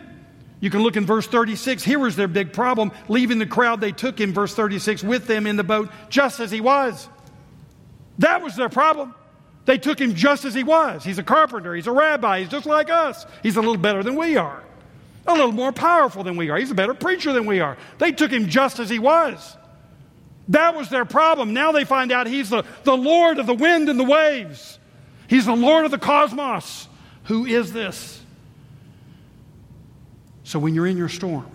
You 0.60 0.70
can 0.70 0.82
look 0.82 0.96
in 0.96 1.06
verse 1.06 1.28
36. 1.28 1.84
Here 1.84 2.00
was 2.00 2.16
their 2.16 2.28
big 2.28 2.54
problem. 2.54 2.92
Leaving 3.10 3.40
the 3.40 3.46
crowd, 3.46 3.82
they 3.82 3.92
took 3.92 4.20
him, 4.20 4.34
verse 4.34 4.54
36, 4.56 5.04
with 5.04 5.28
them 5.28 5.46
in 5.46 5.58
the 5.58 5.64
boat 5.64 5.90
just 6.10 6.40
as 6.40 6.52
he 6.52 6.62
was. 6.62 7.10
That 8.20 8.42
was 8.42 8.56
their 8.56 8.70
problem. 8.70 9.14
They 9.66 9.78
took 9.78 10.00
him 10.00 10.16
just 10.16 10.46
as 10.46 10.54
he 10.54 10.64
was. 10.64 11.04
He's 11.04 11.18
a 11.18 11.24
carpenter, 11.24 11.74
he's 11.74 11.88
a 11.88 11.92
rabbi, 11.92 12.40
he's 12.40 12.50
just 12.50 12.66
like 12.66 12.90
us. 12.90 13.26
He's 13.42 13.56
a 13.56 13.60
little 13.60 13.78
better 13.78 14.04
than 14.04 14.16
we 14.16 14.38
are, 14.38 14.64
a 15.26 15.34
little 15.34 15.52
more 15.52 15.72
powerful 15.72 16.24
than 16.24 16.36
we 16.36 16.50
are. 16.50 16.58
He's 16.58 16.72
a 16.72 16.76
better 16.76 16.94
preacher 16.94 17.34
than 17.34 17.46
we 17.46 17.60
are. 17.60 17.78
They 17.98 18.12
took 18.12 18.32
him 18.32 18.50
just 18.50 18.80
as 18.80 18.90
he 18.90 19.00
was. 19.00 19.58
That 20.50 20.76
was 20.76 20.90
their 20.90 21.06
problem. 21.06 21.54
Now 21.54 21.72
they 21.72 21.86
find 21.86 22.12
out 22.12 22.28
he's 22.28 22.50
the, 22.50 22.64
the 22.84 22.98
Lord 22.98 23.40
of 23.40 23.48
the 23.48 23.54
wind 23.54 23.88
and 23.88 24.00
the 24.00 24.04
waves, 24.04 24.80
he's 25.28 25.46
the 25.46 25.56
Lord 25.56 25.86
of 25.86 25.92
the 25.92 25.98
cosmos. 25.98 26.88
Who 27.26 27.46
is 27.46 27.72
this? 27.72 28.23
So 30.44 30.60
when 30.60 30.76
you're 30.76 30.88
in 30.88 30.98
your 30.98 31.10
storm, 31.10 31.50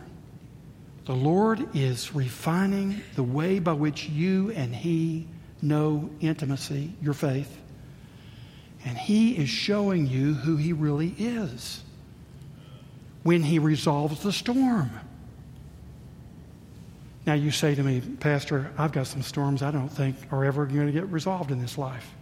the 1.04 1.14
Lord 1.14 1.74
is 1.74 2.14
refining 2.14 3.00
the 3.14 3.22
way 3.22 3.58
by 3.58 3.72
which 3.72 4.08
you 4.08 4.50
and 4.52 4.74
He 4.74 5.26
know 5.62 6.10
intimacy, 6.20 6.92
your 7.00 7.14
faith. 7.14 7.58
And 8.84 8.96
He 8.96 9.36
is 9.36 9.48
showing 9.48 10.06
you 10.06 10.34
who 10.34 10.56
He 10.56 10.72
really 10.72 11.14
is 11.18 11.82
when 13.22 13.42
He 13.42 13.58
resolves 13.58 14.22
the 14.22 14.32
storm. 14.32 14.90
Now, 17.26 17.34
you 17.34 17.50
say 17.50 17.74
to 17.74 17.82
me, 17.82 18.00
Pastor, 18.00 18.72
I've 18.78 18.92
got 18.92 19.06
some 19.06 19.20
storms 19.20 19.62
I 19.62 19.70
don't 19.70 19.90
think 19.90 20.16
are 20.30 20.46
ever 20.46 20.64
going 20.64 20.86
to 20.86 20.92
get 20.92 21.08
resolved 21.08 21.50
in 21.50 21.60
this 21.60 21.76
life. 21.76 22.14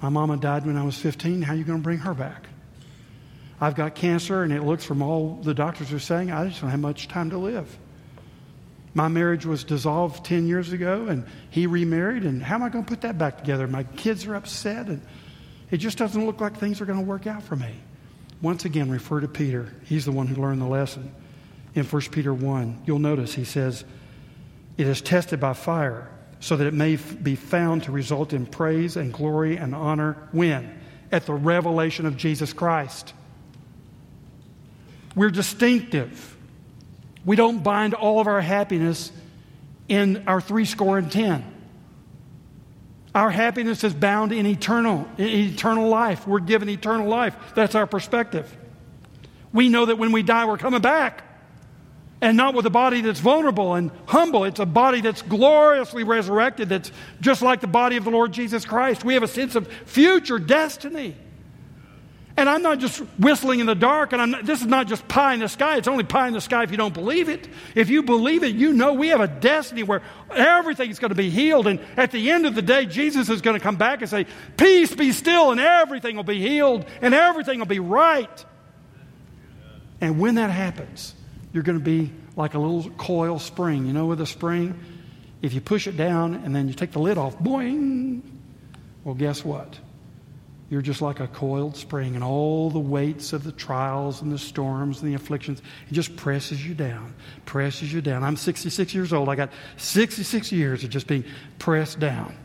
My 0.00 0.08
mama 0.08 0.36
died 0.36 0.64
when 0.64 0.76
I 0.76 0.84
was 0.84 0.96
15. 0.96 1.42
How 1.42 1.54
are 1.54 1.56
you 1.56 1.64
going 1.64 1.80
to 1.80 1.82
bring 1.82 1.98
her 1.98 2.14
back? 2.14 2.46
I've 3.60 3.74
got 3.74 3.94
cancer, 3.94 4.42
and 4.42 4.52
it 4.52 4.62
looks 4.62 4.84
from 4.84 5.02
all 5.02 5.34
the 5.42 5.54
doctors 5.54 5.92
are 5.92 5.98
saying 5.98 6.30
I 6.30 6.48
just 6.48 6.60
don't 6.60 6.70
have 6.70 6.80
much 6.80 7.08
time 7.08 7.30
to 7.30 7.38
live. 7.38 7.78
My 8.94 9.08
marriage 9.08 9.46
was 9.46 9.62
dissolved 9.62 10.24
10 10.24 10.48
years 10.48 10.72
ago, 10.72 11.06
and 11.06 11.24
he 11.50 11.66
remarried, 11.66 12.24
and 12.24 12.42
how 12.42 12.56
am 12.56 12.62
I 12.62 12.70
going 12.70 12.84
to 12.84 12.88
put 12.88 13.02
that 13.02 13.18
back 13.18 13.38
together? 13.38 13.68
My 13.68 13.84
kids 13.84 14.26
are 14.26 14.34
upset, 14.34 14.86
and 14.86 15.02
it 15.70 15.76
just 15.76 15.98
doesn't 15.98 16.24
look 16.24 16.40
like 16.40 16.56
things 16.56 16.80
are 16.80 16.86
going 16.86 16.98
to 16.98 17.04
work 17.04 17.26
out 17.26 17.42
for 17.42 17.54
me. 17.54 17.72
Once 18.42 18.64
again, 18.64 18.90
refer 18.90 19.20
to 19.20 19.28
Peter. 19.28 19.72
He's 19.84 20.06
the 20.06 20.12
one 20.12 20.26
who 20.26 20.40
learned 20.40 20.60
the 20.60 20.66
lesson. 20.66 21.14
In 21.74 21.84
1 21.84 22.02
Peter 22.10 22.34
1, 22.34 22.82
you'll 22.86 22.98
notice 22.98 23.34
he 23.34 23.44
says, 23.44 23.84
It 24.76 24.88
is 24.88 25.00
tested 25.00 25.38
by 25.38 25.52
fire, 25.52 26.08
so 26.40 26.56
that 26.56 26.66
it 26.66 26.74
may 26.74 26.96
be 26.96 27.36
found 27.36 27.84
to 27.84 27.92
result 27.92 28.32
in 28.32 28.46
praise 28.46 28.96
and 28.96 29.12
glory 29.12 29.56
and 29.56 29.74
honor 29.74 30.28
when? 30.32 30.78
At 31.12 31.26
the 31.26 31.34
revelation 31.34 32.06
of 32.06 32.16
Jesus 32.16 32.52
Christ. 32.52 33.12
We're 35.14 35.30
distinctive. 35.30 36.36
We 37.24 37.36
don't 37.36 37.62
bind 37.62 37.94
all 37.94 38.20
of 38.20 38.26
our 38.26 38.40
happiness 38.40 39.12
in 39.88 40.24
our 40.26 40.40
three 40.40 40.64
score 40.64 40.98
and 40.98 41.10
ten. 41.10 41.44
Our 43.14 43.30
happiness 43.30 43.82
is 43.82 43.92
bound 43.92 44.32
in 44.32 44.46
eternal, 44.46 45.08
in 45.18 45.26
eternal 45.26 45.88
life. 45.88 46.26
We're 46.28 46.38
given 46.38 46.68
eternal 46.68 47.08
life. 47.08 47.36
That's 47.56 47.74
our 47.74 47.86
perspective. 47.86 48.56
We 49.52 49.68
know 49.68 49.86
that 49.86 49.98
when 49.98 50.12
we 50.12 50.22
die, 50.22 50.46
we're 50.46 50.58
coming 50.58 50.80
back. 50.80 51.24
And 52.22 52.36
not 52.36 52.54
with 52.54 52.66
a 52.66 52.70
body 52.70 53.00
that's 53.00 53.18
vulnerable 53.18 53.74
and 53.74 53.90
humble. 54.06 54.44
It's 54.44 54.60
a 54.60 54.66
body 54.66 55.00
that's 55.00 55.22
gloriously 55.22 56.04
resurrected, 56.04 56.68
that's 56.68 56.92
just 57.20 57.40
like 57.42 57.60
the 57.60 57.66
body 57.66 57.96
of 57.96 58.04
the 58.04 58.10
Lord 58.10 58.30
Jesus 58.30 58.64
Christ. 58.64 59.04
We 59.04 59.14
have 59.14 59.22
a 59.22 59.28
sense 59.28 59.54
of 59.56 59.66
future 59.86 60.38
destiny. 60.38 61.16
And 62.40 62.48
I'm 62.48 62.62
not 62.62 62.78
just 62.78 63.00
whistling 63.18 63.60
in 63.60 63.66
the 63.66 63.74
dark, 63.74 64.14
and 64.14 64.32
not, 64.32 64.46
this 64.46 64.62
is 64.62 64.66
not 64.66 64.88
just 64.88 65.06
pie 65.06 65.34
in 65.34 65.40
the 65.40 65.48
sky. 65.48 65.76
It's 65.76 65.86
only 65.86 66.04
pie 66.04 66.26
in 66.26 66.32
the 66.32 66.40
sky 66.40 66.62
if 66.62 66.70
you 66.70 66.78
don't 66.78 66.94
believe 66.94 67.28
it. 67.28 67.46
If 67.74 67.90
you 67.90 68.02
believe 68.02 68.44
it, 68.44 68.54
you 68.54 68.72
know 68.72 68.94
we 68.94 69.08
have 69.08 69.20
a 69.20 69.28
destiny 69.28 69.82
where 69.82 70.00
everything's 70.34 70.98
going 70.98 71.10
to 71.10 71.14
be 71.14 71.28
healed. 71.28 71.66
And 71.66 71.80
at 71.98 72.12
the 72.12 72.30
end 72.30 72.46
of 72.46 72.54
the 72.54 72.62
day, 72.62 72.86
Jesus 72.86 73.28
is 73.28 73.42
going 73.42 73.58
to 73.58 73.62
come 73.62 73.76
back 73.76 74.00
and 74.00 74.08
say, 74.08 74.24
Peace 74.56 74.94
be 74.94 75.12
still, 75.12 75.50
and 75.50 75.60
everything 75.60 76.16
will 76.16 76.24
be 76.24 76.40
healed, 76.40 76.86
and 77.02 77.12
everything 77.12 77.58
will 77.58 77.66
be 77.66 77.78
right. 77.78 78.46
And 80.00 80.18
when 80.18 80.36
that 80.36 80.48
happens, 80.48 81.14
you're 81.52 81.62
going 81.62 81.78
to 81.78 81.84
be 81.84 82.10
like 82.36 82.54
a 82.54 82.58
little 82.58 82.90
coil 82.92 83.38
spring. 83.38 83.84
You 83.84 83.92
know, 83.92 84.06
with 84.06 84.20
a 84.22 84.26
spring, 84.26 84.80
if 85.42 85.52
you 85.52 85.60
push 85.60 85.86
it 85.86 85.98
down 85.98 86.36
and 86.36 86.56
then 86.56 86.68
you 86.68 86.74
take 86.74 86.92
the 86.92 87.00
lid 87.00 87.18
off, 87.18 87.38
boing. 87.38 88.22
Well, 89.04 89.14
guess 89.14 89.44
what? 89.44 89.78
You're 90.70 90.82
just 90.82 91.02
like 91.02 91.18
a 91.18 91.26
coiled 91.26 91.76
spring, 91.76 92.14
and 92.14 92.22
all 92.22 92.70
the 92.70 92.78
weights 92.78 93.32
of 93.32 93.42
the 93.42 93.50
trials 93.50 94.22
and 94.22 94.30
the 94.30 94.38
storms 94.38 95.02
and 95.02 95.10
the 95.10 95.16
afflictions, 95.16 95.60
it 95.90 95.92
just 95.92 96.14
presses 96.14 96.64
you 96.64 96.74
down, 96.74 97.12
presses 97.44 97.92
you 97.92 98.00
down. 98.00 98.22
I'm 98.22 98.36
66 98.36 98.94
years 98.94 99.12
old. 99.12 99.28
I 99.28 99.34
got 99.34 99.50
66 99.78 100.52
years 100.52 100.84
of 100.84 100.90
just 100.90 101.08
being 101.08 101.24
pressed 101.58 101.98
down. 101.98 102.36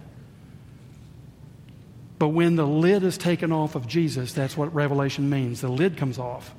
But 2.18 2.30
when 2.30 2.56
the 2.56 2.66
lid 2.66 3.04
is 3.04 3.18
taken 3.18 3.52
off 3.52 3.76
of 3.76 3.88
Jesus, 3.88 4.34
that's 4.34 4.58
what 4.58 4.74
Revelation 4.74 5.30
means. 5.30 5.62
The 5.62 5.70
lid 5.70 5.96
comes 5.96 6.18
off. 6.18 6.56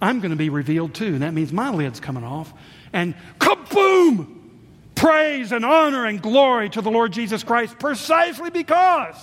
I'm 0.00 0.20
going 0.20 0.30
to 0.30 0.36
be 0.36 0.48
revealed 0.48 0.94
too. 0.94 1.08
And 1.08 1.22
that 1.22 1.34
means 1.34 1.52
my 1.52 1.70
lid's 1.70 2.00
coming 2.00 2.24
off. 2.24 2.52
And 2.94 3.14
kaboom! 3.38 4.40
Praise 4.94 5.52
and 5.52 5.66
honor 5.66 6.06
and 6.06 6.22
glory 6.22 6.70
to 6.70 6.80
the 6.80 6.90
Lord 6.90 7.12
Jesus 7.12 7.42
Christ 7.42 7.78
precisely 7.78 8.48
because 8.48 9.16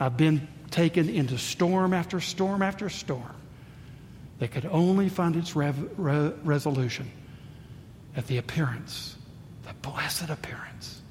I've 0.00 0.16
been 0.16 0.48
taken 0.70 1.08
into 1.08 1.38
storm 1.38 1.92
after 1.92 2.20
storm 2.20 2.62
after 2.62 2.88
storm 2.88 3.34
that 4.38 4.50
could 4.50 4.66
only 4.66 5.08
find 5.08 5.36
its 5.36 5.54
rev- 5.54 5.98
re- 5.98 6.32
resolution 6.42 7.10
at 8.16 8.26
the 8.26 8.38
appearance, 8.38 9.16
the 9.66 9.74
blessed 9.88 10.30
appearance 10.30 11.02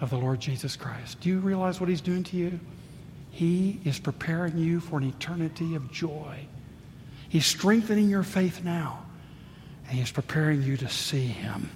of 0.00 0.10
the 0.10 0.16
Lord 0.16 0.40
Jesus 0.40 0.76
Christ. 0.76 1.20
Do 1.20 1.28
you 1.28 1.38
realize 1.40 1.80
what 1.80 1.88
He's 1.88 2.00
doing 2.00 2.24
to 2.24 2.36
you? 2.36 2.60
He 3.30 3.80
is 3.84 3.98
preparing 3.98 4.58
you 4.58 4.80
for 4.80 4.98
an 4.98 5.04
eternity 5.04 5.74
of 5.74 5.90
joy. 5.92 6.46
He's 7.28 7.46
strengthening 7.46 8.08
your 8.08 8.22
faith 8.22 8.64
now, 8.64 9.04
and 9.88 9.98
He's 9.98 10.10
preparing 10.10 10.62
you 10.62 10.76
to 10.78 10.88
see 10.88 11.26
Him 11.26 11.70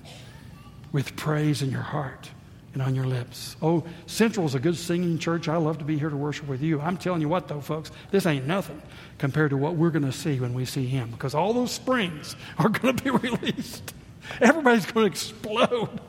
with 0.93 1.17
praise 1.17 1.63
in 1.63 1.71
your 1.71 1.83
heart 1.83 2.31
and 2.75 2.83
on 2.83 2.95
your 2.95 3.07
lips. 3.07 3.57
Oh, 3.63 3.85
Central 4.07 4.45
is 4.47 4.55
a 4.55 4.59
good 4.59 4.77
singing 4.77 5.19
church. 5.19 5.49
I 5.49 5.57
love 5.57 5.79
to 5.79 5.85
be 5.85 5.97
here 5.97 6.11
to 6.11 6.17
worship 6.17 6.49
with 6.49 6.61
you. 6.61 6.81
I'm 6.81 6.97
telling 6.97 7.21
you 7.21 7.29
what, 7.29 7.49
though, 7.49 7.61
folks, 7.61 7.91
this 8.11 8.27
ain't 8.27 8.47
nothing 8.47 8.83
compared 9.19 9.51
to 9.51 9.57
what 9.57 9.77
we're 9.77 9.91
going 9.91 10.05
to 10.05 10.13
see 10.13 10.41
when 10.41 10.53
we 10.55 10.65
see 10.65 10.87
Him 10.87 11.11
because 11.11 11.35
all 11.35 11.53
those 11.55 11.71
springs 11.71 12.37
are 12.59 12.69
going 12.69 12.97
to 12.97 13.03
be 13.03 13.11
released. 13.29 13.95
Everybody's 14.41 14.87
going 14.87 15.07
to 15.07 15.11
explode 15.11 16.01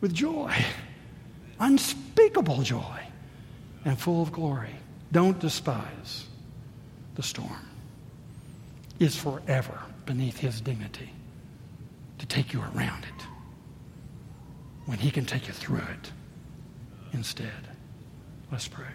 with 0.00 0.14
joy, 0.14 0.54
unspeakable 1.60 2.62
joy, 2.62 3.00
and 3.84 3.98
full 3.98 4.22
of 4.22 4.32
glory. 4.32 4.74
Don't 5.12 5.38
despise 5.38 6.26
the 7.14 7.22
storm. 7.22 7.68
It's 8.98 9.16
forever 9.16 9.78
beneath 10.06 10.38
His 10.38 10.60
dignity 10.60 11.10
to 12.18 12.26
take 12.26 12.52
you 12.52 12.60
around 12.60 13.04
it 13.04 13.26
when 14.86 14.98
He 14.98 15.10
can 15.10 15.24
take 15.24 15.46
you 15.46 15.52
through 15.52 15.78
it 15.78 16.12
instead. 17.12 17.68
Let's 18.50 18.68
pray. 18.68 18.86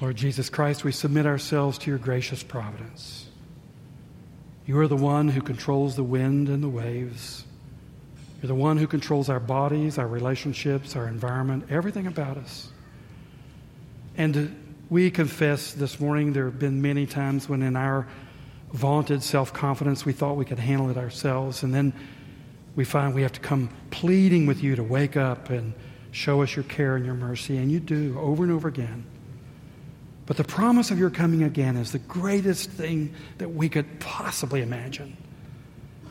Lord 0.00 0.16
Jesus 0.16 0.50
Christ, 0.50 0.84
we 0.84 0.92
submit 0.92 1.24
ourselves 1.24 1.78
to 1.78 1.90
your 1.90 1.98
gracious 1.98 2.42
providence. 2.42 3.26
You 4.66 4.78
are 4.80 4.88
the 4.88 4.96
one 4.96 5.28
who 5.28 5.40
controls 5.40 5.96
the 5.96 6.02
wind 6.02 6.48
and 6.48 6.62
the 6.62 6.68
waves. 6.68 7.44
You're 8.42 8.48
the 8.48 8.54
one 8.54 8.76
who 8.76 8.86
controls 8.86 9.28
our 9.28 9.40
bodies, 9.40 9.96
our 9.98 10.06
relationships, 10.08 10.96
our 10.96 11.06
environment, 11.06 11.66
everything 11.70 12.06
about 12.06 12.36
us. 12.36 12.70
And 14.16 14.74
we 14.90 15.10
confess 15.10 15.72
this 15.72 15.98
morning 16.00 16.32
there 16.32 16.44
have 16.46 16.58
been 16.58 16.82
many 16.82 17.06
times 17.06 17.48
when, 17.48 17.62
in 17.62 17.76
our 17.76 18.06
vaunted 18.72 19.22
self 19.22 19.52
confidence, 19.52 20.04
we 20.04 20.12
thought 20.12 20.36
we 20.36 20.44
could 20.44 20.58
handle 20.58 20.90
it 20.90 20.96
ourselves. 20.96 21.62
And 21.62 21.72
then 21.72 21.92
we 22.76 22.84
find 22.84 23.14
we 23.14 23.22
have 23.22 23.32
to 23.32 23.40
come 23.40 23.70
pleading 23.90 24.46
with 24.46 24.62
you 24.62 24.76
to 24.76 24.82
wake 24.82 25.16
up 25.16 25.50
and 25.50 25.74
show 26.10 26.42
us 26.42 26.54
your 26.54 26.64
care 26.64 26.96
and 26.96 27.04
your 27.04 27.14
mercy, 27.14 27.56
and 27.56 27.70
you 27.70 27.80
do 27.80 28.18
over 28.18 28.42
and 28.42 28.52
over 28.52 28.68
again. 28.68 29.04
But 30.26 30.36
the 30.36 30.44
promise 30.44 30.90
of 30.90 30.98
your 30.98 31.10
coming 31.10 31.42
again 31.42 31.76
is 31.76 31.92
the 31.92 31.98
greatest 31.98 32.70
thing 32.70 33.14
that 33.38 33.50
we 33.50 33.68
could 33.68 34.00
possibly 34.00 34.62
imagine. 34.62 35.16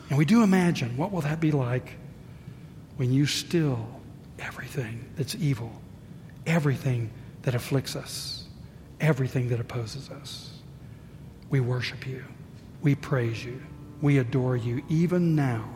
And 0.08 0.18
we 0.18 0.24
do 0.24 0.42
imagine 0.42 0.96
what 0.96 1.10
will 1.10 1.22
that 1.22 1.40
be 1.40 1.50
like 1.50 1.94
when 2.96 3.12
you 3.12 3.26
still 3.26 3.88
everything 4.38 5.04
that's 5.16 5.34
evil, 5.36 5.72
everything 6.46 7.10
that 7.42 7.54
afflicts 7.54 7.96
us, 7.96 8.44
everything 9.00 9.48
that 9.48 9.60
opposes 9.60 10.10
us. 10.10 10.50
We 11.50 11.60
worship 11.60 12.06
you. 12.06 12.24
We 12.82 12.94
praise 12.94 13.44
you. 13.44 13.60
We 14.00 14.18
adore 14.18 14.56
you 14.56 14.82
even 14.88 15.34
now 15.34 15.73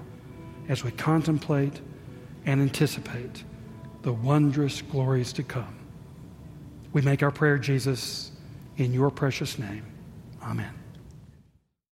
as 0.68 0.84
we 0.84 0.90
contemplate 0.90 1.80
and 2.46 2.60
anticipate 2.60 3.42
the 4.02 4.12
wondrous 4.12 4.82
glories 4.82 5.32
to 5.34 5.42
come. 5.42 5.74
We 6.92 7.02
make 7.02 7.22
our 7.22 7.30
prayer, 7.30 7.58
Jesus, 7.58 8.32
in 8.76 8.92
your 8.92 9.10
precious 9.10 9.58
name. 9.58 9.84
Amen. 10.42 10.72